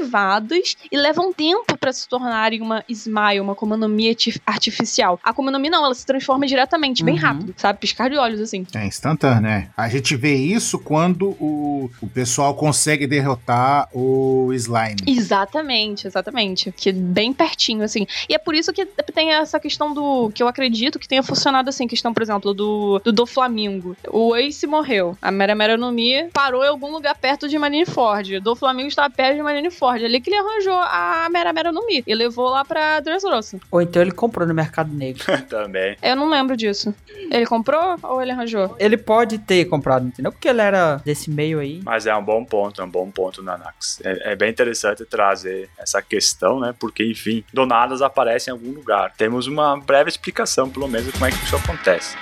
[0.01, 5.19] cultivadas e levam tempo pra se tornarem uma Smile, uma Akuma no Mi arti- artificial.
[5.23, 7.21] A Akuma no Mi não, ela se transforma diretamente, bem Uhum.
[7.21, 7.79] rápido, sabe?
[7.79, 8.65] Piscar de olhos, assim.
[8.75, 9.69] É instantâneo, né?
[9.75, 14.95] A gente vê isso quando o, o pessoal consegue derrotar o slime.
[15.07, 16.71] Exatamente, exatamente.
[16.71, 18.05] Que é bem pertinho, assim.
[18.29, 20.30] E é por isso que tem essa questão do.
[20.31, 23.95] Que eu acredito que tenha funcionado assim, questão, por exemplo, do do, do Flamingo.
[24.07, 25.17] O Ace morreu.
[25.21, 28.39] A Mera Mera no Mi parou em algum lugar perto de Marineford.
[28.39, 30.05] Do Flamingo estava perto de Marineford.
[30.05, 32.03] Ali que ele arranjou a Mera Mera no Mi.
[32.05, 33.59] E levou lá pra Dressrosa.
[33.69, 35.23] Ou então ele comprou no mercado negro.
[35.49, 35.97] Também.
[36.01, 36.93] Eu não lembro disso.
[37.29, 38.75] Ele comprou ou ele arranjou?
[38.79, 40.31] ele pode ter comprado, entendeu?
[40.31, 41.81] Porque ele era desse meio aí.
[41.83, 44.01] Mas é um bom ponto, é um bom ponto, Nanax.
[44.03, 46.73] É, é bem interessante trazer essa questão, né?
[46.77, 49.13] Porque, enfim, donadas aparecem em algum lugar.
[49.17, 52.15] Temos uma breve explicação, pelo menos, como é que isso acontece.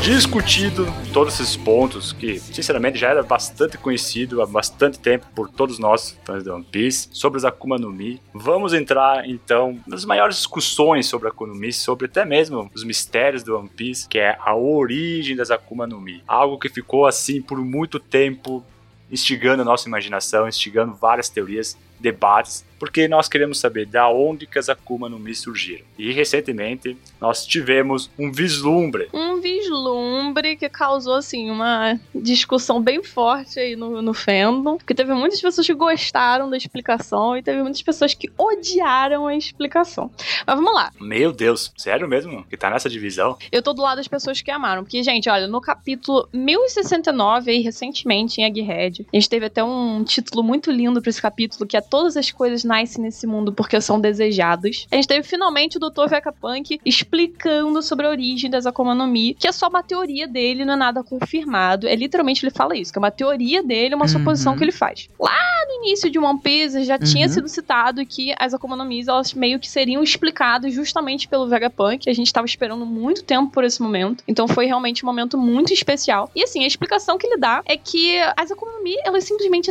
[0.00, 5.78] Discutido todos esses pontos que, sinceramente, já era bastante conhecido há bastante tempo por todos
[5.78, 8.20] nós, fãs de One Piece, sobre as Akuma no Mi.
[8.34, 13.44] Vamos entrar, então, nas maiores discussões sobre Akuma no Mi, sobre até mesmo os mistérios
[13.44, 16.22] do One Piece, que é a origem das Akuma no Mi.
[16.26, 18.64] Algo que ficou assim por muito tempo,
[19.12, 24.58] instigando a nossa imaginação, instigando várias teorias, debates, porque nós queremos saber da onde que
[24.58, 25.84] as Akuma no Mi surgiram.
[25.96, 33.60] E recentemente nós tivemos um vislumbre Um vislumbre que causou, assim, uma discussão bem forte
[33.60, 34.78] aí no, no fandom.
[34.78, 39.36] Porque teve muitas pessoas que gostaram da explicação e teve muitas pessoas que odiaram a
[39.36, 40.10] explicação.
[40.44, 40.90] Mas vamos lá.
[41.00, 42.44] Meu Deus, sério mesmo?
[42.50, 43.38] Que tá nessa divisão?
[43.52, 44.82] Eu tô do lado das pessoas que amaram.
[44.82, 50.02] Porque, gente, olha, no capítulo 1069, aí, recentemente, em Egghead, a gente teve até um
[50.02, 53.80] título muito lindo pra esse capítulo, que é Todas as coisas nascem nesse mundo porque
[53.80, 54.86] são desejadas.
[54.90, 56.08] A gente teve finalmente o Dr.
[56.08, 60.64] Vegapunk explicando sobre a origem das Akuma no Mi, que é só uma teoria dele,
[60.64, 61.86] não é nada confirmado.
[61.86, 64.08] É literalmente ele fala isso, que é uma teoria dele, uma Uhum.
[64.08, 65.08] suposição que ele faz.
[65.20, 65.38] Lá
[65.68, 67.32] no início de One Piece já tinha Uhum.
[67.32, 72.08] sido citado que as Akuma no Mi, elas meio que seriam explicadas justamente pelo Vegapunk.
[72.08, 74.24] A gente tava esperando muito tempo por esse momento.
[74.26, 76.30] Então foi realmente um momento muito especial.
[76.34, 79.70] E assim, a explicação que ele dá é que as Akuma no Mi, elas simplesmente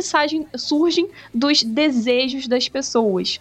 [0.56, 2.91] surgem dos desejos das pessoas.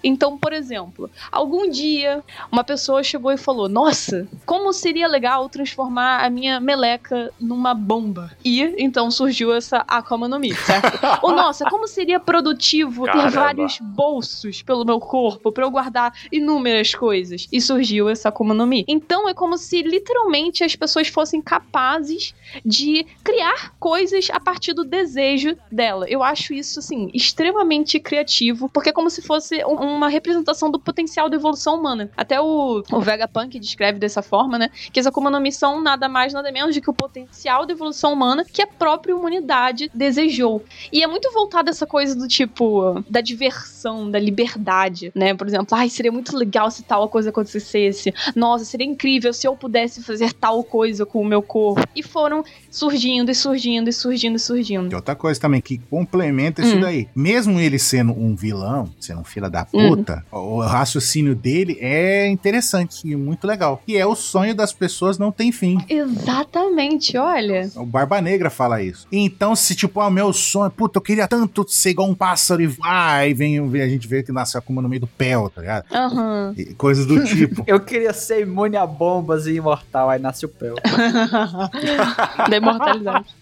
[0.04, 6.24] Então, por exemplo, algum dia uma pessoa chegou e falou: Nossa, como seria legal transformar
[6.24, 8.32] a minha meleca numa bomba?
[8.44, 11.00] E então surgiu essa Akuma no Mi, certo?
[11.22, 13.24] Ou nossa, como seria produtivo Caramba.
[13.24, 17.48] ter vários bolsos pelo meu corpo pra eu guardar inúmeras coisas?
[17.52, 18.86] E surgiu essa Akuma no Mi.
[18.88, 22.34] Então é como se literalmente as pessoas fossem capazes
[22.66, 26.06] de criar coisas a partir do desejo dela.
[26.08, 30.80] Eu acho isso, assim, extremamente criativo, porque é como se fosse um- uma representação do
[30.80, 32.10] potencial da evolução humana.
[32.16, 34.70] Até o, o Vegapunk descreve dessa forma, né?
[34.92, 37.74] Que as Akuma no Mi são nada mais, nada menos do que o potencial da
[37.74, 40.64] evolução humana que a própria humanidade desejou.
[40.92, 45.34] E é muito voltada essa coisa do tipo, da diversão, da liberdade, né?
[45.34, 48.14] Por exemplo, ai, seria muito legal se tal coisa acontecesse.
[48.36, 51.82] Nossa, seria incrível se eu pudesse fazer tal coisa com o meu corpo.
[51.96, 54.92] E foram surgindo e surgindo e surgindo e surgindo.
[54.92, 56.82] E outra coisa também que complementa isso Hum.
[56.82, 57.08] daí.
[57.16, 63.08] Mesmo ele sendo um vilão, sendo um filho da puta, o raciocínio dele é interessante
[63.08, 63.82] e muito legal.
[63.88, 65.78] E é o sonho das pessoas não tem fim.
[65.88, 67.70] Exatamente, olha.
[67.76, 69.08] O Barba Negra fala isso.
[69.12, 72.68] Então, se tipo, ah, meu sonho, puta, eu queria tanto ser igual um pássaro e
[72.68, 75.86] vai, vem a gente vê que nasce a Akuma no meio do pé, tá ligado?
[75.92, 76.54] Aham.
[76.58, 77.64] E coisas do tipo.
[77.68, 80.76] Eu queria ser imune a bombas e imortal, aí nasce o Pel.
[82.50, 83.41] da imortalidade.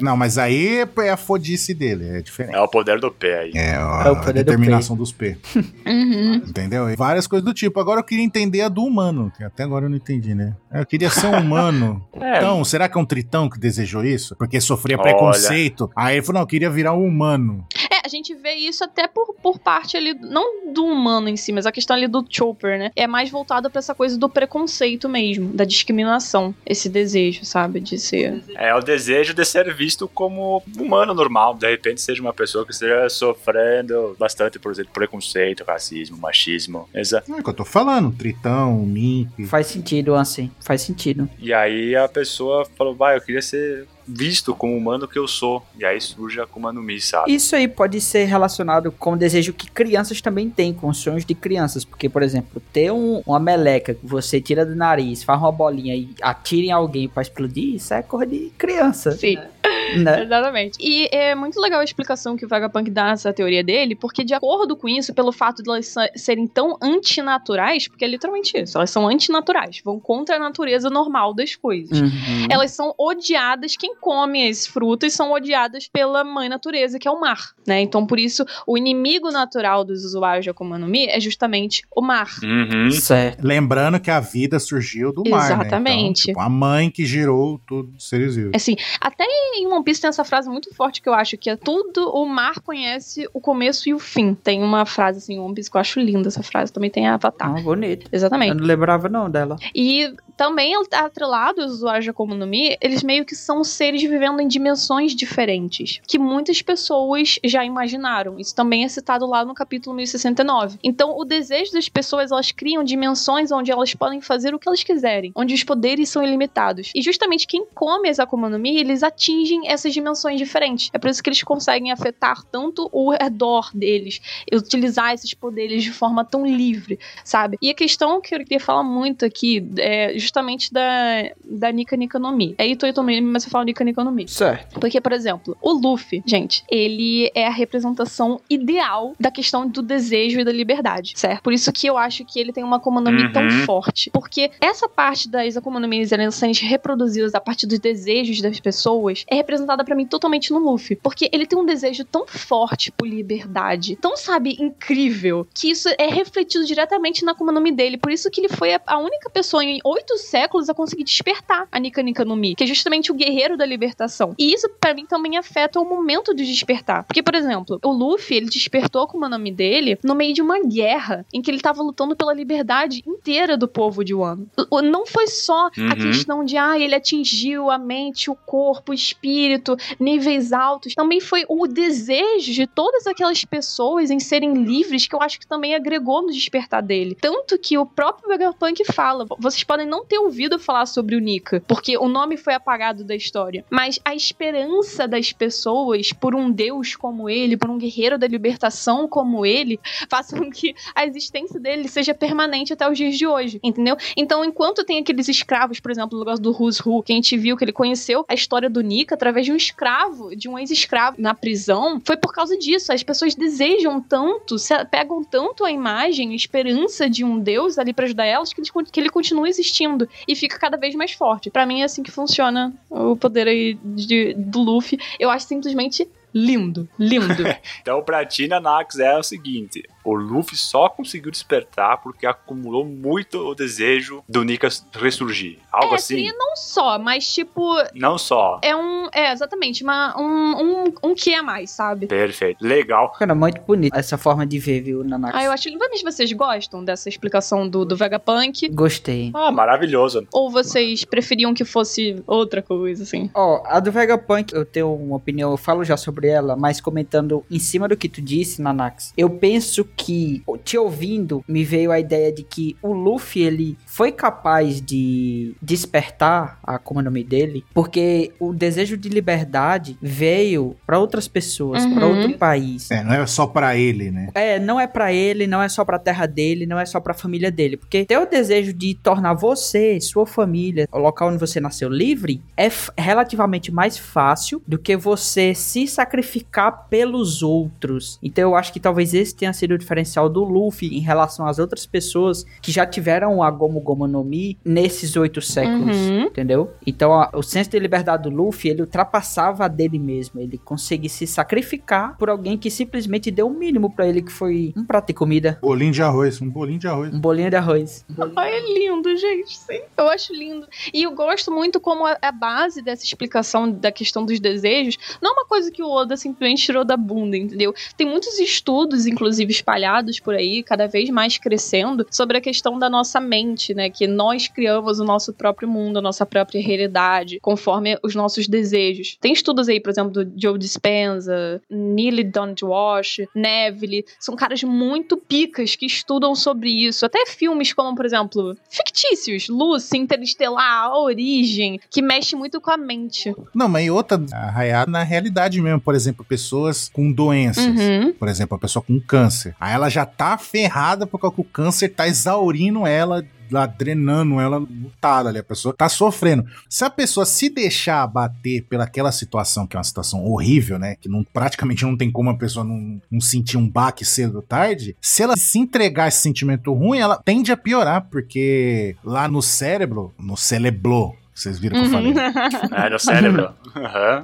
[0.00, 2.54] Não, mas aí é a fodice dele, é diferente.
[2.54, 3.52] É o poder do pé aí.
[3.54, 5.36] É, ó, É o a poder do determinação dos P.
[5.86, 6.34] Uhum.
[6.46, 6.90] Entendeu?
[6.90, 7.78] E várias coisas do tipo.
[7.80, 10.54] Agora eu queria entender a do humano, que até agora eu não entendi, né?
[10.72, 12.04] Eu queria ser um humano.
[12.26, 12.38] É.
[12.38, 14.34] Então, será que é um tritão que desejou isso?
[14.36, 15.02] Porque sofria Olha.
[15.02, 15.90] preconceito.
[15.94, 17.64] Aí ele falou: não, eu queria virar um humano.
[18.06, 21.66] A gente vê isso até por, por parte ali, não do humano em si, mas
[21.66, 22.92] a questão ali do Chopper, né?
[22.94, 26.54] É mais voltada pra essa coisa do preconceito mesmo, da discriminação.
[26.64, 27.80] Esse desejo, sabe?
[27.80, 28.44] De ser.
[28.54, 31.54] É o desejo de ser visto como humano normal.
[31.54, 36.88] De repente seja uma pessoa que esteja sofrendo bastante, por exemplo, preconceito, racismo, machismo.
[36.94, 38.16] Exa É o que eu tô falando.
[38.16, 39.46] Tritão, Mink.
[39.46, 40.48] Faz sentido, assim.
[40.60, 41.28] Faz sentido.
[41.40, 45.62] E aí a pessoa falou, vai, eu queria ser visto como humano que eu sou.
[45.78, 47.32] E aí surge a Akuma no Mi, sabe?
[47.32, 51.24] Isso aí pode ser relacionado com o desejo que crianças também têm, com os sonhos
[51.24, 51.84] de crianças.
[51.84, 55.94] Porque, por exemplo, ter um- uma meleca que você tira do nariz, faz uma bolinha
[55.96, 59.12] e atira em alguém pra explodir, isso é coisa de criança.
[59.12, 59.36] Sim.
[59.36, 59.48] Né?
[59.94, 60.78] Exatamente.
[60.80, 64.34] E é muito legal a explicação que o Vegapunk dá nessa teoria dele, porque de
[64.34, 68.90] acordo com isso, pelo fato de elas serem tão antinaturais, porque é literalmente isso, elas
[68.90, 72.00] são antinaturais, vão contra a natureza normal das coisas.
[72.00, 72.48] Uhum.
[72.50, 77.20] Elas são odiadas, quem come as frutas são odiadas pela mãe natureza, que é o
[77.20, 77.80] mar, né?
[77.80, 82.00] Então, por isso, o inimigo natural dos usuários de Akuma no Mi é justamente o
[82.00, 82.28] mar.
[82.42, 82.90] Uhum.
[82.90, 83.44] Certo.
[83.44, 85.48] Lembrando que a vida surgiu do mar.
[85.48, 85.54] Né?
[85.54, 86.22] Exatamente.
[86.22, 88.52] Então, tipo, a mãe que gerou tudo os seres vivos.
[88.54, 91.56] Assim, até em One Piece tem essa frase muito forte que eu acho que é
[91.56, 94.34] tudo o mar conhece o começo e o fim.
[94.34, 97.14] Tem uma frase assim One Piece que eu acho linda essa frase, também tem a
[97.14, 97.54] Avatar.
[97.56, 98.08] Ah, bonito.
[98.10, 98.56] Eu Exatamente.
[98.56, 99.56] não lembrava não dela.
[99.74, 105.14] E também atrelado aos usuários no Mi, eles meio que são seres vivendo em dimensões
[105.14, 108.38] diferentes, que muitas pessoas já imaginaram.
[108.38, 110.78] Isso também é citado lá no capítulo 1069.
[110.82, 114.82] Então, o desejo das pessoas, elas criam dimensões onde elas podem fazer o que elas
[114.82, 116.90] quiserem, onde os poderes são ilimitados.
[116.94, 120.90] E justamente quem come as Akuma no Mi, eles atingem essas dimensões diferentes.
[120.92, 125.82] É por isso que eles conseguem afetar tanto o redor deles, e utilizar esses poderes
[125.82, 127.56] de forma tão livre, sabe?
[127.62, 132.18] E a questão que eu queria falar muito aqui é justamente da, da Nika Nika
[132.18, 132.54] no Mi.
[132.58, 134.28] É Ito Ito Mi, mas eu falo Nika Nika no Mi.
[134.28, 134.78] Certo.
[134.80, 140.40] Porque, por exemplo, o Luffy, gente, ele é a representação ideal da questão do desejo
[140.40, 141.42] e da liberdade, certo?
[141.42, 143.32] Por isso que eu acho que ele tem uma Akuma no Mi Uhum.
[143.32, 144.10] tão forte.
[144.10, 146.26] Porque essa parte das Akuma no Mi sendo
[146.62, 150.96] reproduzidas a partir dos desejos das pessoas é representada pra mim totalmente no Luffy.
[150.96, 156.06] Porque ele tem um desejo tão forte por liberdade, tão, sabe, incrível, que isso é
[156.08, 157.96] refletido diretamente na Akuma no Mi dele.
[157.96, 161.78] Por isso que ele foi a única pessoa em oito séculos a conseguir despertar a
[161.78, 164.34] Nika Nika no Mi, que é justamente o guerreiro da libertação.
[164.38, 167.04] E isso, pra mim, também afeta o momento de despertar.
[167.04, 170.42] Porque, por exemplo, o Luffy, ele despertou a Akuma no Mi dele no meio de
[170.42, 174.48] uma guerra em que ele tava lutando pela liberdade inteira do povo de Wano.
[174.70, 175.90] O- o- Não foi só a Uhum.
[175.96, 180.94] questão de, ah, ele atingiu a mente, o corpo, o espírito, níveis altos.
[180.94, 185.46] Também foi o desejo de todas aquelas pessoas em serem livres que eu acho que
[185.46, 187.16] também agregou no despertar dele.
[187.20, 191.62] Tanto que o próprio Vegapunk fala, vocês podem não ter ouvido falar sobre o Nika,
[191.66, 196.96] porque o nome foi apagado da história, mas a esperança das pessoas por um deus
[196.96, 199.78] como ele, por um guerreiro da libertação como ele,
[200.08, 203.96] faça com que a existência dele seja permanente até os dias de hoje, entendeu?
[204.16, 207.36] Então, enquanto tem aqueles escravos, por exemplo, o negócio do Who's Who, que a gente
[207.36, 211.16] viu que ele conheceu a história do Nika através de um escravo, de um ex-escravo
[211.20, 212.92] na prisão, foi por causa disso.
[212.92, 217.92] As pessoas desejam tanto, se apegam tanto à imagem, à esperança de um deus ali
[217.92, 219.95] pra ajudar elas, que, eles, que ele continua existindo
[220.26, 221.50] e fica cada vez mais forte.
[221.50, 224.98] Pra mim é assim que funciona o poder aí de- do Luffy.
[225.18, 227.26] Eu acho simplesmente lindo, lindo.
[227.80, 233.38] Então, pra ti, Nanax, é o seguinte: o Luffy só conseguiu despertar porque acumulou muito
[233.38, 235.58] o desejo do Nika ressurgir.
[235.72, 236.14] Algo é, assim?
[236.14, 238.60] seria não só, mas tipo, Não só.
[238.62, 239.08] é um.
[239.12, 242.06] É, exatamente, uma, um, um, um que a mais, sabe?
[242.06, 242.64] Perfeito.
[242.64, 243.10] Legal.
[243.10, 245.34] Cara, muito bonito essa forma de ver, viu, Nanax?
[245.36, 245.68] Ah, eu acho.
[245.78, 248.68] Mas vocês gostam dessa explicação do, do Vegapunk?
[248.68, 249.30] Gostei.
[249.34, 250.26] Ah, maravilhoso.
[250.32, 253.30] Ou vocês preferiam que fosse outra coisa, assim?
[253.34, 257.44] Ó, a do Vegapunk, eu tenho uma opinião, eu falo já sobre ela, mas comentando
[257.50, 261.98] em cima do que tu disse, Nanax, eu penso que, te ouvindo, me veio a
[261.98, 267.64] ideia de que o Luffy, ele foi capaz de despertar a Akuma no Mi dele,
[267.72, 271.94] porque o desejo de liberdade veio pra outras pessoas, Uhum.
[271.94, 272.90] pra outro país.
[272.90, 274.28] É, não é só pra ele, né?
[274.34, 277.14] É, não é pra ele, não é só pra terra dele, não é só pra
[277.14, 277.78] família dele.
[277.78, 282.42] Porque ter o desejo de tornar você, sua família, o local onde você nasceu livre,
[282.54, 282.68] é
[282.98, 288.18] relativamente mais fácil do que você se sacrificar pelos outros.
[288.22, 291.86] Então eu acho que talvez esse tenha sido diferencial do Luffy em relação às outras
[291.86, 296.22] pessoas que já tiveram a Gomu Gomu no Mi nesses oito séculos, Uhum.
[296.24, 296.70] entendeu?
[296.86, 301.08] Então a- o senso de liberdade do Luffy, ele ultrapassava a dele mesmo, ele conseguia
[301.08, 305.06] se sacrificar por alguém que simplesmente deu o mínimo pra ele, que foi um prato
[305.08, 307.14] de comida, Bolinho de arroz, um bolinho de arroz.
[307.14, 308.04] um bolinho de arroz.
[308.10, 309.56] Um bolinho- Ai, é lindo, gente.
[309.56, 309.80] Sim.
[309.96, 310.66] Eu acho lindo.
[310.92, 315.30] E eu gosto muito como a, a base dessa explicação da questão dos desejos não
[315.30, 317.72] é uma coisa que o Oda simplesmente tirou da bunda, entendeu?
[317.96, 322.90] Tem muitos estudos, inclusive, espalhados por aí, cada vez mais crescendo, sobre a questão da
[322.90, 323.90] nossa mente, né?
[323.90, 329.16] Que nós criamos o nosso próprio mundo, a nossa própria realidade, conforme os nossos desejos.
[329.20, 334.04] Tem estudos aí, por exemplo, do Joe Dispenza, Neely Don't Wash, Neville.
[334.18, 337.06] São caras muito picas que estudam sobre isso.
[337.06, 342.76] Até filmes como, por exemplo, fictícios, Lucy, Interestelar, A Origem, que mexe muito com a
[342.76, 343.34] mente.
[343.54, 345.80] Não, mas e outra arraiada na realidade mesmo.
[345.80, 347.64] Por exemplo, pessoas com doenças.
[347.64, 348.12] Uhum.
[348.12, 349.54] Por exemplo, a pessoa com câncer.
[349.60, 355.28] Aí ela já tá ferrada porque o câncer tá exaurindo ela, lá, drenando ela lutada
[355.28, 355.38] ali.
[355.38, 356.46] A pessoa tá sofrendo.
[356.68, 360.96] Se a pessoa se deixar abater pelaquela situação, que é uma situação horrível, né?
[360.96, 364.42] Que não, praticamente não tem como a pessoa não, não sentir um baque cedo ou
[364.42, 364.96] tarde.
[365.00, 369.42] Se ela se entregar a esse sentimento ruim, ela tende a piorar, porque lá no
[369.42, 372.14] cérebro, no cerebro, vocês viram que eu falei.
[372.72, 373.54] É, no cérebro.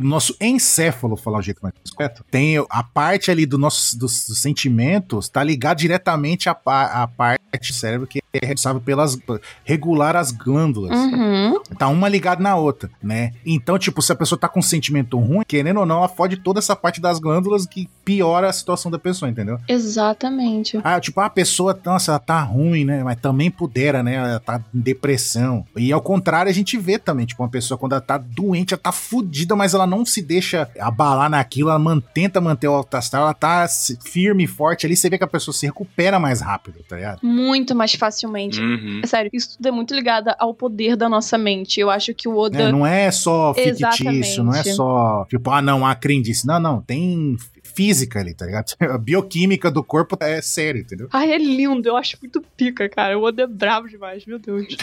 [0.01, 4.27] No nosso encéfalo, falar o jeito mais correto, tem a parte ali do nosso, dos,
[4.27, 9.19] dos sentimentos, tá ligado diretamente à, à parte do cérebro que é responsável pelas
[9.65, 10.97] regular as glândulas.
[10.99, 11.61] Uhum.
[11.79, 13.33] Tá uma ligada na outra, né?
[13.45, 16.37] Então, tipo, se a pessoa tá com um sentimento ruim, querendo ou não, ela fode
[16.37, 19.59] toda essa parte das glândulas que piora a situação da pessoa, entendeu?
[19.69, 20.81] Exatamente.
[20.83, 23.03] Ah, tipo, a pessoa, nossa, ela tá ruim, né?
[23.05, 24.15] Mas também pudera, né?
[24.15, 25.65] Ela tá em depressão.
[25.77, 28.83] E ao contrário, a gente vê também, tipo, uma pessoa quando ela tá doente, ela
[28.83, 32.95] tá fudida, mas ela não se deixa abalar naquilo, ela man- tenta manter o alto
[32.97, 33.67] astral, ela tá
[34.05, 37.21] firme e forte ali, você vê que a pessoa se recupera mais rápido, tá ligado?
[37.23, 38.61] Muito mais facilmente.
[38.61, 39.01] Uhum.
[39.03, 41.81] É Sério, isso tudo é muito ligado ao poder da nossa mente.
[41.81, 42.59] Eu acho que o Oda.
[42.59, 42.73] Né?
[42.73, 44.41] Não é só fictício, Exatamente.
[44.41, 46.47] não é só, tipo, ah, não, a crendice.
[46.47, 47.37] Não, não, tem
[47.75, 48.73] física ali, tá ligado?
[48.81, 51.09] A bioquímica do corpo é sério, entendeu?
[51.13, 51.89] Ai, é lindo.
[51.89, 53.19] Eu acho muito pica, cara.
[53.19, 54.67] O Oda é bravo demais, meu Deus.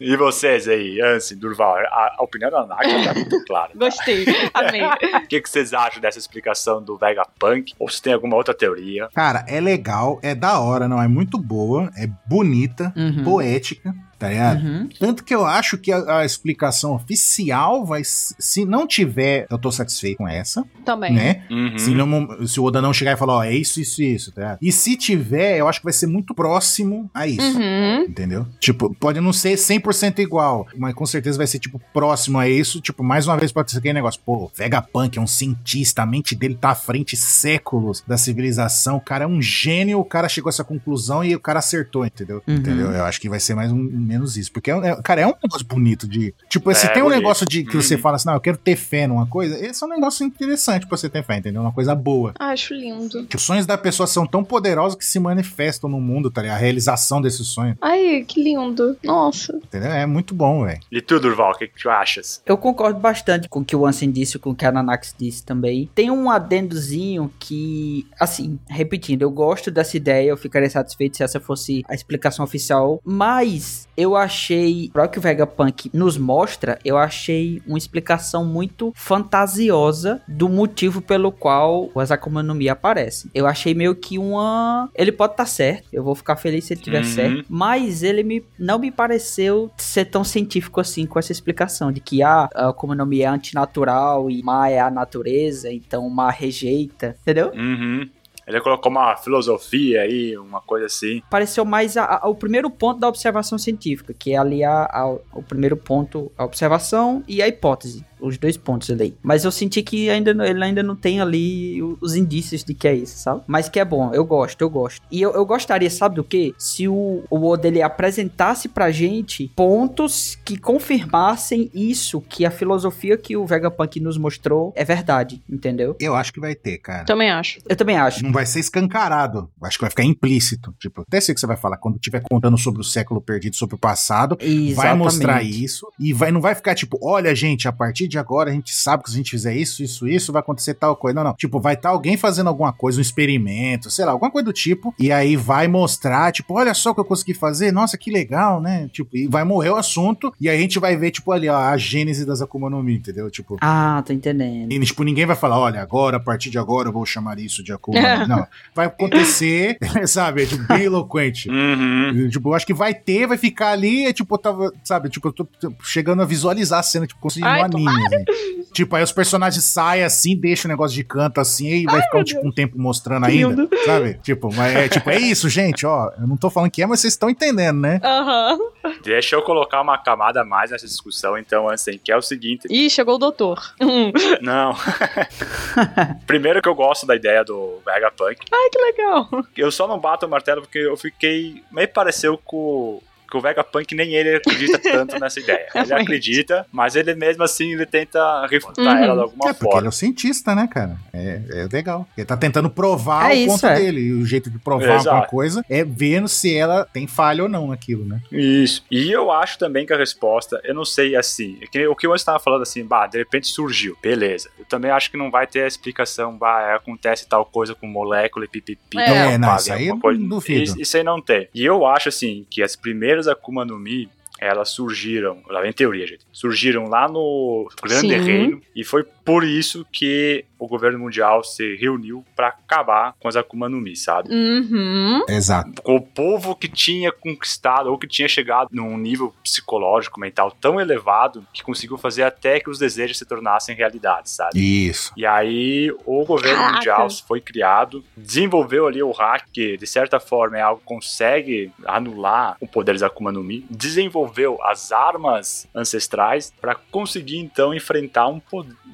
[0.00, 1.76] E vocês aí, Ansem, Durval?
[1.76, 3.70] A, a opinião da Naka tá muito clara.
[3.74, 4.24] Gostei.
[4.54, 4.80] Amei.
[5.22, 7.72] O que, que vocês acham dessa explicação do Vegapunk?
[7.78, 9.08] Ou se tem alguma outra teoria?
[9.14, 13.22] Cara, é legal, é da hora, não é muito boa, é bonita, Uhum.
[13.24, 14.62] poética, tá ligado?
[14.62, 14.88] Uhum.
[15.00, 18.02] Tanto que eu acho que a, a explicação oficial vai.
[18.04, 21.12] Se não tiver, eu tô satisfeito com essa, Também.
[21.14, 21.42] né?
[21.50, 21.78] Uhum.
[21.78, 24.30] Se, não- se o Oda não chegar e falar, ó, é isso, isso e isso,
[24.32, 24.58] tá ligado?
[24.60, 27.58] E se tiver, eu acho que vai ser muito próximo a isso.
[27.58, 28.02] Uhum.
[28.02, 28.46] Entendeu?
[28.60, 32.80] Tipo, pode não ser 100% igual, mas com certeza vai ser, tipo, próximo a isso.
[32.80, 34.20] Tipo, mais uma vez pode ser aquele negócio.
[34.24, 38.96] Pô, Vegapunk é um cientista, a mente dele tá à frente séculos da civilização.
[38.96, 42.04] O cara é um gênio, o cara chegou a essa conclusão e o cara acertou,
[42.04, 42.42] entendeu?
[42.46, 42.54] Uhum.
[42.56, 42.90] Entendeu?
[42.90, 43.78] Eu acho que vai ser mais um
[44.10, 44.52] menos isso.
[44.52, 46.34] Porque, é, é- cara, é um negócio bonito de.
[46.48, 47.18] Tipo, se É, tem um bonito.
[47.20, 48.00] negócio de que você Uhum.
[48.00, 50.96] fala assim, não, eu quero ter fé numa coisa, esse é um negócio interessante pra
[50.96, 51.62] você ter fé, entendeu?
[51.62, 52.34] Uma coisa boa.
[52.38, 53.26] Acho lindo.
[53.26, 56.56] Que os sonhos da pessoa são tão poderosos que se manifestam no mundo, tá ligado?
[56.56, 58.96] A realização desses sonhos, Ai, que lindo.
[59.04, 59.56] Nossa.
[59.56, 59.90] entendeu?
[59.92, 60.80] É muito bom, velho.
[60.90, 62.42] E tu, Durval, o que, que tu achas?
[62.44, 65.44] Eu concordo bastante com o que o Ansem disse, com o que a Nanax disse
[65.44, 65.88] também.
[65.94, 71.40] Tem um adendozinho que, assim, repetindo, eu gosto dessa ideia, eu ficaria satisfeito se essa
[71.40, 76.96] fosse a explicação oficial, mas eu achei, para o que o Vegapunk nos mostra, eu
[76.96, 83.30] achei uma explicação muito fantasiosa do motivo pelo qual o Akuma no Mi aparece.
[83.34, 84.88] Eu achei meio que uma...
[84.94, 87.04] Ele pode estar certo, eu vou ficar feliz se ele tiver Uhum.
[87.04, 92.00] certo, mas ele me, não me pareceu ser tão científico assim com essa explicação de
[92.00, 96.30] que ah, a Akuma no Mi é antinatural e Ma é a natureza, então Ma
[96.30, 97.52] rejeita, entendeu?
[97.54, 98.08] Uhum.
[98.50, 101.22] Ele colocou uma filosofia aí, uma coisa assim.
[101.30, 105.42] Pareceu mais a- a- o primeiro ponto da observação científica, que é ali a- o
[105.42, 108.04] primeiro ponto, a observação e a hipótese.
[108.20, 109.16] Os dois pontos ali.
[109.22, 112.94] Mas eu senti que ainda, ele ainda não tem ali os indícios de que é
[112.94, 113.42] isso, sabe?
[113.46, 115.00] Mas que é bom, eu gosto, eu gosto.
[115.10, 116.54] E eu, eu gostaria, sabe do que?
[116.58, 123.16] Se o, o Oda ele apresentasse pra gente pontos que confirmassem isso, que a filosofia
[123.16, 125.96] que o Vegapunk nos mostrou é verdade, entendeu?
[125.98, 127.04] Eu acho que vai ter, cara.
[127.04, 127.58] Também acho.
[127.68, 128.22] Eu também acho.
[128.22, 129.50] Não vai ser escancarado.
[129.62, 130.74] Acho que vai ficar implícito.
[130.78, 131.76] Tipo, até sei o que você vai falar.
[131.76, 134.98] Quando estiver contando sobre o século perdido, sobre o passado, vai Exatamente.
[134.98, 135.86] mostrar isso.
[135.98, 139.02] E vai, não vai ficar tipo, olha, gente, a partir de agora a gente sabe
[139.02, 141.14] que se a gente fizer isso, isso, isso, vai acontecer tal coisa.
[141.14, 141.34] Não, não.
[141.34, 144.94] Tipo, vai estar alguém fazendo alguma coisa, um experimento, sei lá, alguma coisa do tipo,
[144.98, 148.60] e aí vai mostrar, tipo, olha só o que eu consegui fazer, nossa, que legal,
[148.60, 148.88] né?
[148.92, 151.56] Tipo, e vai morrer o assunto, e aí a gente vai ver, tipo, ali, ó,
[151.56, 153.30] a gênese das Akuma no Mi, entendeu?
[153.30, 154.72] Tipo, Ah, tô entendendo.
[154.72, 157.62] e, tipo, ninguém vai falar, olha, agora, a partir de agora eu vou chamar isso
[157.62, 158.00] de Akuma.
[158.00, 158.28] no Mi.
[158.28, 160.42] Não, vai acontecer, sabe?
[160.42, 161.48] É tipo, bem eloquente.
[161.50, 162.10] Uhum.
[162.26, 165.08] E, Tipo, eu acho que vai ter, vai ficar ali, é tipo, eu tava, sabe,
[165.08, 165.46] tipo, eu tô
[165.82, 168.24] chegando a visualizar a cena, tipo, conseguindo um anime, assim.
[168.72, 172.22] Tipo, aí os personagens saem assim, deixam o negócio de canto assim, e vai ficar,
[172.24, 173.68] tipo, um tempo mostrando Que ainda, lindo.
[173.84, 174.14] sabe?
[174.22, 177.00] Tipo, mas é, tipo, é isso, gente, ó, eu não tô falando que é, mas
[177.00, 178.00] vocês estão entendendo, né?
[178.02, 178.58] Aham.
[179.02, 182.66] Deixa eu colocar uma camada a mais nessa discussão, então, assim, que é o seguinte.
[182.70, 183.74] Ih, chegou o doutor.
[183.80, 184.12] Hum.
[184.40, 184.74] Não.
[186.26, 188.38] Primeiro que eu gosto da ideia do Vegapunk.
[188.52, 189.28] Ai, que legal.
[189.56, 191.62] Eu só não bato o martelo porque eu fiquei.
[191.70, 193.00] Meio pareceu com.
[193.30, 195.66] Que o Vegapunk nem ele acredita tanto nessa ideia.
[195.74, 199.04] Ele acredita, mas ele mesmo assim ele tenta refutar Uhum.
[199.04, 199.88] ela de alguma É, porque ele é forma.
[199.88, 200.96] o cientista, né, cara?
[201.12, 202.06] É, é legal.
[202.16, 203.74] Ele tá tentando provar É o isso, ponto é.
[203.76, 204.00] dele.
[204.00, 205.08] E o jeito de provar Exato.
[205.10, 208.20] alguma coisa é vendo se ela tem falha ou não naquilo, né?
[208.32, 208.84] Isso.
[208.90, 212.06] E eu acho também que a resposta, eu não sei assim, é que o que
[212.06, 214.50] eu estava falando assim, bah, de repente surgiu, beleza.
[214.58, 218.44] Eu também acho que não vai ter a explicação, bah, acontece tal coisa com molécula
[218.44, 218.98] e pipipi.
[218.98, 219.34] É.
[219.34, 220.62] É, não, fazem isso aí não duvido.
[220.62, 221.48] Isso, isso aí não tem.
[221.54, 224.08] E eu acho assim que as primeiras Akuma no Mi
[224.40, 228.20] elas surgiram, lá em teoria, gente, surgiram lá no Grande Sim.
[228.20, 233.36] Reino e foi por isso que o governo mundial se reuniu para acabar com as
[233.36, 234.30] Akuma no Mi, sabe?
[234.30, 235.22] Uhum.
[235.28, 235.82] Exato.
[235.82, 240.80] com o povo que tinha conquistado ou que tinha chegado num nível psicológico, mental tão
[240.80, 244.58] elevado que conseguiu fazer até que os desejos se tornassem realidade, sabe?
[244.58, 245.12] Isso.
[245.16, 246.76] E aí o governo Caraca.
[246.76, 251.70] mundial foi criado, desenvolveu ali o hack, que de certa forma é algo que consegue
[251.84, 256.29] anular o poder da Akuma no Mi, desenvolveu as armas ancestrais
[256.60, 258.38] para conseguir então enfrentar um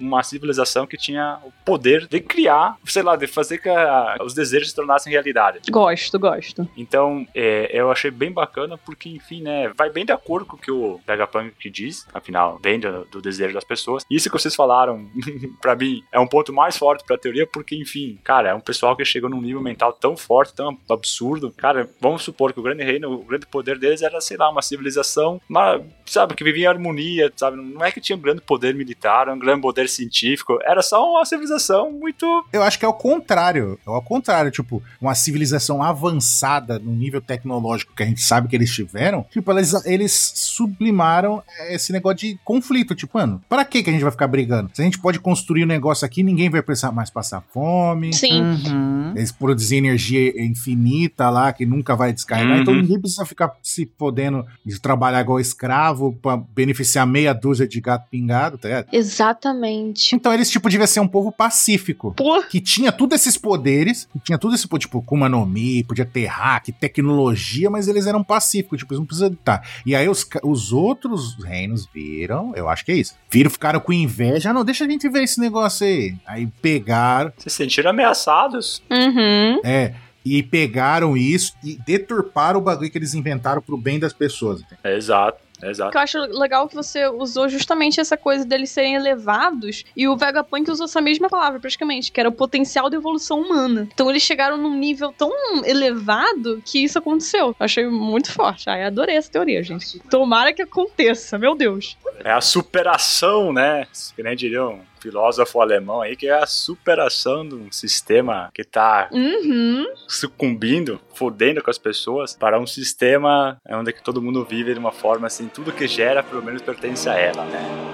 [0.00, 4.34] uma civilização que tinha o poder de criar, sei lá, de fazer que a- os
[4.34, 5.60] desejos se tornassem realidade.
[5.70, 6.68] Gosto, gosto.
[6.76, 10.58] Então, é, eu achei bem bacana porque, enfim, né, vai bem de acordo com o
[10.58, 14.04] que o Vegapunk diz, afinal, vem do, do desejo das pessoas.
[14.10, 15.06] Isso que vocês falaram,
[15.60, 18.96] pra mim, é um ponto mais forte pra teoria, porque, enfim, cara, é um pessoal
[18.96, 21.52] que chegou num nível mental tão forte, tão absurdo.
[21.56, 24.62] Cara, vamos supor que o grande reino, o grande poder deles era, sei lá, uma
[24.62, 27.56] civilização, uma, sabe, que vivia em harmonia, sabe?
[27.56, 31.24] Não é que tinha um grande poder militar, um grande poder científico, era só uma
[31.24, 33.78] civilização muito Eu acho que é o contrário.
[33.86, 34.50] É o contrário.
[34.50, 39.24] Tipo, uma civilização avançada no nível tecnológico que a gente sabe que eles tiveram.
[39.30, 42.94] Tipo, eles, eles sublimaram esse negócio de conflito.
[42.94, 44.70] Tipo, mano, pra que que a gente vai ficar brigando?
[44.72, 48.12] Se a gente pode construir um negócio aqui, ninguém vai precisar mais passar fome.
[48.12, 48.42] Sim.
[48.42, 49.12] Uhum.
[49.16, 52.56] Eles produzem energia infinita lá, que nunca vai descarregar.
[52.56, 52.62] Uhum.
[52.62, 57.80] Então ninguém precisa ficar se podendo de trabalhar igual escravo pra beneficiar meia dúzia de
[57.80, 58.86] gato pingado, tá ligado?
[58.92, 59.75] Exatamente.
[60.12, 64.18] Então eles, tipo, devia ser um povo pacífico Pô, que tinha todos esses poderes, que
[64.20, 68.78] tinha tudo esse, tipo, Kuma no Mi, podia ter hack, tecnologia, mas eles eram pacíficos,
[68.78, 69.66] tipo, eles não precisam lutar.
[69.84, 73.92] E aí os, os outros reinos viram, eu acho que é isso, viram, ficaram com
[73.92, 76.14] inveja, ah, não, deixa a gente ver esse negócio aí.
[76.26, 78.82] Aí pegaram, se sentiram ameaçados.
[78.90, 79.60] uhum.
[79.64, 79.94] é,
[80.26, 84.60] e pegaram isso e deturparam o bagulho que eles inventaram pro bem das pessoas.
[84.60, 84.96] entendeu?
[84.98, 85.90] Exato, exato.
[85.90, 90.08] que eu acho legal é que você usou justamente essa coisa deles serem elevados, e
[90.08, 93.88] o Vegapunk usou essa mesma palavra, praticamente, que era o potencial de evolução humana.
[93.92, 95.30] Então eles chegaram num nível tão
[95.64, 97.48] elevado que isso aconteceu.
[97.48, 98.68] Eu achei muito forte.
[98.68, 99.98] Ai, adorei essa teoria, gente.
[100.10, 101.96] Tomara que aconteça, meu Deus.
[102.24, 103.86] É a superação, né?
[104.14, 104.80] Que nem diria um
[105.10, 109.84] filósofo alemão aí, que é a superação de um sistema que tá Uhum.
[110.08, 114.90] sucumbindo, fodendo com as pessoas, para um sistema onde que todo mundo vive de uma
[114.90, 117.92] forma assim, tudo que gera pelo menos pertence a ela, né?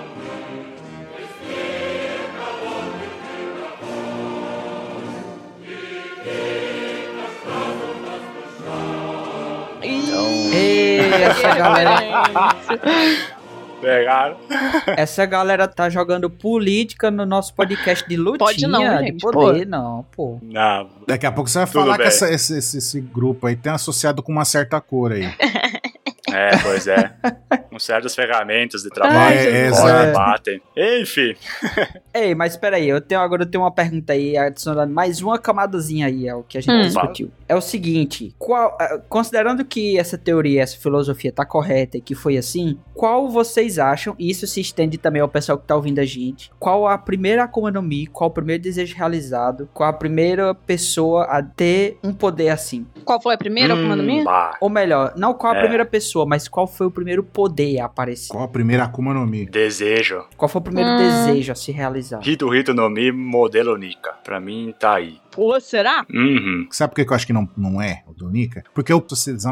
[9.83, 12.23] Então, Ei, essa galera,
[13.83, 14.37] pegaram.
[14.97, 18.39] essa galera tá jogando política no nosso podcast de lutinha.
[18.39, 20.39] Pode não, de gente, poder, não, pô.
[20.43, 22.07] Não, Daqui a pouco você vai Tudo falar que bem.
[22.09, 25.29] essa- esse, esse- esse grupo aí tem associado com uma certa cor aí.
[26.33, 27.13] é, pois é.
[27.71, 30.13] Com certas ferramentas de trabalho É, exato.
[30.13, 30.61] batem.
[30.77, 31.35] Enfim,
[32.15, 36.07] Ei, mas peraí, eu tenho agora eu tenho uma pergunta aí, adicionando mais uma camadazinha
[36.07, 36.83] aí ao que a gente Hum.
[36.83, 37.31] discutiu.
[37.49, 42.15] É o seguinte, qual, ah, considerando que essa teoria, essa filosofia tá correta e que
[42.15, 45.99] foi assim, qual vocês acham, e isso se estende também ao pessoal que tá ouvindo
[45.99, 49.93] a gente, qual a primeira Akuma no Mi, qual o primeiro desejo realizado, qual a
[49.93, 52.87] primeira pessoa a ter um poder assim?
[53.05, 54.23] Qual foi a primeira, hum, Akuma no Mi?
[54.25, 54.57] bah.
[54.61, 55.61] Ou melhor, não qual a É.
[55.61, 58.29] primeira pessoa, mas qual foi o primeiro poder a aparecer?
[58.33, 59.47] Qual a primeira Akuma no Mi?
[59.47, 60.25] Desejo.
[60.37, 60.97] Qual foi o primeiro Hum.
[60.99, 62.21] desejo a se realizar?
[62.27, 64.13] Hito Hito no Mi, modelo Nika.
[64.25, 65.19] Pra mim, tá aí.
[65.31, 66.05] Pô, será?
[66.13, 66.67] Uhum.
[66.71, 68.63] Sabe por que eu acho que não, não é o do Nika?
[68.75, 69.01] Porque o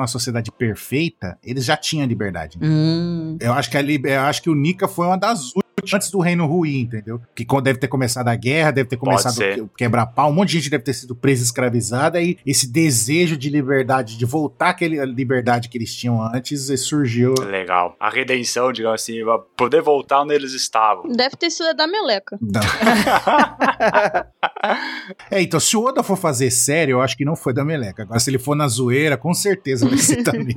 [0.00, 2.58] na sociedade perfeita, eles já tinham liberdade.
[2.62, 3.36] Hum.
[3.40, 6.20] Eu acho que a, eu acho que o Nika foi uma das últimas antes do
[6.20, 7.20] reino ruim, entendeu?
[7.34, 10.50] Que quando deve ter começado a guerra, deve ter começado o que- quebrar-pau, um monte
[10.50, 15.04] de gente deve ter sido presa, escravizada, e esse desejo de liberdade, de voltar àquela
[15.04, 17.34] liberdade que eles tinham antes, surgiu.
[17.40, 17.96] Legal.
[17.98, 21.10] A redenção, digamos assim, pra poder voltar onde eles estavam.
[21.10, 22.38] Deve ter sido a da meleca.
[22.40, 22.60] Não.
[25.30, 28.02] é, então, se o Oda for fazer sério, eu acho que não foi da Meleca.
[28.02, 30.54] Agora, se ele for na zoeira, com certeza vai ser também.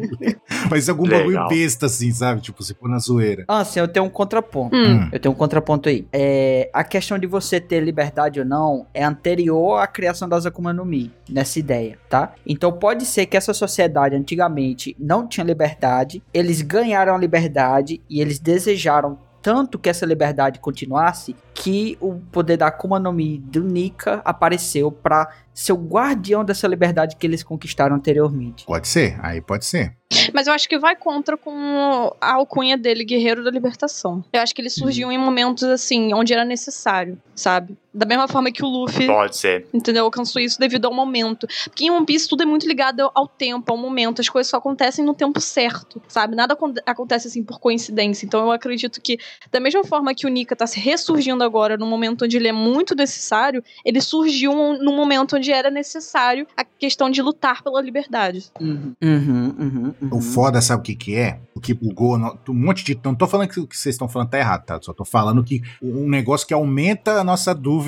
[0.70, 1.48] vai ser algum bagulho Legal.
[1.50, 2.42] besta, assim, sabe?
[2.42, 3.46] Tipo, se for na zoeira.
[3.48, 4.76] Ah, assim, eu tenho um contraponto.
[4.76, 5.10] Hum.
[5.14, 6.08] Eu tenho um contraponto aí.
[6.12, 10.74] É, a questão de você ter liberdade ou não é anterior à criação das Akuma
[10.74, 12.34] no Mi, nessa ideia, tá?
[12.48, 18.22] Então pode ser que essa sociedade antigamente não tinha liberdade, eles ganharam a liberdade e
[18.22, 23.62] eles desejaram tanto que essa liberdade continuasse que o poder da Akuma no Mi do
[23.62, 28.66] Nika apareceu pra ser o guardião dessa liberdade que eles conquistaram anteriormente.
[28.66, 29.96] Pode ser, aí pode ser.
[30.34, 34.26] Mas eu acho que vai contra com a alcunha dele, Guerreiro da Libertação.
[34.34, 37.78] Eu acho que ele surgiu em momentos assim, onde era necessário, sabe?
[37.94, 39.68] Da mesma forma que o Luffy, Pode ser.
[39.74, 40.06] entendeu?
[40.06, 41.46] Alcançou isso devido ao momento.
[41.66, 44.20] Porque em One Piece tudo é muito ligado ao tempo, ao momento.
[44.20, 46.36] As coisas só acontecem no tempo certo, sabe?
[46.36, 48.26] Nada acon- acontece assim por coincidência.
[48.26, 49.20] Então eu acredito que,
[49.52, 52.52] da mesma forma que o Nika tá se ressurgindo agora, num momento onde ele é
[52.52, 57.80] muito necessário, ele surgiu um- num momento onde era necessário a questão de lutar pela
[57.80, 58.46] liberdade.
[58.60, 61.40] Uhum, uhum, uhum, O foda, sabe o que que é?
[61.54, 63.00] O que bugou, um monte de...
[63.04, 64.80] Não tô falando que o que vocês estão falando tá errado, tá?
[64.82, 67.83] Só tô falando que um negócio que aumenta a nossa dúvida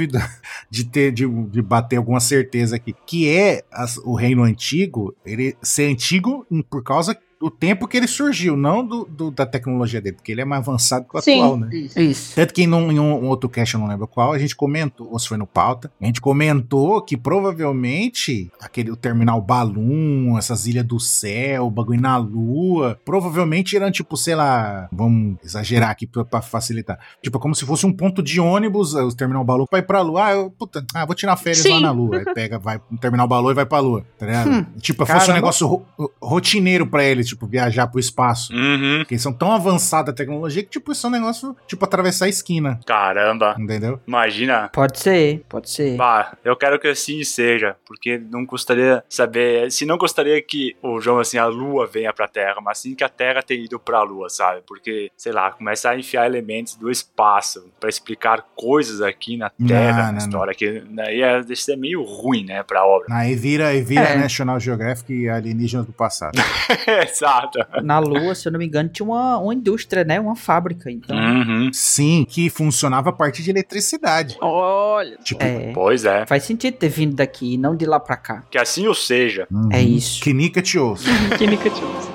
[0.70, 5.56] de ter, de, de bater alguma certeza aqui, que é as- o reino antigo, ele
[5.62, 10.16] ser antigo por causa do tempo que ele surgiu, não do, do- da tecnologia dele,
[10.16, 11.41] porque ele é mais avançado que o Sim.
[11.41, 11.70] atual, né?
[11.98, 12.34] Isso.
[12.36, 15.10] Tanto que em um, em um outro cast, eu não lembro qual, a gente comentou,
[15.12, 20.66] ou se foi no pauta, a gente comentou que provavelmente aquele o terminal Balloon, essas
[20.68, 26.07] ilhas do céu, o bagulho na lua, provavelmente eram tipo, sei lá, vamos exagerar aqui
[26.07, 26.98] pra, pra facilitar.
[27.22, 30.26] Tipo, é como se fosse um ponto de ônibus, o terminal Balloon vai pra lua.
[30.26, 31.74] Ah, eu, puta, ah, vou tirar férias Sim.
[31.74, 32.18] lá na lua.
[32.18, 34.49] Aí pega, vai no terminal Balloon e vai pra lua, tá ligado?
[34.52, 35.86] Hum, tipo, fosse um negócio ro-
[36.22, 38.53] rotineiro pra eles, tipo, viajar pro espaço.
[38.53, 38.97] Uhum.
[38.99, 42.26] Porque eles são tão avançada a tecnologia que, tipo, isso é um negócio, tipo, atravessar
[42.26, 42.80] a esquina.
[42.85, 43.56] Caramba.
[43.60, 43.99] Entendeu?
[44.07, 44.69] Imagina.
[44.73, 45.97] Pode ser, pode ser.
[45.97, 50.99] Bah, eu quero que assim seja, porque não gostaria saber, se não gostaria que o
[50.99, 54.02] João assim a Lua venha pra Terra, mas sim que a Terra tenha ido pra
[54.03, 54.61] Lua, sabe?
[54.68, 59.97] Porque, sei lá, começar a enfiar elementos do espaço pra explicar coisas aqui na Terra,
[59.97, 63.07] Não, na não, história, que daí ia ser meio ruim, né, pra obra.
[63.11, 64.18] Aí vira, aí vira É.
[64.18, 66.35] National Geographic e alienígenas do passado.
[67.16, 67.60] Exato.
[67.84, 70.20] Na Lua, se eu não me engano, tinha uma, uma indústria, né?
[70.20, 70.90] Uma fábrica.
[70.92, 71.70] Então, Uhum.
[71.74, 74.38] Sim, que funcionava a partir de eletricidade.
[74.42, 75.18] Olha.
[75.24, 75.72] Tipo, é.
[75.74, 76.26] Pois é.
[76.26, 78.44] Faz sentido ter vindo daqui e não de lá pra cá.
[78.52, 79.48] Que assim ou seja.
[79.52, 79.70] uhum.
[79.72, 80.22] É isso.
[80.24, 81.06] Que Nika te ouça.
[81.38, 82.06] Que Nika Jones.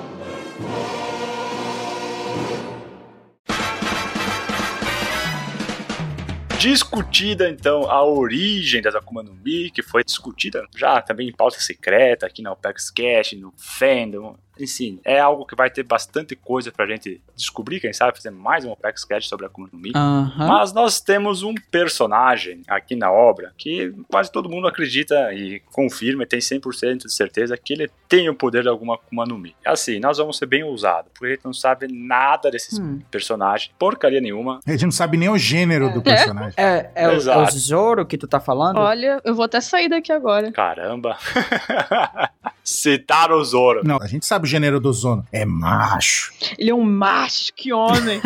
[6.59, 11.59] Discutida então a origem das Akuma no Mi, que foi discutida já também em pauta
[11.59, 14.35] secreta aqui na OPEX Cash, no Fandom.
[14.61, 18.63] Enfim, é algo que vai ter bastante coisa pra gente descobrir, quem sabe fazer mais
[18.63, 19.91] um OPEX Cash sobre a Akuma no Mi.
[20.37, 26.23] Mas nós temos um personagem aqui na obra que quase todo mundo acredita e confirma
[26.23, 29.55] e tem 100% de certeza que ele tem o poder de alguma Akuma no Mi.
[29.65, 32.99] Assim, nós vamos ser bem ousados, porque a gente não sabe nada desses Hum.
[33.09, 34.59] personagens, porcaria nenhuma.
[34.65, 36.53] A gente não sabe nem o gênero do personagem.
[36.57, 37.51] É, é, o, é o.
[37.51, 38.77] Zoro que tu tá falando?
[38.77, 40.51] Olha, eu vou até sair daqui agora.
[40.51, 41.17] Caramba.
[42.71, 43.81] Citaram o Zoro.
[43.83, 45.25] Não, a gente sabe o gênero do Zono.
[45.31, 46.31] É macho.
[46.57, 48.21] Ele é um macho, que homem.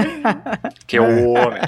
[0.85, 1.61] Que é o homem.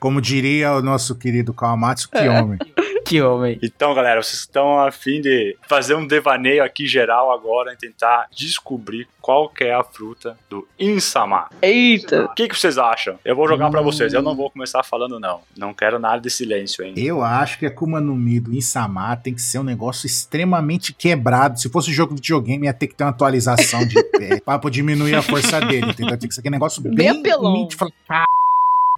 [0.00, 2.22] Como diria o nosso querido Kawamatsu, É.
[2.22, 2.58] que homem.
[3.06, 3.56] Que homem.
[3.62, 8.26] Então, galera, vocês estão a fim de fazer um devaneio aqui geral agora e tentar
[8.34, 11.48] descobrir qual que é a fruta do Insama.
[11.62, 12.24] Eita.
[12.24, 13.16] O que, que vocês acham?
[13.24, 13.84] Eu vou jogar pra Hum.
[13.84, 14.12] vocês.
[14.12, 15.40] Eu não vou começar falando, não.
[15.56, 16.94] Não quero nada de silêncio, hein?
[16.96, 20.92] Eu acho que a Akuma no Mi do Insama tem que ser um negócio extremamente
[20.92, 21.60] quebrado.
[21.60, 24.58] Se fosse um jogo de videogame, ia ter que ter uma atualização de é, pra
[24.68, 26.18] diminuir a força dele, entendeu?
[26.18, 26.92] Tem que ser aquele negócio bem...
[26.94, 27.52] Bem apelão.
[27.52, 28.26] nítido, fala, "Cara,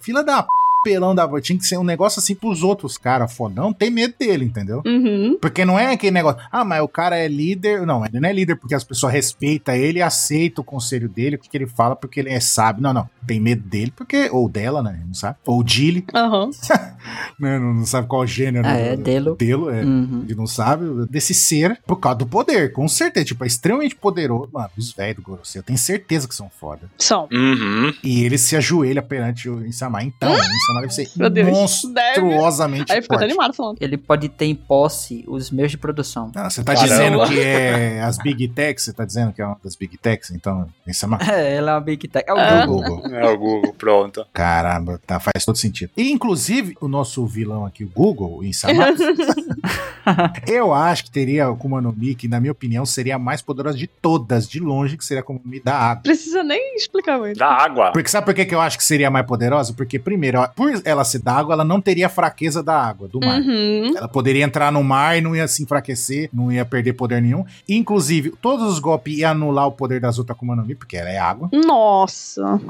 [0.03, 0.49] Fila da p...
[0.83, 4.45] pelão da tinha que ser um negócio assim pros outros caras fodão, tem medo dele,
[4.45, 4.83] entendeu?
[4.85, 5.39] Uhum.
[5.41, 7.87] Porque não é aquele negócio, ah, mas o cara é líder.
[7.87, 11.37] Não, ele não é líder porque as pessoas respeitam ele e aceitam o conselho dele,
[11.37, 12.83] o que, que ele fala, porque ele é sábio.
[12.83, 13.09] Não, não.
[13.27, 14.29] Tem medo dele, porque.
[14.33, 15.01] Ou dela, né?
[15.07, 15.37] Não sabe?
[15.47, 16.51] Ou Dilly, Aham.
[17.39, 17.59] né?
[17.59, 18.67] Não, não sabe qual gênero.
[18.67, 19.37] Ah, é Delo.
[19.37, 19.85] Delo, é.
[19.85, 20.25] Uhum.
[20.25, 23.27] Ele não sabe desse ser por causa do poder, com certeza.
[23.27, 24.49] Tipo, é extremamente poderoso.
[24.53, 26.91] Mano, os velhos do Gorosei, eu tenho certeza que são foda.
[26.99, 27.29] São.
[27.33, 27.93] Uhum.
[28.03, 30.03] E ele se ajoelha perante o Insama.
[30.03, 31.49] Então, o Insama deve ser Meu Deus.
[31.49, 33.79] monstruosamente Aí até animado falando.
[33.81, 36.31] Ele pode ter em posse os meios de produção.
[36.35, 36.89] Ah, você tá Caramba.
[36.95, 38.85] dizendo que é as Big Techs?
[38.85, 40.31] Você tá dizendo que é uma das Big Techs?
[40.31, 41.19] Então, Insama.
[41.29, 42.25] É, ela é uma Big Tech.
[42.29, 42.67] É o Ah.
[42.67, 42.97] Google.
[43.03, 43.15] Google.
[43.17, 44.27] É o Google, pronto.
[44.33, 45.91] Caramba, tá, faz todo sentido.
[45.97, 48.87] E, inclusive, o nosso vilão aqui, o Google, o Insama,
[50.47, 53.43] eu acho que teria o Akuma no Mi, que, na minha opinião, seria a mais
[53.43, 56.03] poderosa de todas, de longe, que seria a Akuma no Mi da água.
[56.03, 57.39] Precisa nem explicar muito.
[57.39, 57.93] Da água.
[57.93, 59.73] Porque sabe por que, que eu acho que seria a mais poderosa?
[59.75, 63.07] Porque, primeiro, ó, por ela ser da água, ela não teria a fraqueza da água,
[63.07, 63.41] do mar.
[63.41, 63.93] Uhum.
[63.97, 67.45] Ela poderia entrar no mar e não ia se enfraquecer, não ia perder poder nenhum.
[67.69, 71.09] Inclusive, todos os golpes iam anular o poder das outras Akuma no Mi, porque ela
[71.11, 71.49] é água.
[71.53, 72.61] Nossa.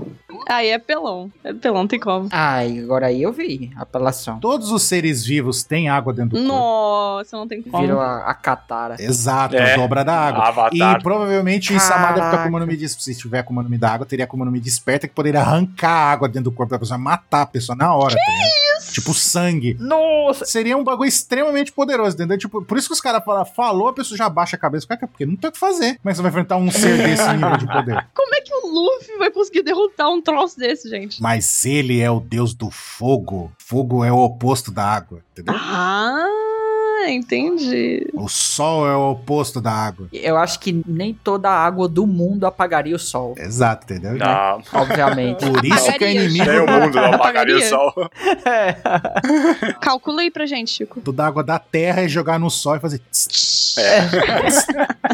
[0.51, 1.33] Aí é pelão.
[1.43, 2.29] É pelão, não tem como.
[2.31, 4.39] Ai, agora aí eu vi a apelação.
[4.39, 6.49] Todos os seres vivos têm água dentro do corpo.
[6.53, 7.83] Nossa, não tem como.
[7.83, 8.97] Virou a, a Katara.
[8.99, 9.73] Exato, É.
[9.73, 10.49] a dobra da água.
[10.49, 10.99] Avatar.
[10.99, 12.15] E provavelmente o Caraca.
[12.31, 13.01] ter Akuma no Mi disso.
[13.01, 16.13] Se tiver no Mi da água, teria Akuma no Mi desperta que poderia arrancar a
[16.13, 18.15] água dentro do corpo da pessoa, matar a pessoa na hora.
[18.15, 18.93] tá ligado?
[18.93, 19.77] Tipo sangue.
[19.79, 20.45] Nossa!
[20.45, 22.37] Seria um bagulho extremamente poderoso, entendeu?
[22.37, 24.87] Tipo, por isso que os caras falam, falou, a pessoa já baixa a cabeça.
[24.89, 25.99] Porque não tem o que fazer.
[25.99, 28.07] Como é que você vai enfrentar um ser desse nível de poder?
[28.15, 31.23] Como é que o Luffy vai conseguir derrotar um troço desse, gente?
[31.23, 33.53] Mas ele é o deus do fogo.
[33.59, 35.55] Fogo é o oposto da água, entendeu?
[35.57, 36.27] Ah,
[37.07, 38.07] entendi.
[38.15, 40.09] O sol é o oposto da água.
[40.13, 43.35] Eu acho que nem toda a água do mundo apagaria o sol.
[43.39, 44.15] Exato, entendeu?
[44.17, 44.63] Não.
[44.81, 45.45] Obviamente.
[45.45, 46.25] Por isso que é Apagaria.
[46.25, 46.45] inimigo.
[46.51, 47.69] Nem o mundo não apagaria o Apagaria.
[47.69, 47.93] sol.
[49.81, 51.01] Calcula aí pra gente, Chico.
[51.01, 52.99] Toda a água da terra e jogar no sol e fazer.
[53.11, 53.79] tss.
[53.79, 54.01] É.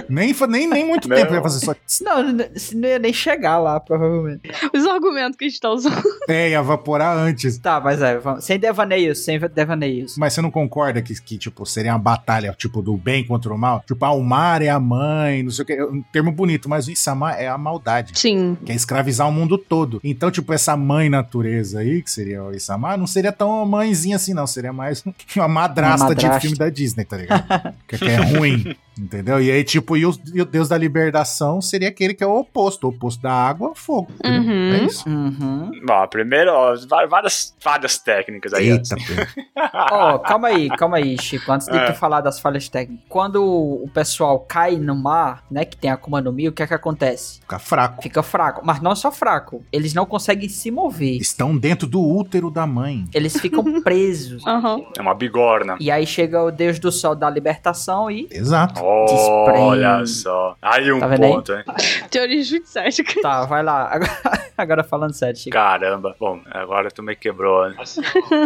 [0.09, 1.17] nem, nem, nem muito Não.
[1.17, 1.75] tempo ia fazer só.
[1.75, 2.03] tss.
[2.05, 2.45] Não, não,
[2.75, 4.43] não ia nem chegar lá, provavelmente.
[4.73, 6.03] Os argumentos que a gente tá usando.
[6.29, 7.59] É, ia evaporar antes.
[7.59, 10.17] Tá, mas é, sem devaneios, sem devaneios.
[10.17, 13.59] Mas você não concorda que, que, tipo, seria uma batalha, tipo, do bem contra o
[13.59, 13.83] mal?
[13.87, 15.73] Tipo, ah, o mar é a mãe, não sei o que.
[15.73, 18.19] É um termo bonito, mas o Insama é a maldade.
[18.19, 18.57] Sim.
[18.65, 20.01] Que é escravizar o mundo todo.
[20.03, 24.33] Então, tipo, essa mãe natureza aí, que seria o Isama, não seria tão mãezinha assim,
[24.33, 24.47] não.
[24.47, 25.03] Seria mais
[25.37, 26.41] uma madrasta, Uma de madrasta.
[26.41, 27.45] filme da Disney, tá ligado?
[27.89, 29.41] que, que é ruim, entendeu?
[29.41, 32.39] E aí, tipo, e o, e o deus da libertação seria aquele que é o
[32.39, 32.85] oposto.
[32.85, 34.11] O oposto da água, fogo.
[34.19, 34.43] entendeu?
[34.43, 34.75] Uhum.
[34.75, 35.09] É isso.
[35.09, 35.71] Uhum.
[35.87, 36.75] Bom, primeiro, ó,
[37.09, 38.71] várias, várias técnicas aí.
[38.71, 39.27] Eita, Pedro.
[39.91, 41.51] Ó, calma aí, calma aí, Chico.
[41.51, 41.87] Antes de É.
[41.87, 43.05] tu falar das falhas técnicas.
[43.09, 46.63] Quando o pessoal cai no mar, né, que tem a Akuma no Mi, o que
[46.63, 47.41] é que acontece?
[47.41, 48.03] Fica fraco.
[48.03, 48.61] Fica fraco.
[48.65, 49.63] Mas não só fraco.
[49.73, 51.21] Eles não conseguem se mover.
[51.21, 53.05] Estão dentro do útero da mãe.
[53.15, 54.47] Eles ficam presos.
[54.47, 54.83] Aham.
[54.99, 55.77] É uma bigorna.
[55.81, 58.29] E aí chega o Deus do Sol da libertação e.
[58.31, 58.84] Exato.
[58.85, 60.57] Olha só.
[60.61, 61.33] Aí um Tá vendo aí?
[61.33, 61.65] ponto, hein?
[62.11, 63.15] Teoria judicética.
[63.25, 63.89] Tá, vai lá.
[63.91, 64.11] Agora,
[64.59, 65.55] agora falando sério, Chico.
[65.55, 66.15] Caramba.
[66.21, 67.77] Bom, agora tu me quebrou, né?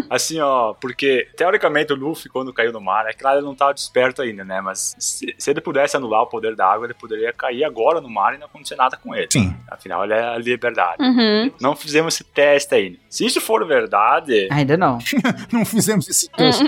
[0.08, 3.74] Assim, ó, porque teoricamente o Luffy, quando caiu no mar, é claro, ele não tava
[3.74, 4.60] desperto ainda, né?
[4.60, 8.08] Mas se, se ele pudesse anular o poder da água, ele poderia cair agora no
[8.08, 9.28] mar e não acontecer nada com ele.
[9.32, 9.52] Sim.
[9.68, 11.02] Afinal, ele é a liberdade.
[11.02, 11.50] Uhum.
[11.60, 12.98] Não fizemos esse teste ainda.
[13.08, 14.98] Se isso for verdade, Ainda não.
[15.52, 16.64] Não fizemos esse teste.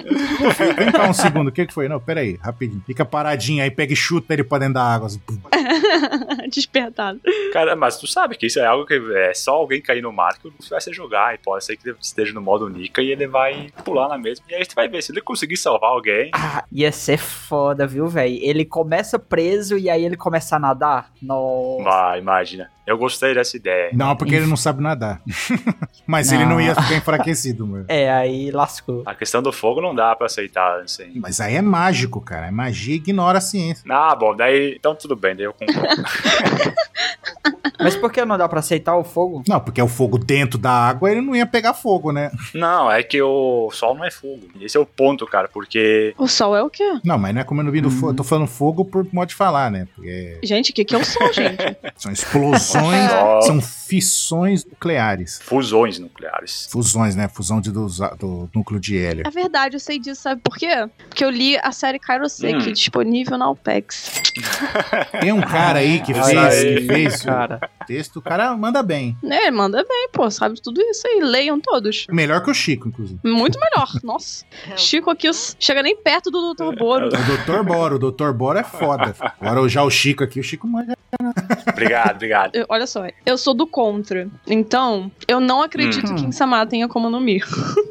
[0.76, 1.48] Vem cá um segundo.
[1.48, 1.88] O que, que foi?
[1.88, 2.82] Não, pera aí, rapidinho.
[2.86, 5.06] Fica paradinho aí, pega e chuta ele pra dentro da água.
[5.06, 5.20] assim.
[6.50, 7.20] Despertado.
[7.52, 10.38] cara, mas tu sabe que isso é algo que é só alguém cair no mar
[10.38, 11.34] que o Luffy vai se jogar.
[11.34, 14.44] E pode ser que ele esteja no modo Nika e ele vai pular na mesma.
[14.48, 16.30] E aí você vai ver, se ele conseguir salvar alguém.
[16.34, 18.38] Ah, ia ser foda, viu, velho?
[18.42, 21.10] Ele começa preso e aí ele começa a nadar.
[21.22, 21.84] Nossa.
[21.84, 22.70] Vai, imagina.
[22.86, 23.90] Eu gostei dessa ideia.
[23.92, 25.20] Não, porque ele não sabe nadar.
[26.04, 26.52] Mas ele Não.
[26.54, 27.84] não ia ficar enfraquecido, mano.
[27.86, 29.04] É, aí lascou.
[29.06, 31.12] A questão do fogo não dá pra aceitar, assim.
[31.14, 32.48] Mas aí é mágico, cara.
[32.48, 33.84] É magia ignora a ciência.
[33.90, 34.74] Ah, bom, daí.
[34.78, 36.02] Então tudo bem, daí eu concordo.
[37.78, 39.42] Mas por que não dá pra aceitar o fogo?
[39.48, 42.30] Não, porque é o fogo dentro da água, ele não ia pegar fogo, né?
[42.54, 44.40] não, é que o sol não é fogo.
[44.60, 46.14] Esse é o ponto, cara, porque.
[46.18, 47.00] O sol é o quê?
[47.04, 48.12] Não, mas não é como eu não vi do fogo.
[48.12, 49.86] Eu tô falando fogo por modo de falar, né?
[49.94, 51.56] Porque Gente, o que, que é o sol, gente?
[51.96, 53.10] são explosões,
[53.46, 55.40] são fissões nucleares.
[55.42, 56.68] Fusões nucleares.
[56.70, 57.28] Fusões, né?
[57.28, 57.86] Fusão de, do,
[58.18, 59.24] do núcleo de hélio.
[59.26, 60.86] É verdade, eu sei disso, sabe por quê?
[61.08, 62.72] Porque eu li a série Kairoseki, Hum.
[62.72, 64.22] disponível na OPEX.
[65.20, 67.58] Tem um cara aí que fez, aí, que fez, cara.
[67.90, 69.16] Texto, o cara manda bem.
[69.24, 71.18] É, manda bem, pô, sabe tudo isso aí.
[71.20, 72.06] Leiam todos.
[72.08, 73.18] Melhor que o Chico, inclusive.
[73.24, 73.88] Muito melhor.
[74.04, 74.44] Nossa.
[74.76, 76.76] Chico aqui os- chega nem perto do Dr.
[76.78, 77.08] Boro.
[77.08, 77.64] O Dr.
[77.64, 78.30] Boro, o Dr.
[78.32, 79.12] Boro é foda.
[79.40, 80.96] Agora já o Chico aqui, o Chico manja.
[81.72, 82.54] Obrigado, obrigado.
[82.54, 84.28] Eu- olha só, eu sou do contra.
[84.46, 86.14] Então, eu não acredito Hum.
[86.14, 87.40] que Insama tenha Akuma no Mi.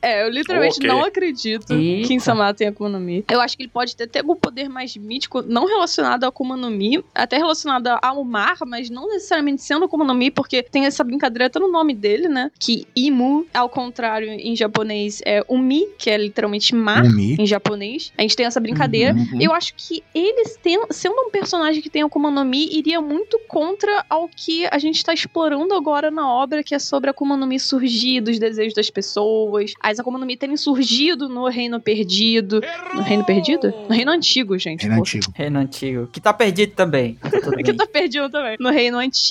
[0.00, 0.88] é, eu literalmente Ok.
[0.88, 2.06] não acredito Eita.
[2.08, 3.24] que Insama tenha Akuma no Mi.
[3.30, 6.56] Eu acho que ele pode ter, ter algum poder mais mítico, não relacionado a Akuma
[6.56, 10.86] no Mi, até relacionado ao mar, mas não necessariamente sendo Akuma no Mi, porque tem
[10.86, 12.50] essa brincadeira até no nome dele, né?
[12.58, 17.36] Que Imu, ao contrário, em japonês, é Umi, que é literalmente mar Umi.
[17.38, 18.12] em japonês.
[18.18, 19.14] A gente tem essa brincadeira.
[19.14, 19.38] Uhum.
[19.40, 23.38] Eu acho que eles ten- sendo um personagem que tem Akuma no Mi, iria muito
[23.48, 27.36] contra ao que a gente tá explorando agora na obra, que é sobre a Akuma
[27.36, 31.80] no Mi surgir dos desejos das pessoas, as Akuma no Mi terem surgido no Reino
[31.80, 32.60] Perdido.
[32.94, 33.72] No Reino Perdido?
[33.88, 34.82] No Reino Antigo, gente.
[34.82, 35.00] Reino pô.
[35.02, 35.32] antigo.
[35.34, 36.06] Reino antigo.
[36.12, 37.14] Que tá perdido também.
[37.14, 37.30] Tá
[37.62, 38.56] Que tá perdido também.
[38.58, 39.21] No Reino Antigo.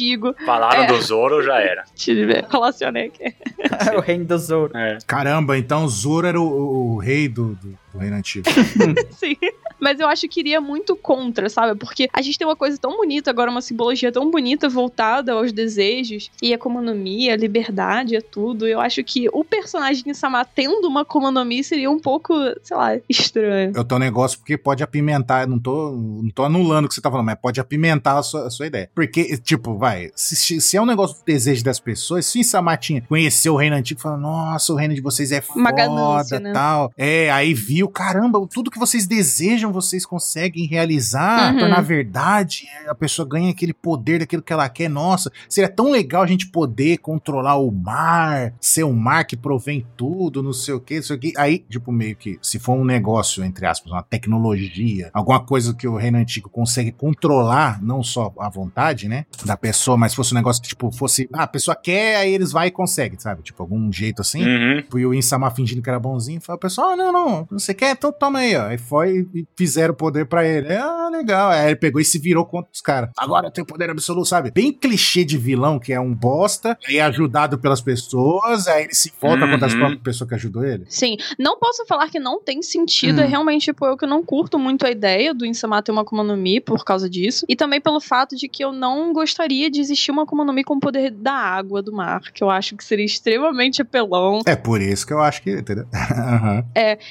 [0.45, 0.87] Falaram É.
[0.87, 1.83] do Zoro, já era.
[1.95, 2.45] Deixa eu ver.
[2.49, 3.33] Relacionei aqui.
[3.95, 4.75] o reino do Zoro.
[4.77, 4.97] É.
[5.05, 8.45] Caramba, então Zoro era o, o- o rei do, do, do reino antigo.
[9.11, 9.35] Sim.
[9.81, 11.77] Mas eu acho que iria muito contra, sabe?
[11.77, 15.51] Porque a gente tem uma coisa tão bonita agora, uma simbologia tão bonita voltada aos
[15.51, 16.59] desejos e a
[16.93, 18.67] Mi, a liberdade, é tudo.
[18.67, 22.33] Eu acho que o personagem Sama tendo uma Mi seria um pouco,
[22.63, 23.71] sei lá, estranho.
[23.75, 27.09] Eu tô negócio porque pode apimentar, não tô, não tô anulando o que você tá
[27.09, 28.89] falando, mas pode apimentar a sua, a sua ideia.
[28.93, 33.01] Porque, tipo, vai, se, se é um negócio do desejo das pessoas, se o Insamatinha
[33.01, 36.51] conheceu o reino antigo e fala, nossa, o reino de vocês é foda, ganância, né?
[36.53, 36.91] tal.
[36.97, 41.59] É, aí viu, caramba, tudo que vocês desejam, vocês conseguem realizar, Uhum.
[41.59, 44.89] tornar verdade, a pessoa ganha aquele poder daquilo que ela quer.
[44.89, 49.85] Nossa, seria tão legal a gente poder controlar o mar, ser o mar que provém
[49.97, 51.33] tudo, não sei o que, não sei o que.
[51.37, 55.87] Aí, tipo, meio que, se for um negócio, entre aspas, uma tecnologia, alguma coisa que
[55.87, 60.37] o reino antigo consegue controlar, não só a vontade, né, da pessoa, mas fosse um
[60.37, 63.41] negócio que, tipo, fosse, ah, a pessoa quer, aí eles vai e conseguem, sabe?
[63.43, 64.43] Tipo, algum jeito assim.
[64.43, 64.83] Uhum.
[64.95, 67.91] E o Insama fingindo que era bonzinho, falou, pessoal, ah, não, não, você quer?
[67.91, 68.67] Então toma aí, ó.
[68.67, 70.73] Aí foi e fizeram o poder pra ele.
[70.73, 71.51] Ah, legal.
[71.51, 73.11] Aí ele pegou e se virou contra os caras.
[73.15, 74.49] Agora eu tenho poder absoluto, sabe?
[74.49, 78.95] Bem clichê de vilão, que é um bosta, aí é ajudado pelas pessoas, aí ele
[78.95, 79.79] se volta contra as Uhum.
[79.79, 80.85] próprias pessoas que ajudou ele.
[80.89, 83.19] Sim, não posso falar que não tem sentido.
[83.19, 83.23] Hum.
[83.23, 86.23] É realmente, tipo, eu que não curto muito a ideia do Insama ter uma Akuma
[86.23, 87.45] no Mi por causa disso.
[87.47, 90.63] E também pelo fato de que eu não gostaria de existir uma Akuma no Mi
[90.63, 92.21] com o poder da água, do mar.
[92.33, 94.41] Que eu acho que seria extremamente apelão.
[94.45, 95.85] É por isso que eu acho que, entendeu?
[95.93, 96.63] Aham.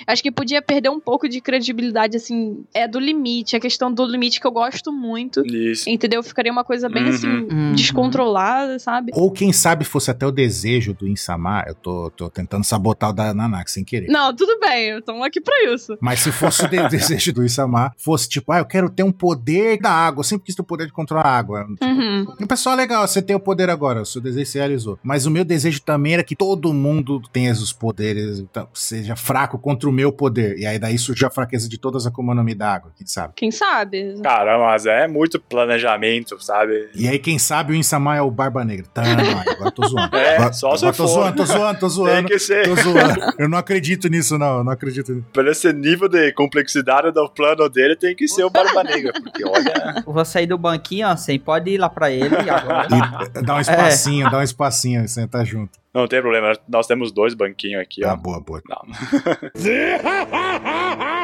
[0.06, 2.39] Acho que podia perder um pouco de credibilidade, assim,
[2.74, 3.56] é do limite.
[3.56, 5.42] A questão do limite que eu gosto muito.
[5.46, 5.88] Isso.
[5.88, 6.22] Entendeu?
[6.22, 7.08] Ficaria uma coisa bem Uhum.
[7.10, 7.72] assim, Uhum.
[7.74, 9.12] descontrolada, sabe?
[9.14, 13.12] Ou quem sabe fosse até o desejo do Insama, eu tô, tô tentando sabotar o
[13.12, 14.08] da Nanak sem querer.
[14.08, 15.96] Não, tudo bem, estamos aqui pra isso.
[16.00, 19.12] Mas se fosse o de- desejo do Insama, fosse tipo, ah, eu quero ter um
[19.12, 21.66] poder da água, eu sempre quis ter o poder de controlar a água.
[21.82, 22.26] Uhum.
[22.38, 24.98] E o pessoal, legal, você tem o poder agora, o seu desejo se realizou.
[25.02, 29.58] Mas o meu desejo também era que todo mundo tenha os poderes, então, seja fraco
[29.58, 30.58] contra o meu poder.
[30.58, 33.07] E aí daí surgiu a fraqueza de todas as Akuma no Mi da água, quem
[33.07, 33.32] sabe?
[33.36, 34.20] Quem sabe?
[34.23, 36.89] Caramba, mas é muito planejamento, sabe?
[36.94, 38.86] E aí, quem sabe o Insama é o Barba Negra.
[38.93, 40.11] Tá, agora tô zoando.
[40.20, 41.15] É, agora, só se agora tô for.
[41.15, 42.28] zoando, tô zoando, tô Tem zoando.
[42.28, 42.69] que ser.
[42.69, 43.20] Tô zoando.
[43.39, 44.59] Eu não acredito nisso, não.
[44.59, 45.27] eu Não acredito nisso.
[45.32, 49.12] Pelo esse nível de complexidade do plano dele, tem que ser o Barba Negra.
[49.12, 50.02] Porque olha.
[50.07, 52.89] Eu vou sair do banquinho, assim, pode ir lá pra ele agora.
[53.36, 55.78] E dá um espacinho, dá um espacinho, senta junto.
[55.93, 58.16] Não tem problema, nós temos dois banquinhos aqui, Ah, ó.
[58.16, 58.62] boa, boa.
[58.69, 58.81] Não.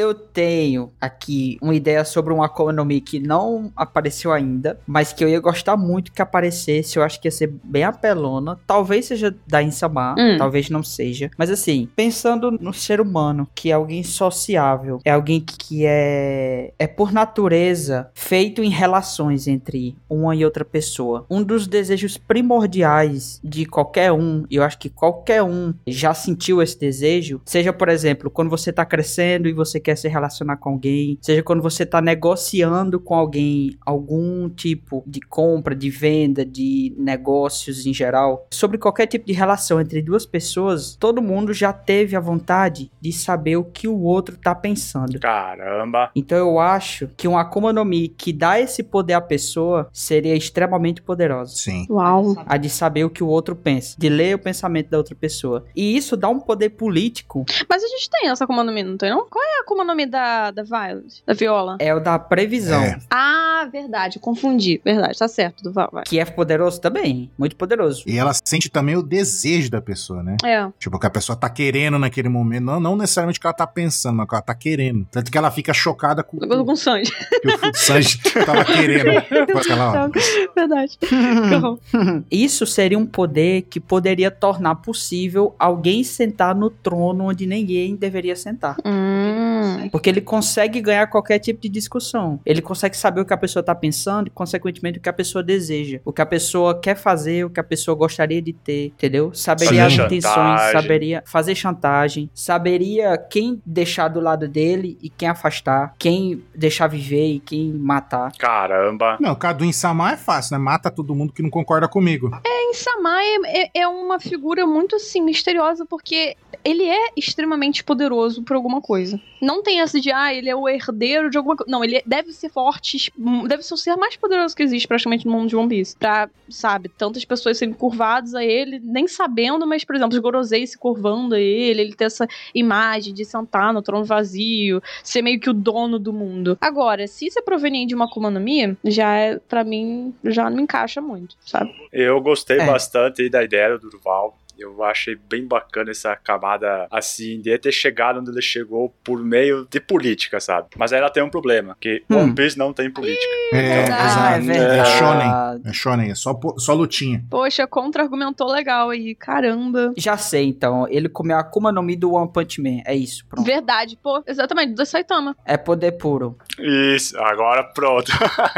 [0.00, 5.12] Eu tenho aqui uma ideia sobre um Akuma no Mi que não apareceu ainda, mas
[5.12, 6.96] que eu ia gostar muito que aparecesse.
[6.96, 8.58] Eu acho que ia ser bem apelona.
[8.66, 10.38] Talvez seja da Insama, Hum.
[10.38, 11.30] talvez não seja.
[11.36, 16.86] Mas assim, pensando no ser humano, que é alguém sociável, é alguém que é, é
[16.86, 21.26] por natureza feito em relações entre uma e outra pessoa.
[21.28, 26.62] Um dos desejos primordiais de qualquer um, e eu acho que qualquer um já sentiu
[26.62, 30.70] esse desejo, seja, por exemplo, quando você tá crescendo e você quer se relacionar com
[30.70, 36.94] alguém, seja quando você tá negociando com alguém algum tipo de compra, de venda, de
[36.98, 42.16] negócios em geral, sobre qualquer tipo de relação entre duas pessoas, todo mundo já teve
[42.16, 45.18] a vontade de saber o que o outro tá pensando.
[45.18, 46.10] Caramba.
[46.14, 50.34] Então eu acho que um Akuma no Mi que dá esse poder à pessoa seria
[50.34, 51.54] extremamente poderosa.
[51.56, 51.86] Sim.
[51.90, 52.36] Uau.
[52.46, 55.64] A de saber o que o outro pensa, de ler o pensamento da outra pessoa.
[55.74, 57.44] E isso dá um poder político.
[57.68, 59.26] Mas a gente tem essa Akuma no Mi, não tem não?
[59.28, 61.22] Qual é a Akuma Akuma no Mi da, da Violet?
[61.26, 61.76] Da Viola?
[61.78, 62.82] É o da previsão.
[62.82, 62.98] É.
[63.10, 64.80] Ah, verdade, confundi.
[64.84, 65.88] Verdade, tá certo, do Val.
[65.92, 66.04] vai.
[66.04, 67.30] Que é poderoso também.
[67.38, 68.04] Muito poderoso.
[68.06, 70.36] E ela sente também o desejo da pessoa, né?
[70.44, 70.68] É.
[70.78, 72.64] Tipo, o que a pessoa tá querendo naquele momento.
[72.64, 75.06] Não, não necessariamente o que ela tá pensando, mas o que ela tá querendo.
[75.10, 77.10] Tanto que ela fica chocada com, Com com Sanji.
[77.10, 79.22] que o Sanji tava querendo.
[80.54, 80.98] Verdade.
[82.30, 88.36] Isso seria um poder que poderia tornar possível alguém sentar no trono onde ninguém deveria
[88.36, 88.76] sentar.
[88.84, 89.59] hum.
[89.90, 92.40] Porque ele consegue ganhar qualquer tipo de discussão.
[92.44, 95.42] Ele consegue saber o que a pessoa tá pensando e, consequentemente, o que a pessoa
[95.42, 96.00] deseja.
[96.04, 99.32] O que a pessoa quer fazer, o que a pessoa gostaria de ter, entendeu?
[99.34, 100.72] Saberia as Fazer intenções, chantagem.
[100.80, 107.26] saberia fazer chantagem, saberia quem deixar do lado dele e quem afastar, quem deixar viver
[107.34, 108.32] e quem matar.
[108.38, 109.16] Caramba.
[109.20, 110.62] Não, o Kaduin Sama é fácil, né?
[110.62, 112.30] Mata todo mundo que não concorda comigo.
[112.46, 118.42] Em Samai é, é- é uma figura muito assim misteriosa porque ele é extremamente poderoso
[118.44, 119.18] por alguma coisa.
[119.40, 121.70] Não tem essa de ah, ele é o herdeiro de alguma coisa.
[121.70, 125.26] Não, ele deve ser forte, hum, deve ser o ser mais poderoso que existe praticamente
[125.26, 125.96] no mundo de One Piece.
[125.96, 130.66] Pra, sabe, tantas pessoas serem curvadas a ele, nem sabendo, mas, por exemplo, os Gorosei
[130.66, 135.40] se curvando a ele, ele ter essa imagem de sentar no trono vazio, ser meio
[135.40, 136.56] que o dono do mundo.
[136.60, 140.48] Agora, se isso é proveniente de uma Akuma no Mi, já é, pra mim, já
[140.48, 141.74] não me encaixa muito, sabe?
[141.92, 142.66] Eu gostei É.
[142.66, 144.36] bastante aí da ideia do Durval.
[144.60, 149.66] Eu achei bem bacana essa camada, assim, de ter chegado onde ele chegou por meio
[149.70, 150.68] de política, sabe?
[150.76, 152.18] Mas aí ela tem um problema, que Hum.
[152.18, 153.26] One Piece não tem política.
[153.52, 153.84] É.
[153.90, 154.80] Ah, é verdade.
[154.80, 155.62] É shonen.
[155.64, 157.24] É shonen, é só, só lutinha.
[157.30, 159.92] Poxa, contra-argumentou legal aí, caramba.
[159.96, 160.86] Já sei, então.
[160.88, 162.80] Ele comeu a Akuma no Mi do One Punch Man.
[162.84, 163.44] É isso, pronto.
[163.46, 165.36] Verdade, pô, exatamente, do Saitama.
[165.44, 166.36] É poder puro.
[166.58, 168.10] Isso, agora pronto.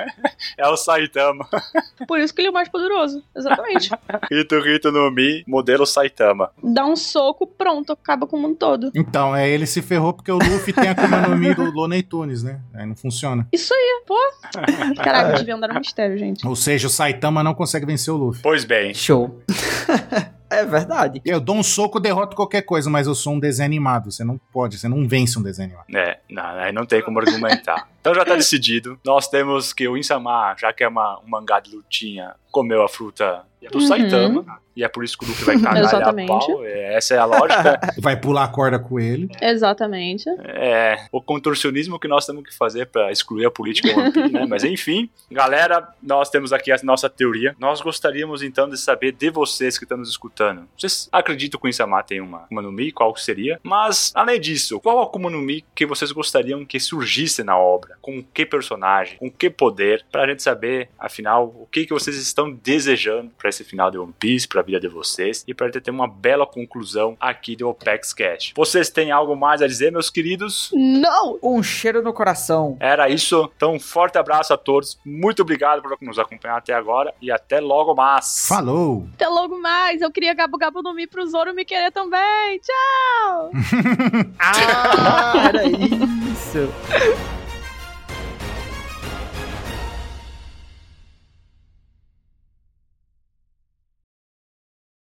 [0.59, 1.49] é o Saitama.
[2.07, 3.23] Por isso que ele é o mais poderoso.
[3.37, 3.91] Exatamente.
[4.31, 6.51] Hito Hito no Mi, modelo Saitama.
[6.63, 8.91] Dá um soco, pronto, acaba com o mundo todo.
[8.95, 12.03] Então, é, ele se ferrou porque o Luffy tem a Akuma no Mi do Looney
[12.03, 12.61] Tunes, né?
[12.75, 13.47] Aí não funciona.
[13.53, 14.17] Isso aí, pô.
[15.03, 16.47] Caraca, desvendaram um mistério, gente.
[16.47, 18.43] Ou seja, o Saitama não consegue vencer o Luffy.
[18.43, 19.43] Pois bem, Show.
[20.51, 21.21] é verdade.
[21.25, 24.11] Eu dou um soco, derroto qualquer coisa, mas eu sou um desenho animado.
[24.11, 25.87] Você não pode, você não vence um desenho animado.
[25.95, 27.89] É, não, aí não tem como argumentar.
[28.03, 28.99] Então já tá decidido.
[29.07, 32.89] Nós temos que o Insama, já que é uma, um mangá de lutinha, comeu a
[32.89, 33.87] fruta do Uhum.
[33.87, 34.61] Saitama.
[34.75, 36.65] E é por isso que o Luffy vai cagar a pau.
[36.65, 37.79] é, Essa é a lógica.
[38.01, 39.29] Vai pular a corda com ele.
[39.39, 40.25] Exatamente.
[40.47, 44.47] É o contorcionismo que nós temos que fazer pra excluir a política One Piece, né?
[44.49, 47.55] Mas enfim, galera, nós temos aqui a nossa teoria.
[47.59, 50.67] Nós gostaríamos então de saber de vocês que estão nos escutando.
[50.77, 52.91] Vocês acreditam que o Insama tem uma Akuma no Mi?
[52.91, 53.61] Qual seria?
[53.63, 57.92] Mas, além disso, qual Akuma no Mi que vocês gostariam que surgisse na obra?
[58.01, 59.19] Com que personagem?
[59.19, 60.05] Com que poder?
[60.11, 64.15] Pra gente saber, afinal, o que, que vocês estão desejando pra esse final de One
[64.19, 68.13] Piece, pra vida de vocês e pra gente ter uma bela conclusão aqui do OPEX
[68.13, 68.53] Cash.
[68.57, 70.71] Vocês têm algo mais a dizer, meus queridos?
[70.73, 71.39] Não!
[71.43, 72.77] Um cheiro no coração.
[72.81, 73.51] Era isso.
[73.57, 74.99] Então, um forte abraço a todos.
[75.05, 78.47] Muito obrigado por nos acompanhar até agora e até logo mais.
[78.49, 79.07] Falou!
[79.15, 80.01] Até logo mais.
[80.01, 82.61] Eu queria Gabu Gabu no Mi pro Zoro me querer também.
[82.61, 83.51] Tchau!
[84.39, 86.69] Ah, era isso.